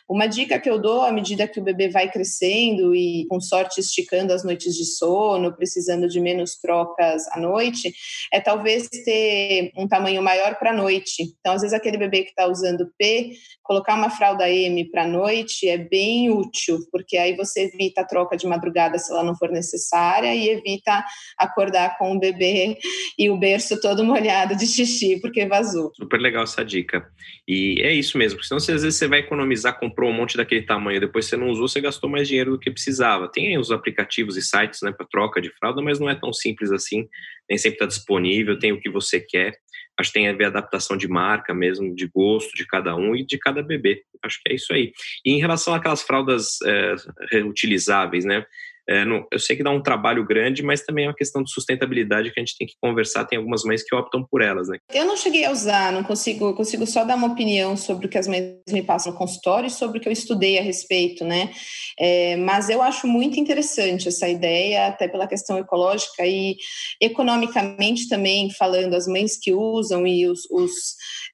Uma 0.08 0.28
dica 0.28 0.58
que 0.58 0.70
eu 0.70 0.80
dou 0.80 1.02
à 1.02 1.12
medida 1.12 1.46
que 1.46 1.60
o 1.60 1.64
bebê 1.64 1.90
vai 1.90 2.10
crescendo 2.10 2.96
e, 2.96 3.26
com 3.28 3.42
sorte, 3.42 3.82
esticando 3.82 4.32
as 4.32 4.46
noites 4.46 4.76
de 4.76 4.86
sono, 4.86 5.54
precisando 5.54 6.08
de 6.08 6.22
menos 6.22 6.56
trocas 6.56 7.28
à 7.34 7.40
noite, 7.40 7.94
é 8.32 8.40
talvez 8.40 8.88
ter 8.88 9.74
um 9.76 9.90
tamanho 9.90 10.22
maior 10.22 10.56
para 10.56 10.70
a 10.70 10.74
noite. 10.74 11.36
Então, 11.40 11.54
às 11.54 11.62
vezes, 11.62 11.74
aquele 11.74 11.98
bebê 11.98 12.24
que 12.24 12.30
está 12.30 12.48
usando 12.48 12.90
P, 12.98 13.32
colocar 13.62 13.96
uma 13.96 14.10
fralda 14.10 14.50
M 14.50 14.90
para 14.90 15.04
a 15.04 15.08
noite 15.08 15.68
é 15.68 15.78
bem 15.78 16.30
útil, 16.30 16.80
porque 16.92 17.18
aí 17.18 17.36
você 17.36 17.64
evita 17.64 18.02
a 18.02 18.06
troca 18.06 18.38
de 18.38 18.48
madrugada 18.48 18.98
se 18.98 19.12
ela 19.12 19.24
não 19.24 19.36
for 19.36 19.50
necessária 19.50 20.34
e 20.34 20.48
evita 20.48 21.04
acordar 21.38 21.98
com 21.98 22.16
o 22.16 22.20
bebê 22.20 22.78
e 23.18 23.30
o 23.30 23.38
berço 23.38 23.82
todo 23.82 24.04
molhado 24.04 24.56
de 24.56 24.66
xixi 24.66 24.93
porque 25.22 25.46
vazou. 25.46 25.92
Super 25.96 26.20
legal 26.20 26.44
essa 26.44 26.64
dica. 26.64 27.08
E 27.48 27.82
é 27.82 27.94
isso 27.94 28.18
mesmo, 28.18 28.38
porque 28.38 28.48
senão 28.48 28.58
às 28.58 28.66
vezes 28.66 28.96
você 28.96 29.08
vai 29.08 29.20
economizar, 29.20 29.80
comprou 29.80 30.10
um 30.10 30.14
monte 30.14 30.38
daquele 30.38 30.64
tamanho, 30.64 31.00
depois 31.00 31.26
você 31.26 31.38
não 31.38 31.50
usou, 31.50 31.68
você 31.68 31.82
gastou 31.82 32.10
mais 32.10 32.28
dinheiro 32.28 32.52
do 32.52 32.60
que 32.60 32.72
precisava. 32.72 33.32
Tem 33.32 33.58
os 33.58 33.72
aplicativos 33.72 34.38
e 34.38 34.42
sites 34.42 34.82
né, 34.82 34.92
para 34.92 35.08
troca 35.08 35.42
de 35.42 35.50
fralda, 35.52 35.82
mas 35.82 36.00
não 36.00 36.10
é 36.10 36.16
tão 36.16 36.32
simples 36.32 36.72
assim, 36.72 37.08
nem 37.50 37.58
sempre 37.58 37.76
está 37.76 37.86
disponível, 37.86 38.58
tem 38.58 38.72
o 38.72 38.80
que 38.80 38.90
você 38.90 39.20
quer. 39.20 39.54
Acho 40.00 40.12
que 40.12 40.20
tem 40.20 40.28
a 40.28 40.34
ver 40.34 40.46
a 40.46 40.48
adaptação 40.48 40.98
de 40.98 41.08
marca 41.08 41.54
mesmo, 41.54 41.94
de 41.94 42.08
gosto 42.08 42.54
de 42.56 42.66
cada 42.66 42.96
um 42.96 43.16
e 43.16 43.24
de 43.24 43.38
cada 43.38 43.62
bebê. 43.62 44.02
Acho 44.24 44.40
que 44.42 44.52
é 44.52 44.56
isso 44.56 44.74
aí. 44.74 44.92
E 45.24 45.32
em 45.32 45.40
relação 45.40 45.74
àquelas 45.74 46.02
fraldas 46.02 46.60
é, 46.66 46.96
reutilizáveis, 47.32 48.26
né? 48.26 48.44
É, 48.88 49.06
não, 49.06 49.26
eu 49.32 49.40
sei 49.40 49.56
que 49.56 49.64
dá 49.64 49.72
um 49.72 49.82
trabalho 49.82 50.26
grande, 50.26 50.62
mas 50.62 50.82
também 50.82 51.06
é 51.06 51.08
uma 51.08 51.16
questão 51.16 51.42
de 51.42 51.52
sustentabilidade 51.52 52.32
que 52.32 52.40
a 52.40 52.44
gente 52.44 52.58
tem 52.58 52.68
que 52.68 52.76
conversar. 52.82 53.26
Tem 53.26 53.38
algumas 53.38 53.64
mães 53.64 53.82
que 53.84 53.96
optam 53.96 54.26
por 54.30 54.42
elas, 54.42 54.68
né? 54.68 54.78
Eu 54.94 55.06
não 55.06 55.16
cheguei 55.16 55.46
a 55.46 55.52
usar, 55.52 55.92
não 55.92 56.04
consigo, 56.04 56.48
eu 56.48 56.54
consigo 56.54 56.86
só 56.86 57.06
dar 57.06 57.16
uma 57.16 57.28
opinião 57.28 57.78
sobre 57.78 58.06
o 58.06 58.10
que 58.10 58.18
as 58.18 58.28
mães 58.28 58.58
me 58.70 58.84
passam 58.84 59.14
no 59.14 59.18
consultório 59.18 59.68
e 59.68 59.72
sobre 59.72 59.98
o 59.98 60.02
que 60.02 60.08
eu 60.08 60.14
estudei 60.14 60.60
a 60.60 60.62
respeito, 60.62 61.24
né? 61.24 61.52
É, 61.98 62.36
mas 62.38 62.70
eu 62.70 62.82
acho 62.82 63.08
muito 63.08 63.40
interessante 63.40 64.08
essa 64.08 64.28
ideia, 64.28 64.88
até 64.88 65.08
pela 65.08 65.28
questão 65.28 65.58
ecológica 65.58 66.26
e 66.26 66.58
economicamente 67.02 68.10
também, 68.10 68.52
falando, 68.52 68.96
as 68.96 69.08
mães 69.08 69.38
que 69.38 69.54
usam 69.54 70.06
e 70.06 70.28
os, 70.28 70.42
os 70.52 70.72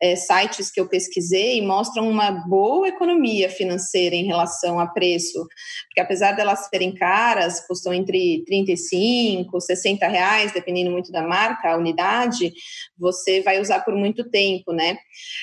é, 0.02 0.16
sites 0.16 0.72
que 0.72 0.80
eu 0.80 0.88
pesquisei 0.88 1.62
mostram 1.66 2.10
uma 2.10 2.32
boa 2.32 2.88
economia 2.88 3.50
financeira 3.50 4.16
em 4.16 4.26
relação 4.26 4.80
a 4.80 4.88
preço, 4.88 5.46
porque 5.88 6.00
apesar 6.00 6.32
delas 6.32 6.68
serem 6.70 6.94
caras, 6.94 7.66
custam 7.68 7.94
entre 7.94 8.44
35, 8.46 9.60
60 9.60 10.08
reais, 10.08 10.54
dependendo 10.54 10.92
muito 10.92 11.12
da 11.12 11.22
marca, 11.22 11.72
a 11.72 11.78
unidade, 11.78 12.54
você 12.98 13.42
vai 13.42 13.60
usar 13.60 13.82
por 13.82 13.96
muito 13.96 14.30
tempo, 14.30 14.72
né? 14.72 14.98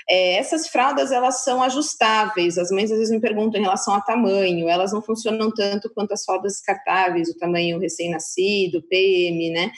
É, 0.09 0.37
essas 0.37 0.69
fraldas, 0.69 1.13
elas 1.13 1.45
são 1.45 1.63
ajustáveis, 1.63 2.57
as 2.57 2.71
mães 2.71 2.91
às 2.91 2.99
vezes 2.99 3.15
me 3.15 3.21
perguntam 3.21 3.61
em 3.61 3.65
relação 3.65 3.95
a 3.95 4.01
tamanho, 4.01 4.69
elas 4.69 4.93
não 4.93 5.03
funcionam 5.03 5.51
tanto 5.53 5.93
quanto 5.95 6.13
as 6.13 6.25
fraldas 6.25 6.55
descartáveis, 6.55 7.29
o 7.29 7.39
tamanho 7.39 7.79
recém-nascido, 7.79 8.83
PM, 8.89 9.51
né? 9.51 9.71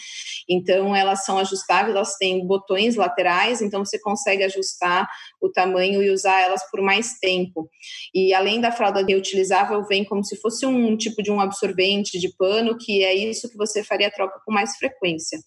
Então, 0.48 0.94
elas 0.94 1.24
são 1.24 1.38
ajustáveis, 1.38 1.96
elas 1.96 2.16
têm 2.16 2.46
botões 2.46 2.94
laterais, 2.94 3.60
então 3.60 3.84
você 3.84 3.98
consegue 3.98 4.44
ajustar 4.44 4.67
ajustar 4.68 5.08
o 5.40 5.50
tamanho 5.50 6.02
e 6.02 6.10
usar 6.10 6.40
elas 6.40 6.62
por 6.70 6.80
mais 6.80 7.18
tempo. 7.18 7.68
E 8.14 8.34
além 8.34 8.60
da 8.60 8.72
fralda 8.72 9.04
reutilizável, 9.04 9.84
vem 9.86 10.04
como 10.04 10.24
se 10.24 10.36
fosse 10.40 10.66
um 10.66 10.96
tipo 10.96 11.22
de 11.22 11.30
um 11.30 11.40
absorvente 11.40 12.18
de 12.18 12.28
pano, 12.36 12.76
que 12.78 13.04
é 13.04 13.14
isso 13.14 13.48
que 13.48 13.56
você 13.56 13.82
faria 13.82 14.10
troca 14.10 14.40
com 14.44 14.52
mais 14.52 14.76
frequência. 14.76 15.38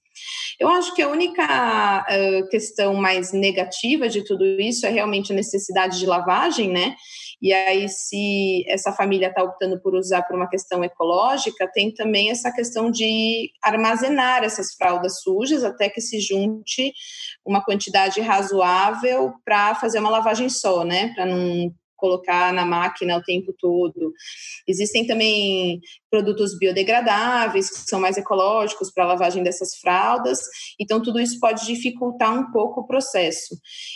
Eu 0.59 0.67
acho 0.69 0.93
que 0.93 1.01
a 1.01 1.07
única 1.07 2.05
uh, 2.05 2.49
questão 2.49 2.93
mais 2.93 3.31
negativa 3.31 4.09
de 4.09 4.23
tudo 4.23 4.45
isso 4.45 4.85
é 4.85 4.89
realmente 4.89 5.31
a 5.31 5.35
necessidade 5.35 5.99
de 5.99 6.05
lavagem, 6.05 6.69
né? 6.69 6.95
E 7.41 7.51
aí, 7.51 7.89
se 7.89 8.63
essa 8.67 8.93
família 8.93 9.29
está 9.29 9.41
optando 9.41 9.81
por 9.81 9.95
usar 9.95 10.21
por 10.21 10.35
uma 10.35 10.47
questão 10.47 10.83
ecológica, 10.83 11.67
tem 11.73 11.91
também 11.91 12.29
essa 12.29 12.51
questão 12.51 12.91
de 12.91 13.49
armazenar 13.63 14.43
essas 14.43 14.75
fraldas 14.75 15.21
sujas 15.21 15.63
até 15.63 15.89
que 15.89 15.99
se 15.99 16.19
junte 16.19 16.93
uma 17.45 17.63
quantidade 17.63 18.21
razoável 18.21 19.33
para 19.43 19.75
fazer 19.75 19.99
uma 19.99 20.09
lavagem 20.09 20.49
só, 20.49 20.83
né? 20.83 21.13
Para 21.13 21.25
não 21.25 21.73
colocar 22.01 22.51
na 22.51 22.65
máquina 22.65 23.15
o 23.15 23.21
tempo 23.21 23.53
todo. 23.57 24.11
Existem 24.67 25.05
também 25.05 25.79
produtos 26.09 26.57
biodegradáveis, 26.57 27.69
que 27.69 27.87
são 27.87 27.99
mais 27.99 28.17
ecológicos 28.17 28.91
para 28.91 29.03
a 29.03 29.07
lavagem 29.07 29.43
dessas 29.43 29.75
fraldas, 29.75 30.39
então 30.79 31.01
tudo 31.01 31.19
isso 31.19 31.39
pode 31.39 31.65
dificultar 31.65 32.33
um 32.33 32.51
pouco 32.51 32.81
o 32.81 32.87
processo. 32.87 33.55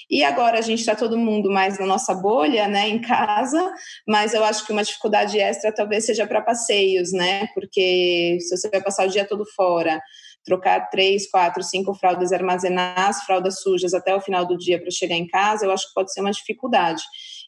E 0.10 0.24
agora 0.24 0.60
a 0.60 0.62
gente 0.62 0.80
está 0.80 0.96
todo 0.96 1.18
mundo 1.18 1.52
mais 1.52 1.80
na 1.80 1.86
nossa 1.88 2.14
bolha, 2.14 2.68
né, 2.68 2.88
em 2.88 3.02
casa, 3.02 3.74
mas 4.08 4.34
eu 4.36 4.44
acho 4.46 4.66
que 4.66 4.72
uma 4.72 4.84
dificuldade 4.84 5.40
extra 5.40 5.74
talvez 5.74 6.06
seja 6.06 6.28
para 6.28 6.42
passeios, 6.42 7.12
né, 7.12 7.48
porque 7.56 8.38
se 8.40 8.56
você 8.56 8.70
vai 8.70 8.82
passar 8.82 9.08
o 9.08 9.10
dia 9.10 9.28
todo 9.28 9.44
fora, 9.56 10.00
trocar 10.46 10.90
três, 10.90 11.30
quatro, 11.30 11.64
cinco 11.64 11.94
fraldas 11.96 12.32
armazenar 12.32 13.10
as 13.10 13.24
fraldas 13.24 13.62
sujas 13.62 13.94
até 13.94 14.16
o 14.16 14.22
final 14.22 14.46
do 14.46 14.58
dia 14.58 14.80
para 14.80 14.92
chegar 14.92 15.16
em 15.16 15.28
casa, 15.28 15.66
eu 15.66 15.72
acho 15.72 15.88
que 15.88 15.94
pode 15.94 16.14
ser 16.14 16.22
uma 16.22 16.32
dificuldade. 16.32 17.02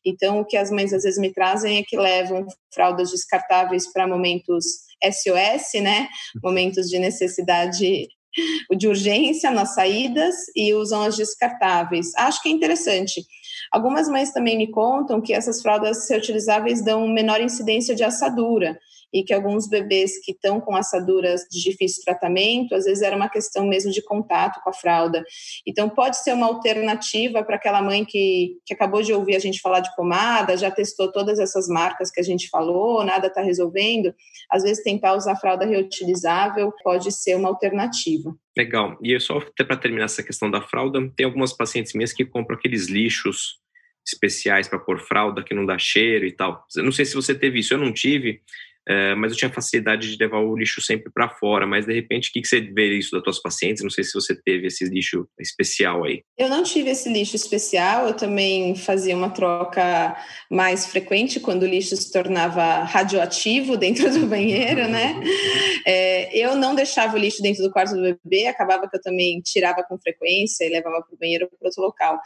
Então, 0.04 0.40
o 0.40 0.46
que 0.46 0.58
as 0.58 0.72
mães 0.72 0.92
às 0.94 1.04
vezes 1.04 1.20
me 1.20 1.32
trazem 1.32 1.78
é 1.78 1.84
que 1.84 1.98
levam 1.98 2.46
fraldas 2.74 3.12
descartáveis 3.12 3.92
para 3.92 4.08
momentos 4.08 4.66
SOS, 5.04 5.82
né? 5.82 6.08
Momentos 6.44 6.90
de 6.90 6.98
necessidade 6.98 8.08
de 8.78 8.88
urgência 8.88 9.50
nas 9.52 9.74
saídas 9.74 10.36
e 10.56 10.74
usam 10.74 11.02
as 11.02 11.16
descartáveis. 11.16 12.14
Acho 12.16 12.42
que 12.42 12.50
é 12.50 12.52
interessante. 12.52 13.26
Algumas 13.72 14.08
mães 14.08 14.32
também 14.32 14.58
me 14.58 14.72
contam 14.72 15.22
que 15.22 15.34
essas 15.34 15.62
fraldas 15.62 16.10
reutilizáveis 16.10 16.84
dão 16.84 17.08
menor 17.08 17.42
incidência 17.42 17.96
de 17.96 18.04
assadura 18.04 18.78
e 19.14 19.24
que 19.24 19.34
alguns 19.34 19.68
bebês 19.68 20.24
que 20.24 20.32
estão 20.32 20.60
com 20.60 20.76
assaduras 20.76 21.42
de 21.50 21.62
difícil 21.62 22.04
tratamento, 22.04 22.76
às 22.76 22.86
vezes 22.86 23.02
era 23.02 23.16
uma 23.16 23.30
questão 23.30 23.68
mesmo 23.68 23.92
de 23.92 24.02
contato 24.02 24.62
com 24.64 24.70
a 24.70 24.74
fralda. 24.74 25.24
Então, 25.66 25.90
pode 25.90 26.18
ser 26.18 26.34
uma 26.34 26.48
alternativa 26.48 27.44
para 27.44 27.56
aquela 27.56 27.82
mãe 27.82 28.06
que, 28.06 28.58
que 28.66 28.74
acabou 28.74 29.02
de 29.02 29.14
ouvir 29.14 29.36
a 29.36 29.40
gente 29.40 29.62
falar 29.62 29.80
de 29.80 29.94
pomada, 29.96 30.58
já 30.58 30.70
testou 30.70 31.12
todas 31.12 31.40
essas 31.40 31.68
marcas 31.68 32.12
que 32.12 32.20
a 32.20 32.24
gente 32.24 32.50
falou, 32.50 33.04
nada 33.04 33.28
está 33.28 33.42
resolvendo. 33.42 34.14
Às 34.52 34.64
vezes, 34.64 34.84
tentar 34.84 35.16
usar 35.16 35.36
fralda 35.36 35.66
reutilizável 35.66 36.72
pode 36.84 37.12
ser 37.12 37.36
uma 37.36 37.50
alternativa. 37.50 38.36
Legal. 38.58 38.98
E 39.04 39.18
só 39.20 39.38
até 39.38 39.64
para 39.64 39.78
terminar 39.78 40.06
essa 40.06 40.24
questão 40.24 40.50
da 40.50 40.62
fralda, 40.62 41.00
tem 41.16 41.26
algumas 41.26 41.54
pacientes 41.54 41.94
minhas 41.94 42.14
que 42.14 42.26
compram 42.26 42.58
aqueles 42.58 42.88
lixos 42.88 43.60
especiais 44.08 44.68
para 44.68 44.80
pôr 44.80 45.00
fralda 45.00 45.44
que 45.44 45.54
não 45.54 45.66
dá 45.66 45.78
cheiro 45.78 46.26
e 46.26 46.32
tal. 46.32 46.66
Eu 46.76 46.84
não 46.84 46.92
sei 46.92 47.06
se 47.06 47.14
você 47.14 47.36
teve 47.36 47.60
isso, 47.60 47.74
eu 47.74 47.78
não 47.78 47.94
tive, 47.94 48.42
é, 48.88 49.14
mas 49.16 49.32
eu 49.32 49.38
tinha 49.38 49.52
facilidade 49.52 50.10
de 50.10 50.18
levar 50.18 50.40
o 50.40 50.56
lixo 50.56 50.82
sempre 50.82 51.12
para 51.12 51.28
fora. 51.28 51.68
Mas 51.68 51.86
de 51.86 51.94
repente, 51.94 52.30
o 52.30 52.32
que, 52.32 52.42
que 52.42 52.48
você 52.48 52.62
vê 52.62 52.98
isso 52.98 53.12
das 53.12 53.22
tuas 53.22 53.42
pacientes? 53.42 53.84
Não 53.84 53.90
sei 53.90 54.04
se 54.04 54.14
você 54.14 54.34
teve 54.34 54.68
esse 54.68 54.86
lixo 54.86 55.28
especial 55.38 56.06
aí. 56.06 56.22
Eu 56.38 56.48
não 56.48 56.64
tive 56.64 56.92
esse 56.92 57.10
lixo 57.10 57.36
especial, 57.36 58.08
eu 58.08 58.14
também 58.14 58.76
fazia 58.76 59.16
uma 59.16 59.30
troca 59.30 60.16
mais 60.50 60.88
frequente 60.88 61.40
quando 61.40 61.64
o 61.64 61.68
lixo 61.68 61.98
se 61.98 62.12
tornava 62.12 62.84
radioativo 62.84 63.76
dentro 63.76 64.10
do 64.10 64.26
banheiro, 64.26 64.88
né? 64.88 65.16
É, 65.90 66.38
eu 66.38 66.54
não 66.56 66.76
deixava 66.76 67.16
o 67.16 67.18
lixo 67.18 67.42
dentro 67.42 67.64
do 67.64 67.72
quarto 67.72 67.96
do 67.96 68.02
bebê, 68.02 68.48
acabava 68.48 68.90
que 68.90 68.98
eu 68.98 69.02
também 69.02 69.40
tirava 69.40 69.84
com 69.84 69.98
frequência 69.98 70.66
e 70.66 70.70
levava 70.70 71.02
para 71.02 71.16
o 71.16 71.18
banheiro 71.18 71.48
para 71.48 71.68
outro 71.68 71.82
local. 71.82 72.20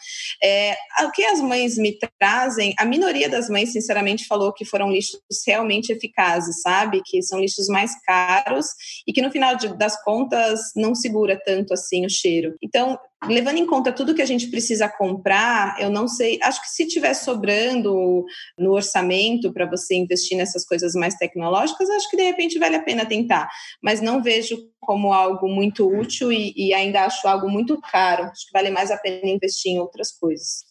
É, 0.43 0.75
o 1.03 1.11
que 1.11 1.23
as 1.23 1.39
mães 1.39 1.77
me 1.77 1.95
trazem, 2.19 2.73
a 2.79 2.85
minoria 2.85 3.29
das 3.29 3.49
mães, 3.49 3.71
sinceramente, 3.71 4.25
falou 4.25 4.51
que 4.51 4.65
foram 4.65 4.91
lixos 4.91 5.21
realmente 5.45 5.91
eficazes 5.91 6.50
sabe? 6.51 7.01
Que 7.05 7.21
são 7.21 7.39
lixos 7.39 7.67
mais 7.67 7.91
caros 8.03 8.67
e 9.07 9.13
que 9.13 9.21
no 9.21 9.31
final 9.31 9.55
de, 9.55 9.75
das 9.77 10.01
contas 10.03 10.71
não 10.75 10.93
segura 10.93 11.39
tanto 11.43 11.73
assim 11.73 12.05
o 12.05 12.09
cheiro. 12.09 12.55
Então, 12.61 12.99
levando 13.25 13.57
em 13.57 13.65
conta 13.65 13.91
tudo 13.91 14.15
que 14.15 14.21
a 14.21 14.25
gente 14.25 14.47
precisa 14.47 14.89
comprar, 14.89 15.79
eu 15.79 15.89
não 15.89 16.07
sei, 16.07 16.39
acho 16.41 16.61
que 16.61 16.69
se 16.69 16.87
tiver 16.87 17.13
sobrando 17.13 18.25
no 18.57 18.71
orçamento 18.71 19.53
para 19.53 19.69
você 19.69 19.95
investir 19.95 20.37
nessas 20.37 20.65
coisas 20.65 20.93
mais 20.93 21.15
tecnológicas, 21.15 21.89
acho 21.89 22.09
que 22.09 22.17
de 22.17 22.23
repente 22.23 22.57
vale 22.57 22.75
a 22.75 22.83
pena 22.83 23.05
tentar, 23.05 23.47
mas 23.81 24.01
não 24.01 24.23
vejo 24.23 24.57
como 24.79 25.13
algo 25.13 25.47
muito 25.47 25.87
útil 25.87 26.31
e, 26.31 26.53
e 26.55 26.73
ainda 26.73 27.05
acho 27.05 27.27
algo 27.27 27.49
muito 27.49 27.79
caro. 27.81 28.23
Acho 28.23 28.47
que 28.47 28.53
vale 28.53 28.71
mais 28.71 28.89
a 28.89 28.97
pena 28.97 29.29
investir 29.29 29.71
em 29.71 29.79
outras 29.79 30.11
coisas. 30.11 30.65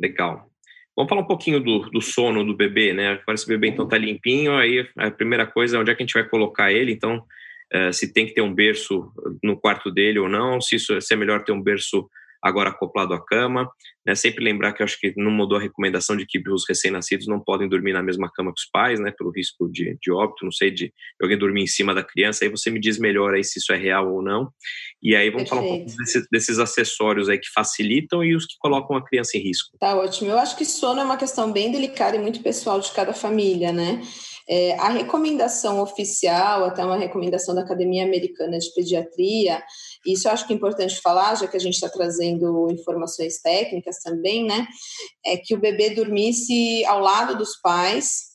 Legal. 0.00 0.51
Vamos 0.96 1.08
falar 1.08 1.22
um 1.22 1.26
pouquinho 1.26 1.58
do, 1.58 1.90
do 1.90 2.00
sono 2.00 2.44
do 2.44 2.54
bebê, 2.54 2.92
né? 2.92 3.12
Agora 3.12 3.34
esse 3.34 3.46
bebê 3.46 3.68
então 3.68 3.88
tá 3.88 3.96
limpinho, 3.96 4.56
aí 4.56 4.86
a 4.96 5.10
primeira 5.10 5.46
coisa 5.46 5.76
é 5.76 5.80
onde 5.80 5.90
é 5.90 5.94
que 5.94 6.02
a 6.02 6.06
gente 6.06 6.14
vai 6.14 6.28
colocar 6.28 6.70
ele, 6.70 6.92
então 6.92 7.24
uh, 7.74 7.92
se 7.92 8.12
tem 8.12 8.26
que 8.26 8.34
ter 8.34 8.42
um 8.42 8.54
berço 8.54 9.10
no 9.42 9.56
quarto 9.56 9.90
dele 9.90 10.18
ou 10.18 10.28
não, 10.28 10.60
se, 10.60 10.76
isso, 10.76 11.00
se 11.00 11.14
é 11.14 11.16
melhor 11.16 11.44
ter 11.44 11.52
um 11.52 11.62
berço 11.62 12.08
agora 12.42 12.70
acoplado 12.70 13.14
à 13.14 13.24
cama. 13.24 13.70
Né? 14.04 14.14
Sempre 14.14 14.44
lembrar 14.44 14.72
que 14.72 14.82
eu 14.82 14.84
acho 14.84 14.98
que 14.98 15.12
não 15.16 15.30
mudou 15.30 15.58
a 15.58 15.60
recomendação 15.60 16.16
de 16.16 16.26
que 16.26 16.42
os 16.48 16.64
recém-nascidos 16.68 17.28
não 17.28 17.38
podem 17.38 17.68
dormir 17.68 17.92
na 17.92 18.02
mesma 18.02 18.30
cama 18.32 18.52
que 18.52 18.60
os 18.60 18.68
pais, 18.70 18.98
né? 18.98 19.12
Pelo 19.16 19.30
risco 19.30 19.70
de, 19.70 19.96
de 20.02 20.10
óbito, 20.10 20.44
não 20.44 20.50
sei, 20.50 20.70
de, 20.70 20.86
de 20.86 20.92
alguém 21.22 21.38
dormir 21.38 21.62
em 21.62 21.66
cima 21.66 21.94
da 21.94 22.02
criança. 22.02 22.44
Aí 22.44 22.50
você 22.50 22.70
me 22.70 22.80
diz 22.80 22.98
melhor 22.98 23.34
aí 23.34 23.44
se 23.44 23.58
isso 23.58 23.72
é 23.72 23.76
real 23.76 24.12
ou 24.12 24.22
não. 24.22 24.50
E 25.00 25.14
aí 25.14 25.30
vamos 25.30 25.48
Perfeito. 25.48 25.50
falar 25.50 25.62
um 25.62 25.84
pouco 25.84 25.96
desse, 25.96 26.26
desses 26.30 26.58
acessórios 26.58 27.28
aí 27.28 27.38
que 27.38 27.50
facilitam 27.54 28.24
e 28.24 28.34
os 28.34 28.44
que 28.44 28.56
colocam 28.58 28.96
a 28.96 29.04
criança 29.04 29.36
em 29.36 29.40
risco. 29.40 29.76
Tá 29.78 29.96
ótimo. 29.96 30.30
Eu 30.30 30.38
acho 30.38 30.56
que 30.56 30.64
sono 30.64 31.00
é 31.00 31.04
uma 31.04 31.16
questão 31.16 31.52
bem 31.52 31.70
delicada 31.70 32.16
e 32.16 32.20
muito 32.20 32.42
pessoal 32.42 32.80
de 32.80 32.90
cada 32.92 33.12
família, 33.12 33.72
né? 33.72 34.02
É, 34.48 34.74
a 34.74 34.88
recomendação 34.88 35.80
oficial, 35.80 36.64
até 36.64 36.84
uma 36.84 36.96
recomendação 36.96 37.54
da 37.54 37.62
Academia 37.62 38.04
Americana 38.04 38.58
de 38.58 38.72
Pediatria, 38.74 39.62
isso 40.06 40.28
eu 40.28 40.32
acho 40.32 40.46
que 40.46 40.52
é 40.52 40.56
importante 40.56 41.00
falar, 41.00 41.36
já 41.36 41.46
que 41.46 41.56
a 41.56 41.60
gente 41.60 41.74
está 41.74 41.88
trazendo 41.88 42.70
informações 42.70 43.40
técnicas 43.40 43.98
também, 44.02 44.44
né? 44.44 44.66
É 45.24 45.36
que 45.36 45.54
o 45.54 45.60
bebê 45.60 45.90
dormisse 45.90 46.84
ao 46.86 47.00
lado 47.00 47.36
dos 47.36 47.60
pais 47.60 48.32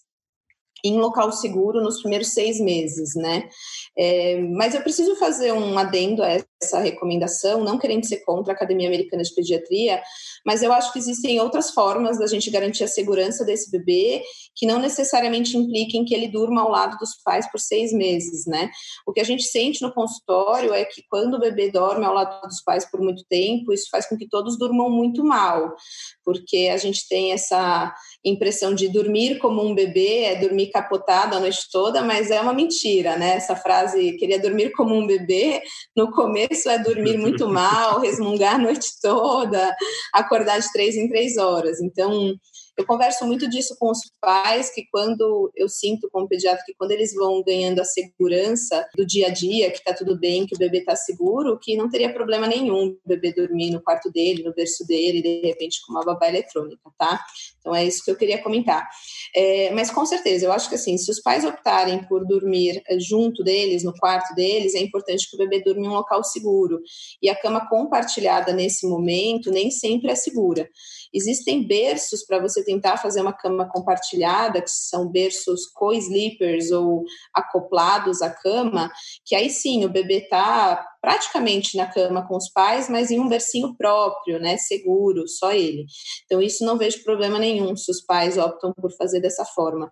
em 0.83 0.97
local 0.97 1.31
seguro 1.31 1.81
nos 1.81 2.01
primeiros 2.01 2.33
seis 2.33 2.59
meses, 2.59 3.15
né? 3.15 3.49
É, 3.97 4.39
mas 4.41 4.73
eu 4.73 4.81
preciso 4.81 5.15
fazer 5.15 5.51
um 5.51 5.77
adendo 5.77 6.23
a 6.23 6.37
essa 6.61 6.79
recomendação, 6.79 7.63
não 7.63 7.77
querendo 7.77 8.05
ser 8.05 8.17
contra 8.25 8.53
a 8.53 8.55
Academia 8.55 8.87
Americana 8.87 9.21
de 9.21 9.33
Pediatria, 9.33 10.01
mas 10.45 10.63
eu 10.63 10.73
acho 10.73 10.91
que 10.91 10.99
existem 10.99 11.39
outras 11.39 11.71
formas 11.71 12.17
da 12.17 12.25
gente 12.25 12.49
garantir 12.49 12.83
a 12.83 12.87
segurança 12.87 13.45
desse 13.45 13.69
bebê 13.69 14.23
que 14.55 14.65
não 14.65 14.79
necessariamente 14.79 15.55
impliquem 15.55 16.03
que 16.03 16.15
ele 16.15 16.27
durma 16.27 16.61
ao 16.61 16.71
lado 16.71 16.97
dos 16.97 17.15
pais 17.23 17.49
por 17.51 17.59
seis 17.59 17.93
meses, 17.93 18.47
né? 18.47 18.71
O 19.05 19.13
que 19.13 19.19
a 19.19 19.23
gente 19.23 19.43
sente 19.43 19.81
no 19.83 19.93
consultório 19.93 20.73
é 20.73 20.83
que 20.83 21.03
quando 21.09 21.35
o 21.35 21.39
bebê 21.39 21.69
dorme 21.69 22.05
ao 22.05 22.13
lado 22.13 22.41
dos 22.47 22.61
pais 22.61 22.89
por 22.89 22.99
muito 23.01 23.23
tempo, 23.29 23.71
isso 23.71 23.87
faz 23.91 24.07
com 24.07 24.17
que 24.17 24.27
todos 24.27 24.57
durmam 24.57 24.89
muito 24.89 25.23
mal, 25.23 25.75
porque 26.23 26.69
a 26.73 26.77
gente 26.77 27.07
tem 27.07 27.33
essa 27.33 27.93
impressão 28.25 28.73
de 28.73 28.87
dormir 28.87 29.37
como 29.37 29.63
um 29.63 29.75
bebê 29.75 30.23
é 30.23 30.35
dormir 30.35 30.67
capotado 30.67 31.35
a 31.35 31.39
noite 31.39 31.67
toda, 31.71 32.01
mas 32.01 32.31
é 32.31 32.41
uma 32.41 32.53
mentira, 32.53 33.15
né? 33.15 33.35
Essa 33.35 33.55
frase, 33.55 34.17
queria 34.17 34.39
dormir 34.39 34.71
como 34.71 34.95
um 34.95 35.05
bebê, 35.05 35.61
no 35.95 36.11
começo 36.11 36.46
é 36.69 36.79
dormir 36.79 37.17
muito 37.17 37.47
mal, 37.47 37.99
resmungar 37.99 38.55
a 38.55 38.59
noite 38.59 38.99
toda, 39.01 39.75
acordar 40.13 40.59
de 40.59 40.71
três 40.71 40.95
em 40.95 41.07
três 41.07 41.37
horas. 41.37 41.79
Então, 41.81 42.33
eu 42.77 42.85
converso 42.85 43.25
muito 43.25 43.49
disso 43.49 43.75
com 43.79 43.89
os 43.89 43.99
pais, 44.21 44.69
que 44.73 44.85
quando 44.91 45.51
eu 45.55 45.67
sinto 45.67 46.07
como 46.11 46.27
pediatra 46.27 46.63
que 46.63 46.75
quando 46.75 46.91
eles 46.91 47.13
vão 47.13 47.43
ganhando 47.43 47.79
a 47.81 47.85
segurança 47.85 48.87
do 48.95 49.05
dia 49.05 49.27
a 49.27 49.29
dia, 49.31 49.71
que 49.71 49.77
está 49.77 49.93
tudo 49.93 50.17
bem, 50.17 50.45
que 50.45 50.55
o 50.55 50.59
bebê 50.59 50.79
está 50.79 50.95
seguro, 50.95 51.57
que 51.59 51.75
não 51.75 51.89
teria 51.89 52.13
problema 52.13 52.45
nenhum 52.45 52.89
o 52.89 52.99
bebê 53.03 53.33
dormir 53.33 53.71
no 53.71 53.81
quarto 53.81 54.11
dele, 54.11 54.43
no 54.43 54.53
berço 54.53 54.85
dele, 54.85 55.23
de 55.23 55.41
repente 55.47 55.79
com 55.85 55.93
uma 55.93 56.05
babá 56.05 56.27
eletrônica, 56.27 56.81
tá? 56.97 57.19
Então 57.59 57.73
é 57.75 57.83
isso 57.83 58.03
que 58.05 58.11
eu 58.11 58.15
queria 58.15 58.41
comentar. 58.41 58.87
É, 59.35 59.71
mas 59.71 59.89
com 59.89 60.05
certeza, 60.05 60.45
eu 60.45 60.51
acho 60.51 60.69
que 60.69 60.75
assim, 60.75 60.97
se 60.97 61.09
os 61.09 61.19
pais 61.19 61.43
optarem 61.43 62.03
por 62.07 62.25
dormir 62.27 62.81
eh, 62.87 62.99
junto 62.99 63.43
deles, 63.43 63.83
no 63.83 63.93
quarto 63.93 64.35
deles, 64.35 64.75
é 64.75 64.79
importante 64.79 65.27
que 65.29 65.35
o 65.35 65.39
bebê 65.39 65.63
durma 65.63 65.85
em 65.85 65.89
um 65.89 65.93
local 65.93 66.23
seguro. 66.23 66.79
E 67.21 67.29
a 67.29 67.35
cama 67.35 67.67
compartilhada 67.67 68.53
nesse 68.53 68.87
momento 68.87 69.49
nem 69.49 69.71
sempre 69.71 70.11
é 70.11 70.15
segura. 70.15 70.69
Existem 71.13 71.65
berços 71.65 72.23
para 72.23 72.39
você 72.39 72.63
tentar 72.63 72.97
fazer 72.97 73.21
uma 73.21 73.33
cama 73.33 73.69
compartilhada, 73.69 74.61
que 74.61 74.69
são 74.69 75.07
berços 75.07 75.65
co-sleepers 75.67 76.71
ou 76.71 77.03
acoplados 77.33 78.21
à 78.21 78.29
cama, 78.29 78.91
que 79.25 79.35
aí 79.35 79.49
sim 79.49 79.85
o 79.85 79.89
bebê 79.89 80.19
está 80.19 80.85
praticamente 81.01 81.77
na 81.77 81.85
cama 81.85 82.27
com 82.27 82.35
os 82.35 82.49
pais, 82.49 82.89
mas 82.89 83.11
em 83.11 83.19
um 83.19 83.27
bercinho 83.27 83.75
próprio, 83.77 84.39
né, 84.39 84.57
seguro, 84.57 85.27
só 85.27 85.51
ele. 85.51 85.85
Então 86.25 86.41
isso 86.41 86.65
não 86.65 86.77
vejo 86.77 87.03
problema 87.03 87.39
nenhum 87.39 87.75
se 87.75 87.91
os 87.91 88.01
pais 88.01 88.37
optam 88.37 88.73
por 88.73 88.91
fazer 88.95 89.19
dessa 89.19 89.45
forma. 89.45 89.91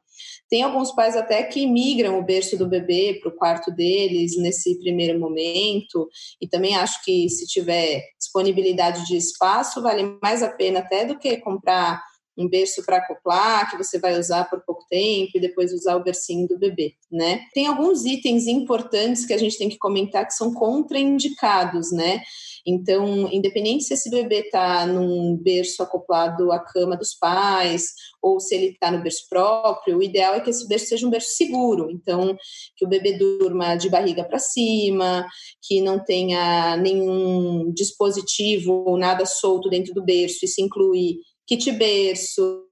Tem 0.49 0.63
alguns 0.63 0.93
pais 0.93 1.15
até 1.15 1.43
que 1.43 1.67
migram 1.67 2.19
o 2.19 2.25
berço 2.25 2.57
do 2.57 2.67
bebê 2.67 3.19
para 3.21 3.29
o 3.29 3.35
quarto 3.35 3.71
deles 3.71 4.37
nesse 4.37 4.77
primeiro 4.79 5.19
momento, 5.19 6.07
e 6.41 6.47
também 6.47 6.75
acho 6.75 7.03
que 7.03 7.29
se 7.29 7.45
tiver 7.47 8.03
disponibilidade 8.19 9.05
de 9.05 9.17
espaço, 9.17 9.81
vale 9.81 10.17
mais 10.21 10.41
a 10.43 10.49
pena 10.49 10.79
até 10.79 11.05
do 11.05 11.17
que 11.17 11.37
comprar 11.37 12.01
um 12.37 12.49
berço 12.49 12.83
para 12.85 12.97
acoplar, 12.97 13.69
que 13.69 13.77
você 13.77 13.97
vai 13.99 14.19
usar 14.19 14.49
por 14.49 14.61
pouco 14.61 14.85
tempo 14.89 15.31
e 15.35 15.39
depois 15.39 15.73
usar 15.73 15.95
o 15.95 16.03
bercinho 16.03 16.47
do 16.47 16.59
bebê, 16.59 16.93
né? 17.11 17.41
Tem 17.53 17.67
alguns 17.67 18.05
itens 18.05 18.47
importantes 18.47 19.25
que 19.25 19.33
a 19.33 19.37
gente 19.37 19.57
tem 19.57 19.69
que 19.69 19.77
comentar 19.77 20.25
que 20.25 20.33
são 20.33 20.53
contraindicados, 20.53 21.91
né? 21.91 22.21
Então, 22.67 23.31
independente 23.31 23.83
se 23.83 23.93
esse 23.93 24.09
bebê 24.09 24.39
está 24.39 24.87
num 24.87 25.37
berço 25.37 25.83
acoplado 25.83 26.51
à 26.51 26.59
cama 26.59 26.97
dos 26.97 27.13
pais 27.13 27.93
ou 28.19 28.39
se 28.39 28.55
ele 28.55 28.67
está 28.67 28.89
no 28.89 29.03
berço 29.03 29.27
próprio, 29.29 29.99
o 29.99 30.03
ideal 30.03 30.33
é 30.33 30.39
que 30.39 30.49
esse 30.49 30.67
berço 30.67 30.87
seja 30.87 31.05
um 31.05 31.11
berço 31.11 31.35
seguro. 31.35 31.91
Então, 31.91 32.35
que 32.75 32.83
o 32.83 32.89
bebê 32.89 33.13
durma 33.13 33.75
de 33.75 33.87
barriga 33.87 34.23
para 34.23 34.39
cima, 34.39 35.27
que 35.61 35.79
não 35.79 36.03
tenha 36.03 36.75
nenhum 36.77 37.71
dispositivo 37.71 38.83
ou 38.87 38.97
nada 38.97 39.27
solto 39.27 39.69
dentro 39.69 39.93
do 39.93 40.03
berço. 40.03 40.43
Isso 40.43 40.59
inclui 40.59 41.19
kit 41.47 41.71
berço, 41.71 42.63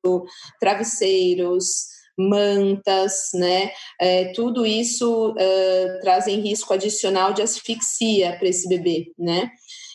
travesseiros, 0.59 1.93
mantas, 2.17 3.30
né? 3.34 3.71
É, 3.99 4.32
tudo 4.34 4.65
isso 4.65 5.32
uh, 5.32 5.99
trazem 6.01 6.39
risco 6.41 6.74
adicional 6.74 7.34
de 7.34 7.41
asfixia 7.41 8.38
para 8.38 8.47
esse 8.47 8.67
bebê, 8.67 9.11
né? 9.17 9.49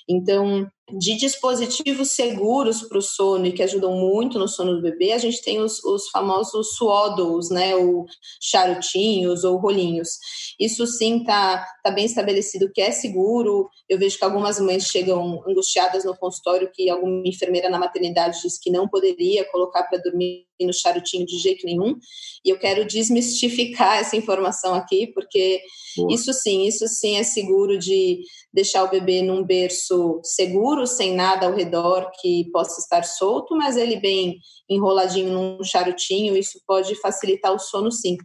Então, 0.08 0.68
de 0.90 1.16
dispositivos 1.16 2.10
seguros 2.12 2.82
para 2.82 2.98
o 2.98 3.02
sono 3.02 3.46
e 3.46 3.52
que 3.52 3.62
ajudam 3.62 3.92
muito 3.92 4.38
no 4.38 4.48
sono 4.48 4.76
do 4.76 4.82
bebê, 4.82 5.12
a 5.12 5.18
gente 5.18 5.42
tem 5.42 5.60
os, 5.60 5.82
os 5.84 6.08
famosos 6.08 6.76
swaddles, 6.76 7.50
né, 7.50 7.76
ou 7.76 8.06
charutinhos 8.40 9.44
ou 9.44 9.58
rolinhos. 9.58 10.18
Isso 10.58 10.86
sim 10.86 11.18
está 11.18 11.66
tá 11.82 11.90
bem 11.90 12.06
estabelecido 12.06 12.70
que 12.72 12.80
é 12.80 12.90
seguro. 12.90 13.68
Eu 13.88 13.98
vejo 13.98 14.18
que 14.18 14.24
algumas 14.24 14.58
mães 14.58 14.84
chegam 14.84 15.42
angustiadas 15.46 16.04
no 16.04 16.16
consultório 16.16 16.70
que 16.72 16.88
alguma 16.88 17.22
enfermeira 17.26 17.68
na 17.68 17.78
maternidade 17.78 18.40
diz 18.42 18.58
que 18.58 18.70
não 18.70 18.88
poderia 18.88 19.44
colocar 19.50 19.84
para 19.84 19.98
dormir 19.98 20.48
no 20.60 20.72
charutinho 20.72 21.26
de 21.26 21.38
jeito 21.38 21.64
nenhum. 21.64 21.96
E 22.44 22.50
eu 22.50 22.58
quero 22.58 22.84
desmistificar 22.84 23.98
essa 23.98 24.16
informação 24.16 24.74
aqui, 24.74 25.06
porque 25.08 25.60
Boa. 25.96 26.14
isso 26.14 26.32
sim, 26.32 26.66
isso 26.66 26.86
sim 26.88 27.16
é 27.16 27.22
seguro 27.22 27.78
de 27.78 28.20
deixar 28.52 28.84
o 28.84 28.90
bebê 28.90 29.22
num 29.22 29.44
berço 29.44 30.20
seguro, 30.24 30.77
sem 30.86 31.14
nada 31.14 31.46
ao 31.46 31.54
redor 31.54 32.10
que 32.20 32.50
possa 32.52 32.80
estar 32.80 33.04
solto, 33.04 33.56
mas 33.56 33.76
ele 33.76 34.00
bem 34.00 34.38
enroladinho 34.68 35.32
num 35.32 35.64
charutinho, 35.64 36.36
isso 36.36 36.60
pode 36.66 36.94
facilitar 36.96 37.52
o 37.52 37.58
sono 37.58 37.90
sim. 37.90 38.16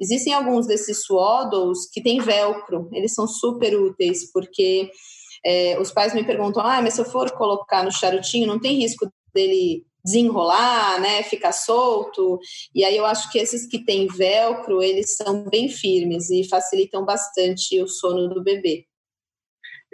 Existem 0.00 0.32
alguns 0.32 0.66
desses 0.66 1.04
swaddles 1.04 1.88
que 1.92 2.02
têm 2.02 2.20
velcro, 2.20 2.88
eles 2.92 3.14
são 3.14 3.26
super 3.26 3.76
úteis, 3.76 4.30
porque 4.32 4.90
é, 5.44 5.78
os 5.78 5.92
pais 5.92 6.14
me 6.14 6.24
perguntam, 6.24 6.62
ah, 6.64 6.80
mas 6.80 6.94
se 6.94 7.00
eu 7.00 7.04
for 7.04 7.30
colocar 7.32 7.84
no 7.84 7.92
charutinho, 7.92 8.46
não 8.46 8.58
tem 8.58 8.78
risco 8.78 9.06
dele 9.34 9.84
desenrolar, 10.04 11.00
né, 11.00 11.22
ficar 11.22 11.52
solto. 11.52 12.38
E 12.74 12.84
aí 12.84 12.96
eu 12.96 13.06
acho 13.06 13.32
que 13.32 13.38
esses 13.38 13.66
que 13.66 13.82
têm 13.82 14.06
velcro, 14.06 14.82
eles 14.82 15.16
são 15.16 15.44
bem 15.48 15.68
firmes 15.68 16.28
e 16.30 16.46
facilitam 16.46 17.04
bastante 17.04 17.80
o 17.80 17.88
sono 17.88 18.28
do 18.28 18.42
bebê. 18.42 18.84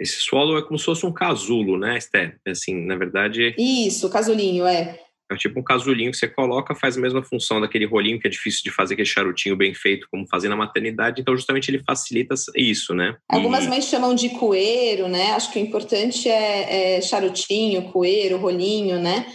Esse 0.01 0.19
solo 0.19 0.57
é 0.57 0.63
como 0.63 0.79
se 0.79 0.85
fosse 0.85 1.05
um 1.05 1.13
casulo, 1.13 1.77
né, 1.77 1.95
Esther? 1.95 2.39
Assim, 2.47 2.85
na 2.87 2.95
verdade. 2.95 3.53
Isso, 3.55 4.09
casulinho, 4.09 4.65
é. 4.65 4.99
É 5.31 5.35
tipo 5.37 5.59
um 5.59 5.63
casulinho 5.63 6.09
que 6.11 6.17
você 6.17 6.27
coloca, 6.27 6.73
faz 6.73 6.97
a 6.97 6.99
mesma 6.99 7.23
função 7.23 7.61
daquele 7.61 7.85
rolinho 7.85 8.19
que 8.19 8.27
é 8.27 8.31
difícil 8.31 8.63
de 8.63 8.71
fazer, 8.71 8.95
aquele 8.95 9.07
charutinho 9.07 9.55
bem 9.55 9.75
feito, 9.75 10.07
como 10.11 10.27
fazer 10.27 10.49
na 10.49 10.55
maternidade. 10.55 11.21
Então, 11.21 11.35
justamente, 11.35 11.69
ele 11.69 11.83
facilita 11.85 12.33
isso, 12.55 12.95
né? 12.95 13.15
Algumas 13.29 13.65
e... 13.65 13.69
mães 13.69 13.85
chamam 13.85 14.15
de 14.15 14.29
coeiro, 14.29 15.07
né? 15.07 15.33
Acho 15.33 15.53
que 15.53 15.59
o 15.59 15.61
importante 15.61 16.27
é, 16.27 16.95
é 16.97 17.01
charutinho, 17.01 17.83
coeiro, 17.91 18.37
rolinho, 18.37 18.99
né? 18.99 19.27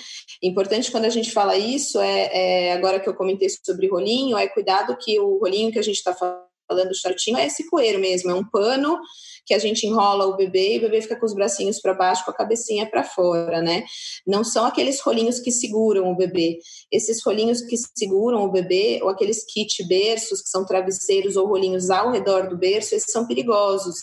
Importante 0.42 0.90
quando 0.90 1.04
a 1.04 1.10
gente 1.10 1.30
fala 1.30 1.56
isso 1.56 2.00
é, 2.00 2.30
é, 2.32 2.72
agora 2.72 2.98
que 2.98 3.08
eu 3.08 3.14
comentei 3.14 3.48
sobre 3.48 3.88
rolinho, 3.88 4.36
é 4.36 4.48
cuidado 4.48 4.98
que 5.00 5.18
o 5.20 5.38
rolinho 5.38 5.70
que 5.70 5.78
a 5.78 5.82
gente 5.82 5.96
está 5.96 6.12
falando 6.12 6.94
charutinho 6.94 7.38
é 7.38 7.46
esse 7.46 7.70
coeiro 7.70 8.00
mesmo, 8.00 8.32
é 8.32 8.34
um 8.34 8.44
pano 8.44 8.98
que 9.46 9.54
a 9.54 9.58
gente 9.58 9.86
enrola 9.86 10.26
o 10.26 10.36
bebê 10.36 10.74
e 10.74 10.78
o 10.78 10.80
bebê 10.82 11.00
fica 11.00 11.18
com 11.18 11.24
os 11.24 11.34
bracinhos 11.34 11.80
para 11.80 11.94
baixo, 11.94 12.24
com 12.24 12.32
a 12.32 12.34
cabecinha 12.34 12.84
para 12.90 13.04
fora, 13.04 13.62
né? 13.62 13.84
Não 14.26 14.42
são 14.42 14.64
aqueles 14.66 15.00
rolinhos 15.00 15.38
que 15.38 15.52
seguram 15.52 16.10
o 16.10 16.16
bebê. 16.16 16.58
Esses 16.90 17.24
rolinhos 17.24 17.62
que 17.62 17.76
seguram 17.96 18.44
o 18.44 18.50
bebê, 18.50 18.98
ou 19.02 19.08
aqueles 19.08 19.44
kit 19.44 19.86
berços, 19.86 20.42
que 20.42 20.48
são 20.48 20.66
travesseiros 20.66 21.36
ou 21.36 21.46
rolinhos 21.46 21.88
ao 21.90 22.10
redor 22.10 22.48
do 22.48 22.58
berço, 22.58 22.94
esses 22.94 23.12
são 23.12 23.26
perigosos 23.26 23.96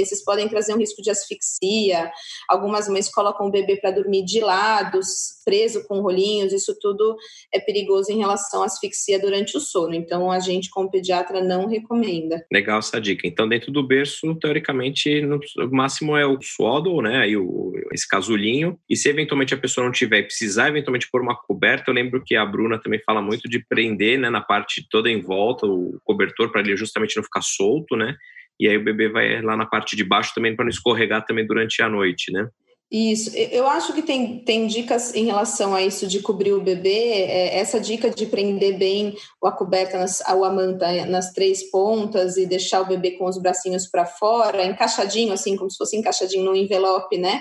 esses 0.00 0.24
podem 0.24 0.48
trazer 0.48 0.74
um 0.74 0.78
risco 0.78 1.02
de 1.02 1.10
asfixia. 1.10 2.10
Algumas 2.48 2.88
mães 2.88 3.08
colocam 3.08 3.46
o 3.46 3.50
bebê 3.50 3.76
para 3.76 3.90
dormir 3.90 4.24
de 4.24 4.40
lados, 4.40 5.40
preso 5.44 5.86
com 5.86 6.00
rolinhos, 6.00 6.52
isso 6.52 6.76
tudo 6.80 7.16
é 7.52 7.58
perigoso 7.58 8.12
em 8.12 8.18
relação 8.18 8.62
à 8.62 8.66
asfixia 8.66 9.18
durante 9.18 9.56
o 9.56 9.60
sono. 9.60 9.94
Então, 9.94 10.30
a 10.30 10.38
gente, 10.38 10.70
como 10.70 10.90
pediatra, 10.90 11.42
não 11.42 11.66
recomenda. 11.66 12.44
Legal 12.52 12.78
essa 12.78 13.00
dica. 13.00 13.26
Então, 13.26 13.48
dentro 13.48 13.72
do 13.72 13.82
berço, 13.82 14.34
teoricamente, 14.36 15.20
no 15.22 15.40
máximo 15.70 16.16
é 16.16 16.26
o 16.26 16.40
swaddle, 16.40 17.02
né? 17.02 17.18
Aí 17.18 17.36
o, 17.36 17.72
esse 17.92 18.06
casulinho. 18.06 18.78
E 18.88 18.96
se 18.96 19.08
eventualmente 19.08 19.54
a 19.54 19.58
pessoa 19.58 19.84
não 19.84 19.92
tiver 19.92 20.20
e 20.20 20.24
precisar 20.24 20.68
eventualmente 20.68 21.10
pôr 21.10 21.20
uma 21.20 21.36
coberta, 21.36 21.90
eu 21.90 21.94
lembro 21.94 22.22
que 22.24 22.36
a 22.36 22.44
Bruna 22.44 22.78
também 22.78 23.00
fala 23.04 23.20
muito 23.20 23.48
de 23.48 23.58
prender, 23.58 24.18
né, 24.18 24.30
na 24.30 24.40
parte 24.40 24.86
toda 24.88 25.10
em 25.10 25.20
volta 25.20 25.66
o 25.66 26.00
cobertor 26.04 26.50
para 26.50 26.60
ele 26.60 26.76
justamente 26.76 27.16
não 27.16 27.22
ficar 27.22 27.42
solto, 27.42 27.96
né? 27.96 28.16
E 28.60 28.68
aí 28.68 28.76
o 28.76 28.84
bebê 28.84 29.08
vai 29.08 29.40
lá 29.40 29.56
na 29.56 29.64
parte 29.64 29.96
de 29.96 30.04
baixo 30.04 30.32
também 30.34 30.54
para 30.54 30.66
não 30.66 30.70
escorregar 30.70 31.24
também 31.24 31.46
durante 31.46 31.82
a 31.82 31.88
noite, 31.88 32.30
né? 32.30 32.46
Isso, 32.92 33.30
eu 33.36 33.68
acho 33.68 33.92
que 33.92 34.02
tem, 34.02 34.40
tem 34.40 34.66
dicas 34.66 35.14
em 35.14 35.24
relação 35.24 35.76
a 35.76 35.80
isso 35.80 36.08
de 36.08 36.18
cobrir 36.18 36.52
o 36.52 36.60
bebê. 36.60 36.90
É, 36.90 37.58
essa 37.58 37.78
dica 37.78 38.10
de 38.10 38.26
prender 38.26 38.76
bem 38.76 39.14
a 39.44 39.52
coberta, 39.52 39.96
nas, 39.96 40.20
a 40.22 40.34
manta 40.50 41.06
nas 41.06 41.32
três 41.32 41.70
pontas 41.70 42.36
e 42.36 42.46
deixar 42.46 42.80
o 42.80 42.86
bebê 42.86 43.12
com 43.12 43.26
os 43.26 43.40
bracinhos 43.40 43.86
para 43.86 44.04
fora, 44.04 44.64
encaixadinho, 44.64 45.32
assim, 45.32 45.56
como 45.56 45.70
se 45.70 45.78
fosse 45.78 45.96
encaixadinho 45.96 46.44
no 46.44 46.56
envelope, 46.56 47.16
né? 47.16 47.40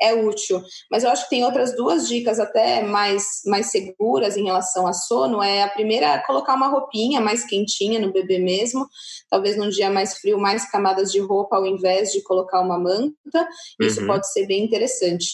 É 0.00 0.14
útil. 0.14 0.62
Mas 0.90 1.04
eu 1.04 1.10
acho 1.10 1.24
que 1.24 1.30
tem 1.30 1.44
outras 1.44 1.74
duas 1.76 2.08
dicas 2.08 2.38
até 2.38 2.82
mais, 2.82 3.24
mais 3.46 3.70
seguras 3.70 4.36
em 4.36 4.44
relação 4.44 4.86
a 4.86 4.92
sono. 4.92 5.42
É 5.42 5.62
a 5.62 5.68
primeira, 5.68 6.22
colocar 6.26 6.54
uma 6.54 6.68
roupinha 6.68 7.20
mais 7.20 7.44
quentinha 7.44 7.98
no 7.98 8.12
bebê 8.12 8.38
mesmo, 8.38 8.86
talvez 9.30 9.56
num 9.56 9.68
dia 9.68 9.90
mais 9.90 10.18
frio, 10.18 10.38
mais 10.38 10.70
camadas 10.70 11.12
de 11.12 11.20
roupa 11.20 11.56
ao 11.56 11.66
invés 11.66 12.12
de 12.12 12.22
colocar 12.22 12.60
uma 12.60 12.78
manta. 12.78 13.48
Isso 13.80 14.00
uhum. 14.00 14.06
pode 14.06 14.30
ser 14.32 14.46
bem 14.46 14.64
interessante. 14.64 15.26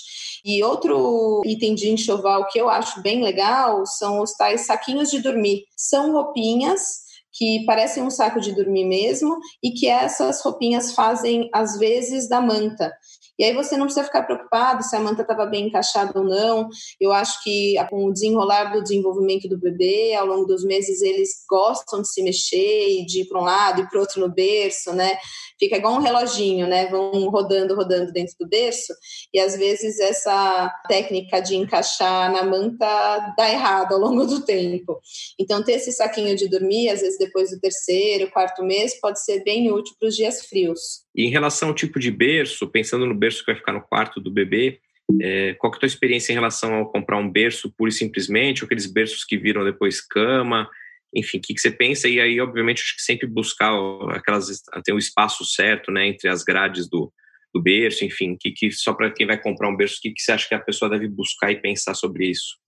E 0.45 0.63
outro 0.63 1.43
item 1.45 1.75
de 1.75 1.91
enxoval 1.91 2.47
que 2.49 2.59
eu 2.59 2.69
acho 2.69 3.03
bem 3.03 3.23
legal 3.23 3.85
são 3.87 4.21
os 4.21 4.33
tais 4.33 4.63
saquinhos 4.63 5.11
de 5.11 5.21
dormir. 5.21 5.65
São 5.77 6.13
roupinhas 6.13 7.11
que 7.33 7.65
parecem 7.65 8.03
um 8.03 8.11
saco 8.11 8.41
de 8.41 8.53
dormir 8.55 8.85
mesmo 8.85 9.39
e 9.63 9.71
que 9.71 9.87
essas 9.87 10.43
roupinhas 10.43 10.93
fazem 10.93 11.49
às 11.53 11.79
vezes 11.79 12.29
da 12.29 12.41
manta. 12.41 12.93
E 13.41 13.45
aí 13.45 13.55
você 13.55 13.75
não 13.75 13.87
precisa 13.87 14.05
ficar 14.05 14.25
preocupado 14.25 14.83
se 14.83 14.95
a 14.95 15.01
manta 15.01 15.23
estava 15.23 15.47
bem 15.47 15.69
encaixada 15.69 16.13
ou 16.15 16.23
não. 16.23 16.69
Eu 17.01 17.11
acho 17.11 17.43
que 17.43 17.75
com 17.89 18.05
o 18.05 18.13
desenrolar 18.13 18.65
do 18.65 18.83
desenvolvimento 18.83 19.49
do 19.49 19.59
bebê, 19.59 20.13
ao 20.15 20.27
longo 20.27 20.45
dos 20.45 20.63
meses, 20.63 21.01
eles 21.01 21.43
gostam 21.49 22.03
de 22.03 22.13
se 22.13 22.23
mexer 22.23 23.01
e 23.01 23.07
de 23.07 23.23
ir 23.23 23.29
para 23.29 23.41
um 23.41 23.45
lado 23.45 23.81
e 23.81 23.89
para 23.89 23.97
o 23.97 24.01
outro 24.03 24.21
no 24.21 24.29
berço, 24.29 24.93
né? 24.93 25.17
Fica 25.61 25.77
igual 25.77 25.97
um 25.97 26.03
reloginho, 26.03 26.67
né? 26.67 26.87
Vão 26.87 27.29
rodando, 27.29 27.75
rodando 27.75 28.11
dentro 28.13 28.35
do 28.41 28.49
berço. 28.49 28.95
E 29.33 29.39
às 29.39 29.57
vezes 29.57 30.01
essa 30.01 30.73
técnica 30.89 31.39
de 31.41 31.55
encaixar 31.55 32.33
na 32.33 32.43
manta 32.43 33.35
dá 33.37 33.51
errado 33.51 33.93
ao 33.93 34.01
longo 34.01 34.25
do 34.25 34.43
tempo. 34.43 34.99
Então, 35.39 35.63
ter 35.63 35.73
esse 35.73 35.93
saquinho 35.93 36.35
de 36.35 36.49
dormir, 36.49 36.89
às 36.89 37.03
vezes 37.03 37.19
depois 37.19 37.51
do 37.51 37.61
terceiro, 37.61 38.31
quarto 38.31 38.65
mês, 38.65 38.99
pode 38.99 39.23
ser 39.23 39.45
bem 39.45 39.71
útil 39.71 39.95
para 40.01 40.09
os 40.09 40.17
dias 40.17 40.47
frios. 40.47 41.03
E 41.15 41.27
em 41.27 41.31
relação 41.31 41.69
ao 41.69 41.75
tipo 41.75 42.01
de 42.01 42.11
berço, 42.11 42.67
pensando 42.67 43.05
no 43.05 43.15
berço 43.15 43.41
que 43.41 43.53
vai 43.53 43.57
ficar 43.57 43.73
no 43.73 43.83
quarto 43.83 44.19
do 44.19 44.31
bebê, 44.31 44.81
é, 45.21 45.55
qual 45.55 45.71
que 45.71 45.77
é 45.77 45.79
a 45.79 45.81
tua 45.81 45.87
experiência 45.87 46.33
em 46.33 46.37
relação 46.37 46.75
ao 46.75 46.91
comprar 46.91 47.19
um 47.19 47.31
berço 47.31 47.71
pura 47.77 47.91
e 47.91 47.93
simplesmente, 47.93 48.63
ou 48.63 48.67
aqueles 48.67 48.87
berços 48.87 49.25
que 49.25 49.37
viram 49.37 49.65
depois 49.65 50.01
cama, 50.01 50.69
enfim, 51.15 51.39
o 51.39 51.41
que, 51.41 51.55
que 51.55 51.61
você 51.61 51.71
pensa? 51.71 52.09
E 52.09 52.21
aí, 52.21 52.41
obviamente, 52.41 52.83
acho 52.83 52.97
que 52.97 53.03
sempre 53.03 53.27
buscar 53.27 53.73
aquelas, 54.11 54.63
ter 54.85 54.93
o 54.93 54.97
um 54.97 54.99
espaço 54.99 55.45
certo, 55.45 55.91
né, 55.91 56.07
entre 56.07 56.29
as 56.29 56.45
grades 56.45 56.89
do, 56.89 57.13
do 57.53 57.61
berço, 57.61 58.05
enfim, 58.05 58.37
que, 58.39 58.53
que 58.53 58.71
só 58.71 58.95
para 58.95 59.11
quem 59.11 59.27
vai 59.27 59.41
comprar 59.41 59.69
um 59.69 59.77
berço, 59.77 59.97
o 59.99 60.01
que, 60.03 60.13
que 60.13 60.23
você 60.23 60.33
acha 60.33 60.49
que 60.49 60.55
a 60.55 60.61
pessoa 60.61 60.91
deve 60.91 61.09
buscar 61.09 61.51
e 61.51 61.61
pensar 61.61 61.95
sobre 61.95 62.31
isso? 62.31 62.60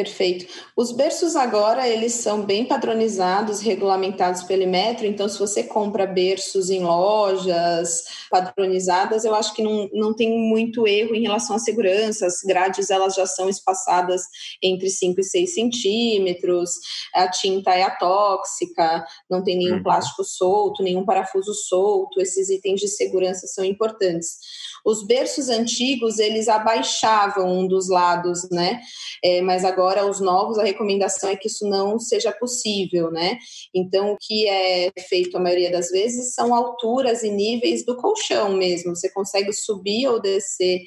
Perfeito. 0.00 0.46
Os 0.74 0.92
berços 0.92 1.36
agora, 1.36 1.86
eles 1.86 2.14
são 2.14 2.40
bem 2.40 2.64
padronizados, 2.64 3.60
regulamentados 3.60 4.42
pelo 4.44 4.66
metro, 4.66 5.04
então 5.04 5.28
se 5.28 5.38
você 5.38 5.62
compra 5.62 6.06
berços 6.06 6.70
em 6.70 6.82
lojas 6.82 8.04
padronizadas, 8.30 9.26
eu 9.26 9.34
acho 9.34 9.54
que 9.54 9.62
não, 9.62 9.90
não 9.92 10.14
tem 10.14 10.30
muito 10.30 10.86
erro 10.86 11.14
em 11.14 11.20
relação 11.20 11.56
à 11.56 11.58
segurança, 11.58 12.24
as 12.24 12.40
grades 12.40 12.88
elas 12.88 13.14
já 13.14 13.26
são 13.26 13.46
espaçadas 13.46 14.22
entre 14.62 14.88
5 14.88 15.20
e 15.20 15.24
6 15.24 15.54
centímetros, 15.54 16.70
a 17.14 17.28
tinta 17.28 17.72
é 17.72 17.82
atóxica, 17.82 19.04
não 19.28 19.44
tem 19.44 19.58
nenhum 19.58 19.76
uhum. 19.76 19.82
plástico 19.82 20.24
solto, 20.24 20.82
nenhum 20.82 21.04
parafuso 21.04 21.52
solto, 21.52 22.22
esses 22.22 22.48
itens 22.48 22.80
de 22.80 22.88
segurança 22.88 23.46
são 23.46 23.62
importantes. 23.62 24.38
Os 24.82 25.06
berços 25.06 25.50
antigos, 25.50 26.18
eles 26.18 26.48
abaixavam 26.48 27.60
um 27.60 27.68
dos 27.68 27.90
lados, 27.90 28.48
né? 28.50 28.80
É, 29.22 29.42
mas 29.42 29.64
agora 29.64 29.89
os 30.06 30.20
novos, 30.20 30.58
a 30.58 30.64
recomendação 30.64 31.28
é 31.28 31.36
que 31.36 31.48
isso 31.48 31.68
não 31.68 31.98
seja 31.98 32.32
possível, 32.32 33.10
né? 33.10 33.38
Então, 33.74 34.12
o 34.12 34.16
que 34.18 34.48
é 34.48 34.90
feito 35.08 35.36
a 35.36 35.40
maioria 35.40 35.70
das 35.70 35.90
vezes 35.90 36.34
são 36.34 36.54
alturas 36.54 37.22
e 37.22 37.30
níveis 37.30 37.84
do 37.84 37.96
colchão 37.96 38.56
mesmo. 38.56 38.94
Você 38.94 39.10
consegue 39.10 39.52
subir 39.52 40.06
ou 40.08 40.20
descer 40.20 40.80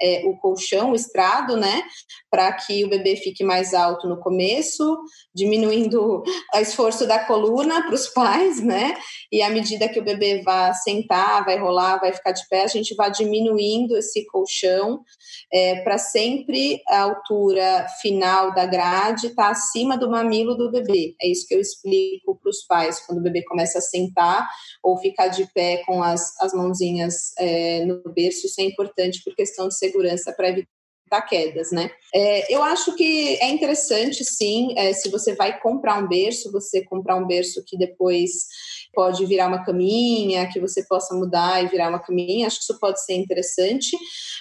é, 0.00 0.22
o 0.24 0.36
colchão, 0.36 0.92
o 0.92 0.94
estrado, 0.94 1.56
né? 1.56 1.82
Para 2.30 2.52
que 2.52 2.84
o 2.84 2.88
bebê 2.88 3.16
fique 3.16 3.42
mais 3.42 3.74
alto 3.74 4.08
no 4.08 4.20
começo, 4.20 4.98
diminuindo 5.34 6.22
o 6.54 6.58
esforço 6.58 7.06
da 7.06 7.18
coluna 7.24 7.82
para 7.82 7.94
os 7.94 8.08
pais, 8.08 8.62
né? 8.62 8.96
E 9.32 9.42
à 9.42 9.50
medida 9.50 9.88
que 9.88 9.98
o 9.98 10.04
bebê 10.04 10.42
vai 10.42 10.72
sentar, 10.74 11.44
vai 11.44 11.58
rolar, 11.58 11.98
vai 11.98 12.12
ficar 12.12 12.32
de 12.32 12.46
pé, 12.48 12.62
a 12.62 12.68
gente 12.68 12.94
vai 12.94 13.10
diminuindo 13.10 13.96
esse 13.96 14.24
colchão 14.26 15.00
é, 15.52 15.82
para 15.82 15.98
sempre 15.98 16.80
a 16.88 17.02
altura 17.02 17.86
final 18.00 18.54
da 18.54 18.66
grade 18.66 19.28
estar 19.28 19.44
tá 19.44 19.50
acima 19.50 19.96
do 19.96 20.10
mamilo 20.10 20.54
do 20.54 20.70
bebê. 20.70 21.14
É 21.20 21.28
isso 21.28 21.46
que 21.46 21.54
eu 21.54 21.60
explico 21.60 22.38
para 22.40 22.50
os 22.50 22.64
pais 22.66 23.04
quando 23.04 23.18
o 23.18 23.22
bebê 23.22 23.42
começa 23.44 23.78
a 23.78 23.82
sentar 23.82 24.48
ou 24.82 24.96
ficar 24.98 25.28
de 25.28 25.46
pé 25.52 25.82
com 25.84 26.02
as, 26.02 26.38
as 26.40 26.52
mãozinhas 26.52 27.32
é, 27.38 27.84
no 27.84 28.02
berço. 28.12 28.46
Isso 28.46 28.60
é 28.60 28.64
importante 28.64 29.22
por 29.24 29.34
questão 29.34 29.68
de 29.68 29.76
segurança 29.76 29.87
para 30.32 30.48
evitar 30.48 31.22
quedas, 31.28 31.72
né? 31.72 31.90
É, 32.14 32.54
eu 32.54 32.62
acho 32.62 32.94
que 32.94 33.36
é 33.40 33.48
interessante, 33.48 34.24
sim, 34.24 34.74
é, 34.76 34.92
se 34.92 35.08
você 35.10 35.34
vai 35.34 35.58
comprar 35.60 36.02
um 36.02 36.06
berço, 36.06 36.52
você 36.52 36.84
comprar 36.84 37.16
um 37.16 37.26
berço 37.26 37.64
que 37.66 37.78
depois 37.78 38.46
pode 38.94 39.24
virar 39.26 39.48
uma 39.48 39.64
caminha, 39.64 40.48
que 40.48 40.60
você 40.60 40.84
possa 40.84 41.14
mudar 41.14 41.62
e 41.62 41.68
virar 41.68 41.88
uma 41.88 41.98
caminha, 41.98 42.46
acho 42.46 42.58
que 42.58 42.62
isso 42.64 42.78
pode 42.78 43.04
ser 43.04 43.14
interessante, 43.14 43.96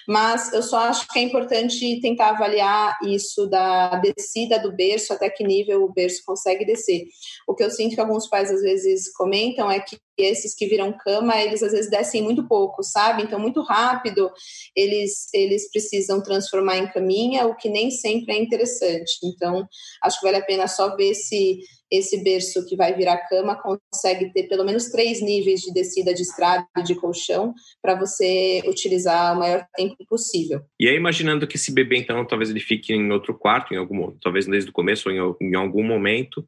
mas 0.08 0.52
eu 0.54 0.64
só 0.64 0.78
acho 0.80 1.08
que 1.08 1.20
é 1.20 1.22
importante 1.22 2.00
tentar 2.02 2.30
avaliar 2.30 2.98
isso 3.04 3.48
da 3.48 4.00
descida 4.00 4.60
do 4.60 4.76
berço, 4.76 5.14
até 5.14 5.30
que 5.30 5.43
nível 5.43 5.84
o 5.84 5.91
berço 5.91 6.22
consegue 6.26 6.66
descer. 6.66 7.06
O 7.48 7.54
que 7.54 7.64
eu 7.64 7.70
sinto 7.70 7.95
que 7.95 8.02
alguns 8.02 8.28
pais 8.28 8.52
às 8.52 8.62
vezes 8.62 9.12
comentam 9.14 9.70
é 9.70 9.80
que 9.80 9.98
esses 10.18 10.56
que 10.56 10.66
viram 10.66 10.98
cama, 10.98 11.39
eles 11.39 11.62
às 11.62 11.72
vezes 11.72 11.89
descem 11.89 12.24
muito 12.24 12.48
pouco, 12.48 12.82
sabe? 12.82 13.24
Então, 13.24 13.39
muito 13.39 13.62
rápido, 13.62 14.32
eles, 14.76 15.28
eles 15.34 15.70
precisam 15.70 16.22
transformar 16.22 16.78
em 16.78 16.88
caminha, 16.88 17.45
o 17.45 17.56
que 17.56 17.70
nem 17.70 17.91
sempre 17.91 18.34
é 18.34 18.41
interessante. 18.41 19.20
Então, 19.24 19.68
acho 20.02 20.20
que 20.20 20.26
vale 20.26 20.38
a 20.38 20.45
pena 20.45 20.68
só 20.68 20.95
ver 20.95 21.14
se 21.14 21.60
esse 21.91 22.23
berço 22.23 22.65
que 22.67 22.75
vai 22.75 22.93
virar 22.95 23.27
cama 23.29 23.55
consegue 23.55 24.31
ter 24.33 24.43
pelo 24.43 24.65
menos 24.65 24.89
três 24.89 25.21
níveis 25.21 25.61
de 25.61 25.73
descida 25.73 26.13
de 26.13 26.21
estrada 26.21 26.65
e 26.77 26.83
de 26.83 26.95
colchão 26.95 27.53
para 27.81 27.95
você 27.95 28.61
utilizar 28.67 29.35
o 29.35 29.39
maior 29.39 29.65
tempo 29.75 29.95
possível. 30.07 30.61
E 30.79 30.88
aí, 30.88 30.95
imaginando 30.95 31.47
que 31.47 31.55
esse 31.55 31.73
bebê, 31.73 31.97
então, 31.97 32.25
talvez 32.25 32.49
ele 32.49 32.59
fique 32.59 32.93
em 32.93 33.11
outro 33.11 33.33
quarto, 33.38 33.73
em 33.73 33.77
algum, 33.77 34.11
talvez 34.21 34.45
desde 34.45 34.69
o 34.69 34.73
começo 34.73 35.09
ou 35.09 35.15
em, 35.15 35.49
em 35.49 35.55
algum 35.55 35.83
momento, 35.83 36.47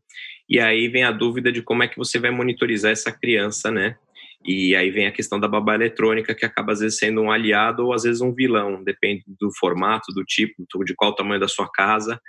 e 0.50 0.60
aí 0.60 0.88
vem 0.88 1.04
a 1.04 1.12
dúvida 1.12 1.52
de 1.52 1.62
como 1.62 1.84
é 1.84 1.88
que 1.88 1.98
você 1.98 2.20
vai 2.20 2.32
monitorizar 2.32 2.92
essa 2.92 3.12
criança, 3.12 3.70
né? 3.70 3.96
E 4.44 4.74
aí 4.76 4.90
vem 4.90 5.06
a 5.06 5.12
questão 5.12 5.40
da 5.40 5.48
babá 5.48 5.76
eletrônica, 5.76 6.34
que 6.34 6.46
acaba 6.46 6.72
às 6.72 6.80
vezes 6.80 6.98
sendo 6.98 7.22
um 7.22 7.32
aliado 7.32 7.86
ou 7.86 7.94
às 7.94 8.04
vezes 8.04 8.22
um 8.22 8.34
vilão, 8.34 8.84
depende 8.84 9.24
do 9.28 9.50
formato, 9.60 10.14
do 10.14 10.24
tipo, 10.24 10.66
de 10.86 10.96
qual 10.96 11.12
o 11.12 11.16
tamanho 11.16 11.40
da 11.40 11.48
sua 11.48 11.70
casa. 11.70 12.20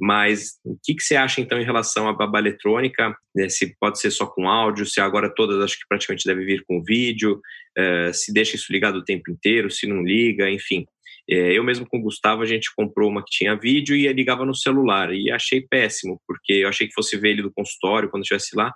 Mas 0.00 0.58
o 0.64 0.78
que, 0.82 0.94
que 0.94 1.02
você 1.02 1.14
acha 1.14 1.40
então 1.40 1.60
em 1.60 1.64
relação 1.64 2.08
à 2.08 2.12
babá 2.12 2.38
eletrônica? 2.38 3.14
Né, 3.34 3.48
se 3.48 3.76
pode 3.78 4.00
ser 4.00 4.10
só 4.10 4.26
com 4.26 4.48
áudio, 4.48 4.86
se 4.86 5.00
agora 5.00 5.32
todas 5.34 5.62
acho 5.62 5.78
que 5.78 5.86
praticamente 5.88 6.24
deve 6.26 6.44
vir 6.44 6.64
com 6.66 6.82
vídeo, 6.82 7.40
uh, 7.78 8.14
se 8.14 8.32
deixa 8.32 8.56
isso 8.56 8.72
ligado 8.72 8.96
o 8.96 9.04
tempo 9.04 9.30
inteiro, 9.30 9.70
se 9.70 9.86
não 9.86 10.02
liga, 10.02 10.50
enfim. 10.50 10.86
É, 11.28 11.56
eu 11.56 11.62
mesmo 11.62 11.86
com 11.86 11.98
o 11.98 12.02
Gustavo, 12.02 12.42
a 12.42 12.46
gente 12.46 12.74
comprou 12.74 13.08
uma 13.08 13.22
que 13.22 13.30
tinha 13.30 13.54
vídeo 13.54 13.94
e 13.94 14.12
ligava 14.12 14.44
no 14.44 14.54
celular. 14.54 15.14
E 15.14 15.30
achei 15.30 15.60
péssimo, 15.60 16.20
porque 16.26 16.54
eu 16.54 16.68
achei 16.68 16.88
que 16.88 16.94
fosse 16.94 17.16
ver 17.16 17.30
ele 17.30 17.42
do 17.42 17.52
consultório 17.52 18.10
quando 18.10 18.24
estivesse 18.24 18.56
lá. 18.56 18.72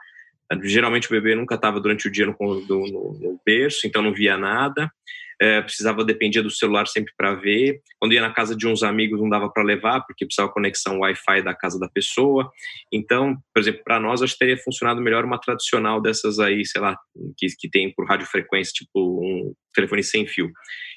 Geralmente 0.62 1.08
o 1.08 1.10
bebê 1.10 1.34
nunca 1.34 1.56
estava 1.56 1.80
durante 1.80 2.06
o 2.06 2.10
dia 2.10 2.26
no, 2.26 2.36
no, 2.38 2.86
no, 2.86 3.40
berço, 3.44 3.86
então 3.86 4.02
não 4.02 4.14
via 4.14 4.36
nada. 4.36 4.88
É, 5.44 5.60
precisava, 5.60 6.02
dependia 6.02 6.42
do 6.42 6.50
celular 6.50 6.86
sempre 6.86 7.12
para 7.18 7.34
ver. 7.34 7.82
Quando 8.00 8.14
ia 8.14 8.22
na 8.22 8.32
casa 8.32 8.56
de 8.56 8.66
uns 8.66 8.82
amigos, 8.82 9.20
não 9.20 9.28
dava 9.28 9.50
para 9.50 9.62
levar, 9.62 10.00
porque 10.00 10.24
precisava 10.24 10.50
conexão 10.50 11.00
Wi-Fi 11.00 11.42
da 11.42 11.54
casa 11.54 11.78
da 11.78 11.86
pessoa. 11.86 12.50
Então, 12.90 13.36
por 13.52 13.60
exemplo, 13.60 13.82
para 13.84 14.00
nós, 14.00 14.22
acho 14.22 14.32
que 14.32 14.38
teria 14.38 14.56
funcionado 14.56 15.02
melhor 15.02 15.22
uma 15.22 15.38
tradicional 15.38 16.00
dessas 16.00 16.38
aí, 16.38 16.64
sei 16.64 16.80
lá, 16.80 16.96
que, 17.36 17.46
que 17.58 17.68
tem 17.68 17.92
por 17.92 18.06
radiofrequência, 18.08 18.72
tipo 18.72 19.20
um 19.22 19.52
telefone 19.74 20.02
sem 20.02 20.26
fio. 20.26 20.50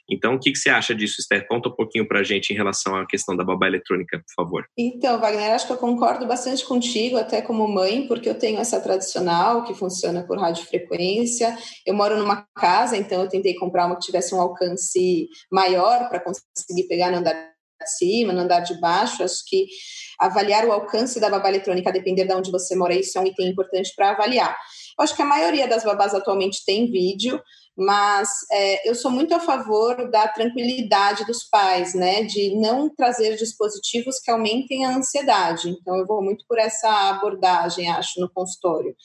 Então, 0.09 0.35
o 0.35 0.39
que, 0.39 0.51
que 0.51 0.57
você 0.57 0.69
acha 0.69 0.95
disso, 0.95 1.19
Esther? 1.19 1.47
Conta 1.47 1.69
um 1.69 1.75
pouquinho 1.75 2.07
para 2.07 2.19
a 2.19 2.23
gente 2.23 2.51
em 2.51 2.55
relação 2.55 2.95
à 2.95 3.05
questão 3.05 3.35
da 3.35 3.43
babá 3.43 3.67
eletrônica, 3.67 4.17
por 4.19 4.43
favor. 4.43 4.65
Então, 4.77 5.19
Wagner, 5.19 5.51
acho 5.51 5.67
que 5.67 5.73
eu 5.73 5.77
concordo 5.77 6.25
bastante 6.25 6.65
contigo, 6.65 7.17
até 7.17 7.41
como 7.41 7.67
mãe, 7.67 8.07
porque 8.07 8.29
eu 8.29 8.35
tenho 8.37 8.59
essa 8.59 8.79
tradicional 8.79 9.63
que 9.63 9.73
funciona 9.73 10.25
por 10.25 10.39
radiofrequência. 10.39 11.57
Eu 11.85 11.93
moro 11.93 12.17
numa 12.17 12.45
casa, 12.55 12.95
então 12.95 13.21
eu 13.21 13.29
tentei 13.29 13.55
comprar 13.55 13.85
uma 13.85 13.95
que 13.95 14.05
tivesse 14.05 14.33
um 14.33 14.39
alcance 14.39 15.27
maior 15.51 16.07
para 16.09 16.19
conseguir 16.19 16.87
pegar 16.87 17.11
no 17.11 17.17
andar 17.17 17.33
de 17.33 17.91
cima, 17.97 18.33
no 18.33 18.39
andar 18.39 18.61
de 18.61 18.79
baixo. 18.79 19.23
Acho 19.23 19.43
que 19.45 19.67
avaliar 20.19 20.65
o 20.65 20.71
alcance 20.71 21.19
da 21.19 21.29
babá 21.29 21.49
eletrônica, 21.49 21.89
a 21.89 21.93
depender 21.93 22.25
de 22.25 22.33
onde 22.33 22.51
você 22.51 22.75
mora, 22.75 22.93
isso 22.93 23.17
é 23.17 23.21
um 23.21 23.25
item 23.27 23.49
importante 23.49 23.91
para 23.95 24.11
avaliar. 24.11 24.57
Eu 24.97 25.03
acho 25.03 25.15
que 25.15 25.21
a 25.21 25.25
maioria 25.25 25.67
das 25.67 25.83
babás 25.83 26.13
atualmente 26.13 26.65
tem 26.65 26.89
vídeo, 26.89 27.39
mas 27.77 28.29
é, 28.51 28.89
eu 28.89 28.95
sou 28.95 29.11
muito 29.11 29.35
a 29.35 29.39
favor 29.39 30.09
da 30.09 30.27
tranquilidade 30.27 31.25
dos 31.25 31.43
pais, 31.43 31.93
né, 31.93 32.23
de 32.23 32.55
não 32.55 32.89
trazer 32.89 33.35
dispositivos 33.35 34.19
que 34.19 34.31
aumentem 34.31 34.83
a 34.83 34.97
ansiedade. 34.97 35.69
Então, 35.69 35.95
eu 35.95 36.07
vou 36.07 36.23
muito 36.23 36.43
por 36.47 36.57
essa 36.57 36.89
abordagem, 37.09 37.89
acho, 37.89 38.19
no 38.19 38.29
consultório. 38.29 38.95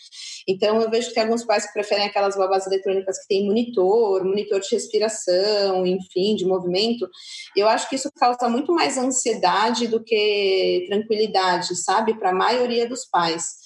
Então, 0.48 0.80
eu 0.80 0.90
vejo 0.90 1.12
que 1.12 1.20
alguns 1.20 1.44
pais 1.44 1.70
preferem 1.72 2.06
aquelas 2.06 2.34
babás 2.34 2.66
eletrônicas 2.66 3.18
que 3.20 3.28
têm 3.28 3.46
monitor, 3.46 4.24
monitor 4.24 4.60
de 4.60 4.68
respiração, 4.70 5.86
enfim, 5.86 6.34
de 6.34 6.46
movimento. 6.46 7.06
Eu 7.54 7.68
acho 7.68 7.88
que 7.90 7.96
isso 7.96 8.10
causa 8.16 8.48
muito 8.48 8.72
mais 8.72 8.96
ansiedade 8.96 9.86
do 9.86 10.02
que 10.02 10.86
tranquilidade, 10.88 11.76
sabe, 11.76 12.14
para 12.14 12.30
a 12.30 12.34
maioria 12.34 12.88
dos 12.88 13.04
pais. 13.04 13.61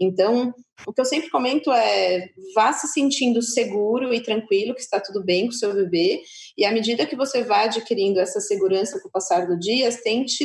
Então, 0.00 0.52
o 0.86 0.92
que 0.92 1.00
eu 1.00 1.04
sempre 1.04 1.30
comento 1.30 1.70
é 1.70 2.28
vá 2.54 2.72
se 2.72 2.88
sentindo 2.88 3.42
seguro 3.42 4.12
e 4.12 4.22
tranquilo 4.22 4.74
que 4.74 4.80
está 4.80 5.00
tudo 5.00 5.24
bem 5.24 5.46
com 5.46 5.52
o 5.52 5.56
seu 5.56 5.74
bebê, 5.74 6.20
e 6.56 6.64
à 6.64 6.72
medida 6.72 7.06
que 7.06 7.16
você 7.16 7.42
vai 7.42 7.66
adquirindo 7.66 8.20
essa 8.20 8.40
segurança 8.40 9.00
com 9.00 9.08
o 9.08 9.12
passar 9.12 9.46
do 9.46 9.58
dia, 9.58 9.90
tente 10.02 10.44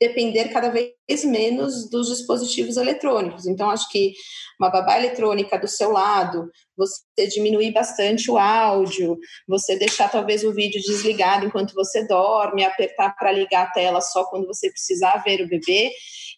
depender 0.00 0.48
cada 0.48 0.70
vez 0.70 1.24
menos 1.24 1.90
dos 1.90 2.08
dispositivos 2.08 2.78
eletrônicos. 2.78 3.46
Então, 3.46 3.68
acho 3.68 3.88
que 3.90 4.14
uma 4.58 4.70
babá 4.70 4.98
eletrônica 4.98 5.58
do 5.58 5.68
seu 5.68 5.90
lado, 5.92 6.50
você 6.76 7.26
diminuir 7.28 7.72
bastante 7.72 8.30
o 8.30 8.38
áudio, 8.38 9.18
você 9.46 9.76
deixar 9.76 10.10
talvez 10.10 10.42
o 10.42 10.52
vídeo 10.52 10.80
desligado 10.80 11.44
enquanto 11.44 11.74
você 11.74 12.06
dorme, 12.06 12.64
apertar 12.64 13.14
para 13.16 13.32
ligar 13.32 13.66
a 13.66 13.70
tela 13.70 14.00
só 14.00 14.24
quando 14.24 14.46
você 14.46 14.70
precisar 14.70 15.22
ver 15.24 15.42
o 15.42 15.48
bebê, 15.48 15.90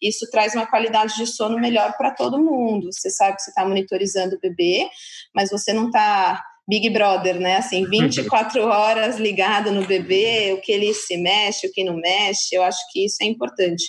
isso 0.03 0.29
traz 0.31 0.55
uma 0.55 0.67
qualidade 0.67 1.15
de 1.15 1.27
sono 1.27 1.59
melhor 1.61 1.97
para 1.97 2.11
todo 2.11 2.43
mundo. 2.43 2.93
Você 2.93 3.11
sabe 3.11 3.37
que 3.37 3.43
você 3.43 3.51
está 3.51 3.65
monitorizando 3.65 4.35
o 4.35 4.41
bebê, 4.41 4.89
mas 5.33 5.51
você 5.51 5.73
não 5.73 5.87
está 5.87 6.43
Big 6.69 6.91
Brother, 6.91 7.41
né? 7.41 7.57
Assim, 7.57 7.85
24 7.89 8.63
horas 8.63 9.19
ligado 9.19 9.73
no 9.73 9.87
bebê, 9.87 10.53
o 10.53 10.61
que 10.61 10.71
ele 10.71 10.95
se 10.95 11.17
mexe, 11.17 11.67
o 11.67 11.73
que 11.73 11.85
não 11.85 11.97
mexe. 11.97 12.55
Eu 12.55 12.63
acho 12.63 12.79
que 12.93 13.05
isso 13.05 13.17
é 13.21 13.27
importante. 13.27 13.85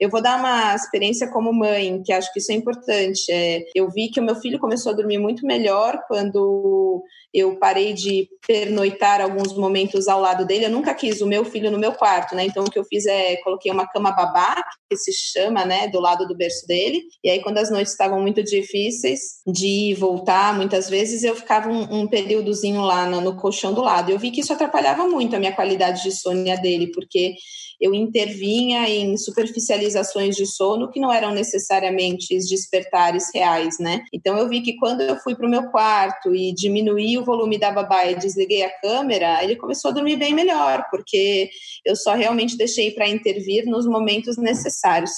Eu 0.00 0.08
vou 0.08 0.22
dar 0.22 0.38
uma 0.38 0.74
experiência 0.74 1.28
como 1.28 1.52
mãe, 1.52 2.00
que 2.02 2.12
acho 2.12 2.32
que 2.32 2.38
isso 2.38 2.52
é 2.52 2.54
importante. 2.54 3.30
É, 3.30 3.64
eu 3.74 3.90
vi 3.90 4.08
que 4.08 4.20
o 4.20 4.22
meu 4.22 4.36
filho 4.36 4.58
começou 4.58 4.92
a 4.92 4.94
dormir 4.94 5.18
muito 5.18 5.44
melhor 5.44 6.00
quando 6.06 7.02
eu 7.34 7.56
parei 7.58 7.92
de 7.92 8.28
pernoitar 8.46 9.20
alguns 9.20 9.54
momentos 9.56 10.08
ao 10.08 10.20
lado 10.20 10.46
dele. 10.46 10.66
Eu 10.66 10.70
nunca 10.70 10.94
quis 10.94 11.20
o 11.20 11.26
meu 11.26 11.44
filho 11.44 11.70
no 11.70 11.78
meu 11.78 11.92
quarto, 11.92 12.34
né? 12.34 12.44
Então 12.44 12.64
o 12.64 12.70
que 12.70 12.78
eu 12.78 12.84
fiz 12.84 13.06
é 13.06 13.36
coloquei 13.36 13.70
uma 13.70 13.86
cama 13.88 14.12
babá, 14.12 14.62
que 14.88 14.96
se 14.96 15.12
chama, 15.12 15.64
né, 15.64 15.88
do 15.88 16.00
lado 16.00 16.26
do 16.26 16.36
berço 16.36 16.66
dele. 16.66 17.02
E 17.22 17.30
aí 17.30 17.42
quando 17.42 17.58
as 17.58 17.70
noites 17.70 17.92
estavam 17.92 18.20
muito 18.20 18.42
difíceis 18.42 19.20
de 19.46 19.66
ir 19.66 19.90
e 19.90 19.94
voltar, 19.94 20.54
muitas 20.56 20.88
vezes 20.88 21.22
eu 21.24 21.34
ficava 21.34 21.68
um, 21.68 22.02
um 22.02 22.06
períodozinho 22.06 22.80
lá 22.80 23.04
no, 23.04 23.20
no 23.20 23.36
colchão 23.36 23.74
do 23.74 23.82
lado. 23.82 24.10
Eu 24.10 24.18
vi 24.18 24.30
que 24.30 24.40
isso 24.40 24.52
atrapalhava 24.52 25.06
muito 25.06 25.36
a 25.36 25.38
minha 25.38 25.54
qualidade 25.54 26.02
de 26.02 26.12
sono 26.12 26.38
dele, 26.62 26.90
porque 26.92 27.34
eu 27.80 27.94
intervinha 27.94 28.88
em 28.88 29.16
superficializações 29.16 30.36
de 30.36 30.46
sono 30.46 30.90
que 30.90 31.00
não 31.00 31.12
eram 31.12 31.32
necessariamente 31.32 32.36
despertares 32.36 33.30
reais, 33.32 33.78
né? 33.78 34.02
Então 34.12 34.36
eu 34.36 34.48
vi 34.48 34.60
que 34.60 34.76
quando 34.76 35.00
eu 35.02 35.16
fui 35.16 35.34
para 35.34 35.46
o 35.46 35.50
meu 35.50 35.70
quarto 35.70 36.34
e 36.34 36.52
diminuí 36.52 37.16
o 37.16 37.24
volume 37.24 37.58
da 37.58 37.70
babá 37.70 38.06
e 38.06 38.16
desliguei 38.16 38.64
a 38.64 38.80
câmera, 38.80 39.42
ele 39.44 39.56
começou 39.56 39.90
a 39.90 39.94
dormir 39.94 40.16
bem 40.16 40.34
melhor, 40.34 40.84
porque 40.90 41.50
eu 41.84 41.94
só 41.94 42.14
realmente 42.14 42.56
deixei 42.56 42.90
para 42.90 43.08
intervir 43.08 43.64
nos 43.66 43.86
momentos 43.86 44.36
necessários. 44.36 45.12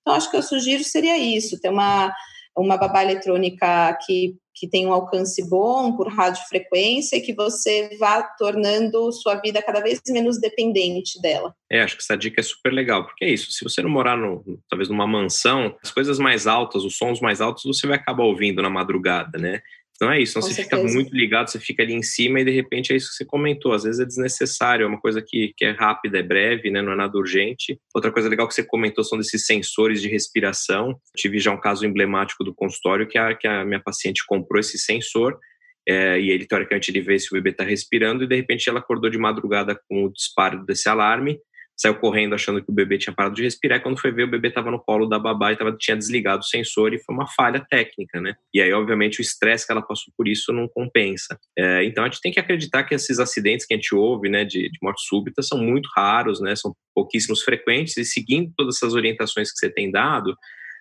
Então 0.00 0.14
acho 0.14 0.30
que 0.30 0.36
eu 0.36 0.42
sugiro 0.42 0.84
seria 0.84 1.18
isso, 1.18 1.60
ter 1.60 1.70
uma 1.70 2.12
uma 2.56 2.76
babá 2.76 3.02
eletrônica 3.02 3.98
que 4.06 4.36
que 4.54 4.68
tem 4.68 4.86
um 4.86 4.92
alcance 4.92 5.46
bom 5.48 5.96
por 5.96 6.08
radiofrequência 6.08 7.16
e 7.16 7.20
que 7.20 7.34
você 7.34 7.96
vá 7.98 8.22
tornando 8.22 9.10
sua 9.12 9.34
vida 9.36 9.60
cada 9.62 9.80
vez 9.80 10.00
menos 10.08 10.40
dependente 10.40 11.20
dela. 11.20 11.54
É, 11.70 11.82
acho 11.82 11.96
que 11.96 12.02
essa 12.02 12.16
dica 12.16 12.40
é 12.40 12.44
super 12.44 12.72
legal, 12.72 13.04
porque 13.04 13.24
é 13.24 13.30
isso, 13.30 13.50
se 13.50 13.64
você 13.64 13.82
não 13.82 13.90
morar 13.90 14.16
no, 14.16 14.44
talvez 14.68 14.88
numa 14.88 15.06
mansão, 15.06 15.76
as 15.82 15.90
coisas 15.90 16.18
mais 16.18 16.46
altas, 16.46 16.84
os 16.84 16.96
sons 16.96 17.20
mais 17.20 17.40
altos, 17.40 17.64
você 17.64 17.86
vai 17.86 17.96
acabar 17.96 18.24
ouvindo 18.24 18.62
na 18.62 18.70
madrugada, 18.70 19.38
né? 19.38 19.60
Então 19.96 20.10
é 20.10 20.20
isso, 20.20 20.32
então 20.32 20.42
você 20.42 20.54
certeza. 20.54 20.82
fica 20.82 20.92
muito 20.92 21.14
ligado, 21.14 21.48
você 21.48 21.60
fica 21.60 21.82
ali 21.82 21.94
em 21.94 22.02
cima 22.02 22.40
e 22.40 22.44
de 22.44 22.50
repente 22.50 22.92
é 22.92 22.96
isso 22.96 23.10
que 23.10 23.14
você 23.14 23.24
comentou, 23.24 23.72
às 23.72 23.84
vezes 23.84 24.00
é 24.00 24.04
desnecessário, 24.04 24.84
é 24.84 24.86
uma 24.88 25.00
coisa 25.00 25.22
que, 25.24 25.54
que 25.56 25.64
é 25.64 25.70
rápida, 25.70 26.18
é 26.18 26.22
breve, 26.22 26.68
né, 26.68 26.82
não 26.82 26.92
é 26.92 26.96
nada 26.96 27.16
urgente. 27.16 27.78
Outra 27.94 28.10
coisa 28.10 28.28
legal 28.28 28.48
que 28.48 28.54
você 28.54 28.64
comentou 28.64 29.04
são 29.04 29.16
desses 29.16 29.46
sensores 29.46 30.02
de 30.02 30.08
respiração. 30.08 30.88
Eu 30.88 30.96
tive 31.16 31.38
já 31.38 31.52
um 31.52 31.60
caso 31.60 31.86
emblemático 31.86 32.42
do 32.42 32.52
consultório 32.52 33.06
que 33.06 33.16
a, 33.16 33.34
que 33.36 33.46
a 33.46 33.64
minha 33.64 33.80
paciente 33.80 34.24
comprou 34.26 34.58
esse 34.58 34.78
sensor 34.78 35.38
é, 35.86 36.18
e 36.18 36.30
ele, 36.30 36.46
teoricamente, 36.46 36.90
ele 36.90 37.00
vê 37.00 37.18
se 37.18 37.28
o 37.30 37.34
bebê 37.34 37.50
está 37.50 37.62
respirando 37.62 38.24
e 38.24 38.26
de 38.26 38.34
repente 38.34 38.68
ela 38.68 38.80
acordou 38.80 39.10
de 39.10 39.18
madrugada 39.18 39.78
com 39.88 40.04
o 40.04 40.12
disparo 40.12 40.64
desse 40.64 40.88
alarme 40.88 41.38
saiu 41.76 41.96
correndo 41.96 42.34
achando 42.34 42.62
que 42.62 42.70
o 42.70 42.74
bebê 42.74 42.98
tinha 42.98 43.14
parado 43.14 43.34
de 43.34 43.42
respirar, 43.42 43.78
e 43.78 43.82
quando 43.82 44.00
foi 44.00 44.12
ver, 44.12 44.24
o 44.24 44.30
bebê 44.30 44.48
estava 44.48 44.70
no 44.70 44.78
colo 44.78 45.06
da 45.06 45.18
babá 45.18 45.52
e 45.52 45.56
tava, 45.56 45.76
tinha 45.78 45.96
desligado 45.96 46.40
o 46.40 46.46
sensor, 46.46 46.94
e 46.94 46.98
foi 46.98 47.14
uma 47.14 47.26
falha 47.26 47.64
técnica, 47.68 48.20
né? 48.20 48.34
E 48.52 48.60
aí, 48.60 48.72
obviamente, 48.72 49.20
o 49.20 49.22
estresse 49.22 49.66
que 49.66 49.72
ela 49.72 49.82
passou 49.82 50.12
por 50.16 50.28
isso 50.28 50.52
não 50.52 50.68
compensa. 50.68 51.38
É, 51.58 51.84
então, 51.84 52.04
a 52.04 52.08
gente 52.08 52.20
tem 52.20 52.32
que 52.32 52.40
acreditar 52.40 52.84
que 52.84 52.94
esses 52.94 53.18
acidentes 53.18 53.66
que 53.66 53.74
a 53.74 53.76
gente 53.76 53.94
ouve, 53.94 54.28
né, 54.28 54.44
de, 54.44 54.70
de 54.70 54.78
morte 54.82 55.02
súbita, 55.06 55.42
são 55.42 55.58
muito 55.58 55.88
raros, 55.96 56.40
né, 56.40 56.54
são 56.54 56.74
pouquíssimos 56.94 57.42
frequentes, 57.42 57.96
e 57.96 58.04
seguindo 58.04 58.52
todas 58.56 58.76
essas 58.76 58.94
orientações 58.94 59.50
que 59.50 59.58
você 59.58 59.70
tem 59.70 59.90
dado, 59.90 60.34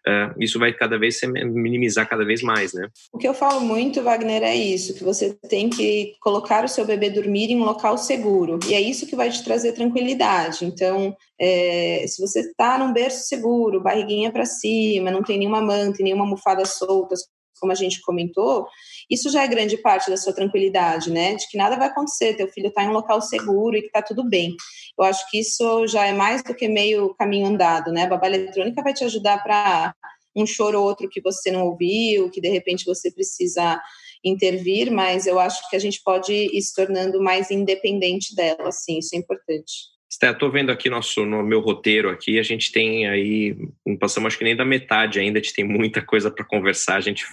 uh, 0.07 0.33
isso 0.39 0.59
vai 0.59 0.73
cada 0.73 0.97
vez 0.97 1.19
se 1.19 1.27
minimizar 1.27 2.07
cada 2.07 2.25
vez 2.25 2.41
mais, 2.41 2.73
né? 2.73 2.87
O 3.11 3.17
que 3.17 3.27
eu 3.27 3.33
falo 3.33 3.61
muito, 3.61 4.01
Wagner, 4.01 4.43
é 4.43 4.55
isso, 4.55 4.93
que 4.93 5.03
você 5.03 5.33
tem 5.49 5.69
que 5.69 6.15
colocar 6.21 6.63
o 6.63 6.69
seu 6.69 6.85
bebê 6.85 7.09
dormir 7.09 7.51
em 7.51 7.59
um 7.59 7.65
local 7.65 7.97
seguro, 7.97 8.59
e 8.67 8.73
é 8.73 8.81
isso 8.81 9.07
que 9.07 9.15
vai 9.15 9.29
te 9.29 9.43
trazer 9.43 9.73
tranquilidade. 9.73 10.65
Então, 10.65 11.15
é, 11.39 12.05
se 12.07 12.21
você 12.21 12.41
está 12.41 12.77
num 12.77 12.93
berço 12.93 13.27
seguro, 13.27 13.81
barriguinha 13.81 14.31
para 14.31 14.45
cima, 14.45 15.11
não 15.11 15.23
tem 15.23 15.37
nenhuma 15.37 15.61
manta, 15.61 16.03
nenhuma 16.03 16.23
almofada 16.23 16.65
solta, 16.65 17.15
como 17.59 17.71
a 17.71 17.75
gente 17.75 18.01
comentou, 18.01 18.67
isso 19.09 19.29
já 19.29 19.43
é 19.43 19.47
grande 19.47 19.77
parte 19.77 20.09
da 20.09 20.17
sua 20.17 20.33
tranquilidade, 20.33 21.11
né? 21.11 21.35
De 21.35 21.47
que 21.47 21.57
nada 21.57 21.75
vai 21.75 21.87
acontecer, 21.87 22.35
teu 22.35 22.47
filho 22.47 22.67
está 22.67 22.83
em 22.83 22.89
um 22.89 22.93
local 22.93 23.21
seguro 23.21 23.75
e 23.75 23.81
que 23.81 23.87
está 23.87 24.01
tudo 24.01 24.27
bem. 24.27 24.55
Eu 24.97 25.05
acho 25.05 25.29
que 25.29 25.39
isso 25.39 25.87
já 25.87 26.05
é 26.05 26.13
mais 26.13 26.43
do 26.43 26.53
que 26.53 26.67
meio 26.67 27.13
caminho 27.15 27.47
andado, 27.47 27.91
né? 27.91 28.03
A 28.03 28.07
babá 28.07 28.27
eletrônica 28.27 28.81
vai 28.81 28.93
te 28.93 29.03
ajudar 29.03 29.41
para 29.43 29.93
um 30.35 30.45
choro 30.45 30.79
ou 30.79 30.85
outro 30.85 31.09
que 31.09 31.21
você 31.21 31.51
não 31.51 31.67
ouviu, 31.67 32.29
que 32.29 32.41
de 32.41 32.49
repente 32.49 32.85
você 32.85 33.11
precisa 33.11 33.79
intervir, 34.23 34.89
mas 34.89 35.27
eu 35.27 35.37
acho 35.39 35.69
que 35.69 35.75
a 35.75 35.79
gente 35.79 36.01
pode 36.03 36.33
ir 36.33 36.61
se 36.61 36.73
tornando 36.73 37.21
mais 37.21 37.51
independente 37.51 38.33
dela, 38.33 38.71
sim, 38.71 38.99
isso 38.99 39.15
é 39.15 39.19
importante. 39.19 39.92
Estou 40.21 40.51
vendo 40.51 40.71
aqui 40.71 40.89
nosso, 40.89 41.25
no 41.25 41.43
meu 41.43 41.59
roteiro 41.59 42.09
aqui, 42.09 42.37
a 42.37 42.43
gente 42.43 42.71
tem 42.71 43.07
aí, 43.07 43.55
não 43.85 43.97
passamos 43.97 44.27
acho 44.27 44.37
que 44.37 44.43
nem 44.43 44.55
da 44.55 44.65
metade 44.65 45.19
ainda, 45.19 45.39
a 45.39 45.41
gente 45.41 45.55
tem 45.55 45.65
muita 45.65 46.01
coisa 46.01 46.29
para 46.29 46.45
conversar, 46.45 46.97
a 46.97 47.01
gente 47.01 47.25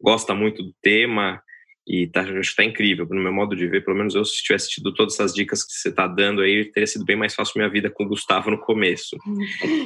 gosta 0.00 0.34
muito 0.34 0.62
do 0.62 0.74
tema 0.82 1.42
e 1.86 2.08
tá, 2.08 2.22
acho 2.22 2.32
que 2.32 2.40
está 2.40 2.64
incrível, 2.64 3.06
no 3.08 3.22
meu 3.22 3.32
modo 3.32 3.54
de 3.54 3.66
ver, 3.68 3.84
pelo 3.84 3.96
menos 3.96 4.14
eu 4.14 4.24
se 4.24 4.42
tivesse 4.42 4.68
tido 4.68 4.92
todas 4.92 5.14
essas 5.14 5.32
dicas 5.32 5.62
que 5.62 5.72
você 5.72 5.88
está 5.88 6.06
dando 6.08 6.42
aí, 6.42 6.64
teria 6.64 6.86
sido 6.86 7.04
bem 7.04 7.16
mais 7.16 7.34
fácil 7.34 7.54
minha 7.56 7.70
vida 7.70 7.88
com 7.88 8.04
o 8.04 8.08
Gustavo 8.08 8.50
no 8.50 8.58
começo. 8.58 9.16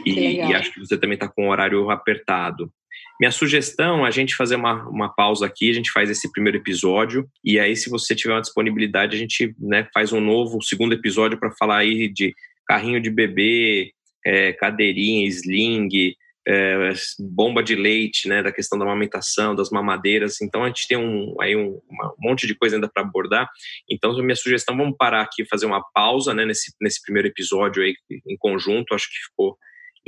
e, 0.07 0.37
e, 0.37 0.55
acho 0.55 0.73
que 0.73 0.81
você 0.81 0.97
também 0.97 1.15
está 1.15 1.29
com 1.29 1.47
o 1.47 1.51
horário 1.51 1.91
apertado. 1.91 2.73
Minha 3.21 3.31
sugestão 3.31 4.07
é 4.07 4.09
a 4.09 4.11
gente 4.11 4.35
fazer 4.35 4.57
uma, 4.57 4.89
uma 4.89 5.15
pausa 5.15 5.45
aqui, 5.45 5.69
a 5.69 5.75
gente 5.75 5.93
faz 5.93 6.09
esse 6.09 6.33
primeiro 6.33 6.57
episódio, 6.57 7.29
e 7.45 7.61
aí, 7.61 7.77
se 7.77 7.91
você 7.91 8.15
tiver 8.15 8.33
uma 8.33 8.41
disponibilidade, 8.41 9.15
a 9.15 9.19
gente 9.19 9.55
né, 9.59 9.87
faz 9.93 10.11
um 10.11 10.23
novo 10.23 10.63
segundo 10.63 10.95
episódio 10.95 11.39
para 11.39 11.53
falar 11.53 11.79
aí 11.79 12.09
de 12.09 12.35
carrinho 12.67 12.99
de 12.99 13.11
bebê, 13.11 13.93
é, 14.25 14.55
cadeirinha, 14.55 15.29
sling, 15.29 16.15
é, 16.49 16.93
bomba 17.19 17.63
de 17.63 17.75
leite, 17.75 18.27
né, 18.27 18.43
da 18.43 18.51
questão 18.51 18.79
da 18.79 18.87
amamentação, 18.87 19.55
das 19.55 19.69
mamadeiras. 19.69 20.41
Então 20.41 20.65
a 20.65 20.69
gente 20.69 20.89
tem 20.89 20.97
um, 20.97 21.35
aí 21.43 21.55
um, 21.55 21.73
um 21.91 22.15
monte 22.19 22.47
de 22.47 22.55
coisa 22.55 22.77
ainda 22.77 22.89
para 22.89 23.03
abordar. 23.03 23.47
Então 23.91 24.17
minha 24.23 24.35
sugestão, 24.35 24.75
vamos 24.75 24.97
parar 24.97 25.21
aqui, 25.21 25.45
fazer 25.45 25.67
uma 25.67 25.85
pausa, 25.93 26.33
né, 26.33 26.47
nesse, 26.47 26.73
nesse 26.81 27.03
primeiro 27.03 27.29
episódio 27.29 27.83
aí 27.83 27.95
em 28.11 28.37
conjunto. 28.39 28.95
Acho 28.95 29.09
que 29.09 29.29
ficou 29.29 29.59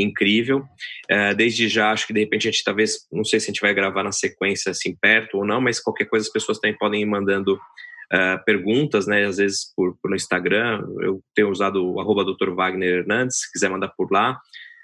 incrível. 0.02 0.64
É, 1.08 1.34
desde 1.34 1.68
já, 1.68 1.90
acho 1.90 2.06
que 2.06 2.12
de 2.12 2.20
repente 2.20 2.48
a 2.48 2.50
gente 2.50 2.64
talvez, 2.64 3.06
não 3.10 3.24
sei 3.24 3.40
se 3.40 3.46
a 3.46 3.52
gente 3.52 3.60
vai 3.60 3.72
gravar 3.72 4.02
na 4.02 4.12
sequência 4.12 4.70
assim 4.70 4.96
perto 5.00 5.38
ou 5.38 5.46
não, 5.46 5.60
mas 5.60 5.80
qualquer 5.80 6.06
coisa 6.06 6.26
as 6.26 6.32
pessoas 6.32 6.58
também 6.58 6.76
podem 6.76 7.02
ir 7.02 7.06
mandando 7.06 7.54
uh, 7.54 8.44
perguntas, 8.44 9.06
né? 9.06 9.24
Às 9.24 9.38
vezes 9.38 9.72
por, 9.74 9.96
por, 10.00 10.10
no 10.10 10.16
Instagram, 10.16 10.84
eu 11.00 11.22
tenho 11.34 11.50
usado 11.50 11.84
o 11.84 12.00
arroba 12.00 12.24
Dr. 12.24 12.50
Wagner 12.54 13.00
Hernandes, 13.00 13.40
se 13.40 13.52
quiser 13.52 13.70
mandar 13.70 13.88
por 13.88 14.10
lá. 14.12 14.38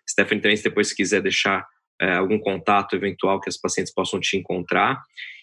Stephanie 0.08 0.42
também, 0.42 0.56
se 0.56 0.64
depois 0.64 0.92
quiser 0.92 1.20
deixar 1.20 1.60
uh, 2.02 2.18
algum 2.18 2.38
contato 2.38 2.96
eventual 2.96 3.40
que 3.40 3.48
as 3.48 3.56
pacientes 3.56 3.92
possam 3.92 4.18
te 4.20 4.36
encontrar. 4.36 5.00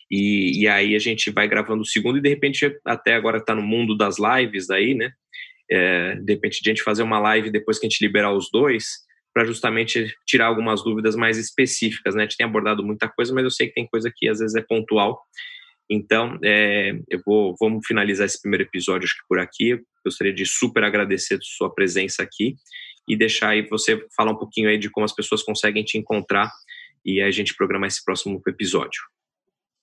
E, 0.10 0.62
e 0.62 0.68
aí 0.68 0.96
a 0.96 1.00
gente 1.00 1.32
vai 1.32 1.48
gravando 1.48 1.82
o 1.82 1.86
segundo 1.86 2.18
e 2.18 2.22
de 2.22 2.30
repente 2.30 2.72
até 2.86 3.16
agora 3.16 3.38
está 3.38 3.56
no 3.56 3.62
mundo 3.62 3.98
das 3.98 4.18
lives 4.20 4.70
aí, 4.70 4.94
né? 4.94 5.12
É, 5.70 6.16
de 6.16 6.34
repente 6.34 6.62
a 6.64 6.70
gente 6.70 6.84
fazer 6.84 7.02
uma 7.02 7.20
live 7.20 7.50
depois 7.50 7.80
que 7.80 7.88
a 7.88 7.90
gente 7.90 8.06
liberar 8.06 8.32
os 8.32 8.50
dois, 8.52 9.00
para 9.36 9.46
justamente 9.46 10.16
tirar 10.26 10.48
algumas 10.48 10.82
dúvidas 10.82 11.16
mais 11.16 11.38
específicas, 11.38 12.16
né? 12.16 12.24
A 12.24 12.26
gente 12.26 12.38
tem 12.38 12.46
abordado 12.46 12.84
muita 12.84 13.10
coisa, 13.10 13.34
mas 13.34 13.44
eu 13.44 13.52
sei 13.52 13.68
que 13.68 13.74
tem 13.74 13.86
coisa 13.86 14.10
que 14.16 14.30
às 14.30 14.40
vezes 14.40 14.56
é 14.56 14.62
pontual 14.62 15.22
então, 15.90 16.40
é, 16.44 16.94
eu 17.10 17.22
vou 17.26 17.56
vamos 17.60 17.86
finalizar 17.86 18.26
esse 18.26 18.42
primeiro 18.42 18.64
episódio 18.64 19.06
acho 19.06 19.16
que 19.16 19.28
por 19.28 19.40
aqui. 19.40 19.70
Eu 19.70 19.80
gostaria 20.04 20.34
de 20.34 20.46
super 20.46 20.84
agradecer 20.84 21.38
sua 21.42 21.74
presença 21.74 22.24
aqui 22.24 22.56
e 23.08 23.16
deixar 23.16 23.50
aí 23.50 23.68
você 23.68 24.04
falar 24.16 24.32
um 24.32 24.38
pouquinho 24.38 24.70
aí 24.70 24.78
de 24.78 24.90
como 24.90 25.06
as 25.06 25.14
pessoas 25.14 25.44
conseguem 25.44 25.84
te 25.84 25.98
encontrar 25.98 26.52
e 27.06 27.22
a 27.22 27.30
gente 27.30 27.56
programar 27.56 27.88
esse 27.88 28.04
próximo 28.04 28.42
episódio. 28.48 29.00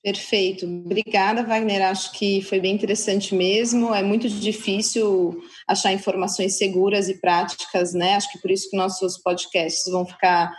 Perfeito. 0.03 0.67
Obrigada, 0.67 1.45
Wagner. 1.45 1.81
Acho 1.83 2.11
que 2.13 2.43
foi 2.43 2.59
bem 2.59 2.75
interessante 2.75 3.37
mesmo. 3.37 3.95
É 3.95 4.03
muito 4.03 4.29
difícil 4.29 5.41
achar 5.67 5.93
informações 5.93 6.59
seguras 6.59 7.09
e 7.09 7.21
práticas, 7.21 7.95
né? 7.95 8.17
Acho 8.17 8.33
que 8.33 8.41
por 8.41 8.51
isso 8.51 8.69
que 8.69 8.77
nossos 8.77 9.17
podcasts 9.19 9.85
vão 9.93 10.05
ficar 10.05 10.53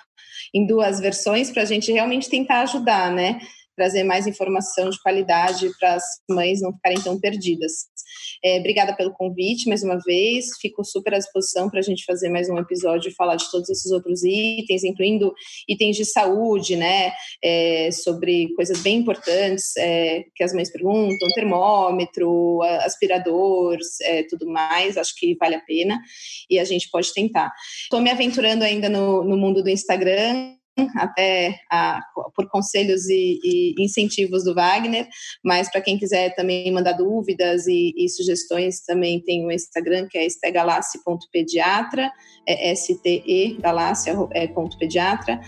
em 0.53 0.65
duas 0.65 0.99
versões 0.99 1.51
para 1.51 1.63
a 1.63 1.65
gente 1.65 1.91
realmente 1.91 2.29
tentar 2.29 2.61
ajudar, 2.61 3.11
né? 3.11 3.39
Trazer 3.75 4.03
mais 4.03 4.27
informação 4.27 4.89
de 4.89 5.01
qualidade 5.01 5.69
para 5.79 5.95
as 5.95 6.03
mães 6.29 6.61
não 6.61 6.73
ficarem 6.73 7.01
tão 7.01 7.19
perdidas. 7.19 7.93
É, 8.43 8.59
obrigada 8.59 8.95
pelo 8.95 9.13
convite 9.13 9.67
mais 9.67 9.83
uma 9.83 9.97
vez. 9.99 10.45
Fico 10.61 10.83
super 10.83 11.13
à 11.13 11.17
disposição 11.17 11.69
para 11.69 11.79
a 11.79 11.83
gente 11.83 12.03
fazer 12.05 12.29
mais 12.29 12.49
um 12.49 12.57
episódio 12.57 13.09
e 13.09 13.13
falar 13.13 13.35
de 13.35 13.49
todos 13.49 13.69
esses 13.69 13.91
outros 13.91 14.23
itens, 14.23 14.83
incluindo 14.83 15.33
itens 15.67 15.95
de 15.95 16.05
saúde, 16.05 16.75
né? 16.75 17.13
É, 17.43 17.89
sobre 17.91 18.53
coisas 18.55 18.81
bem 18.81 18.97
importantes 18.97 19.75
é, 19.77 20.23
que 20.35 20.43
as 20.43 20.53
mães 20.53 20.71
perguntam, 20.71 21.27
termômetro, 21.33 22.61
aspirador, 22.81 23.77
é, 24.01 24.23
tudo 24.23 24.47
mais. 24.47 24.97
Acho 24.97 25.13
que 25.17 25.35
vale 25.39 25.55
a 25.55 25.61
pena 25.61 25.99
e 26.49 26.59
a 26.59 26.63
gente 26.63 26.89
pode 26.89 27.13
tentar. 27.13 27.51
Estou 27.83 28.01
me 28.01 28.11
aventurando 28.11 28.63
ainda 28.63 28.89
no, 28.89 29.23
no 29.23 29.37
mundo 29.37 29.63
do 29.63 29.69
Instagram 29.69 30.55
até 30.95 31.59
a, 31.71 32.01
por 32.35 32.47
conselhos 32.49 33.07
e, 33.07 33.39
e, 33.43 33.75
incentivos 33.79 34.43
do 34.43 34.55
Wagner, 34.55 35.07
mas 35.43 35.71
para 35.71 35.81
quem 35.81 35.97
quiser 35.97 36.33
também 36.35 36.71
mandar 36.71 36.93
dúvidas 36.93 37.67
e, 37.67 37.93
e, 37.95 38.09
sugestões, 38.09 38.81
também 38.81 39.19
tem 39.19 39.45
o 39.45 39.51
Instagram 39.51 40.07
que 40.09 40.17
é 40.17 40.25
estegalassi.pediatra, 40.25 42.11
é 42.47 42.71
S-T-E, 42.71 43.57
galácia.pediatra, 43.61 45.39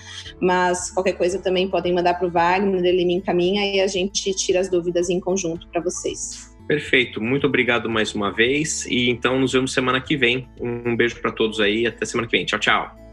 mas 0.41 0.91
qualquer 0.91 1.13
coisa 1.13 1.41
também 1.41 1.69
podem 1.69 1.93
mandar 1.93 2.13
para 2.15 2.27
o 2.27 2.31
Wagner, 2.31 2.83
ele 2.85 3.05
me 3.05 3.15
encaminha 3.15 3.65
e 3.65 3.81
a 3.81 3.87
gente 3.87 4.33
tira 4.35 4.59
as 4.59 4.69
dúvidas 4.69 5.09
em 5.09 5.19
conjunto 5.19 5.67
para 5.69 5.81
vocês. 5.81 6.55
Perfeito, 6.67 7.21
muito 7.21 7.45
obrigado 7.45 7.87
mais 7.87 8.15
uma 8.15 8.31
vez 8.31 8.85
e 8.87 9.09
então 9.09 9.39
nos 9.39 9.53
vemos 9.53 9.71
semana 9.71 10.01
que 10.01 10.17
vem. 10.17 10.49
Um 10.59 10.95
beijo 10.95 11.21
para 11.21 11.31
todos 11.31 11.59
aí, 11.59 11.85
até 11.85 12.05
semana 12.05 12.27
que 12.27 12.35
vem. 12.35 12.45
Tchau, 12.45 12.59
tchau. 12.59 13.04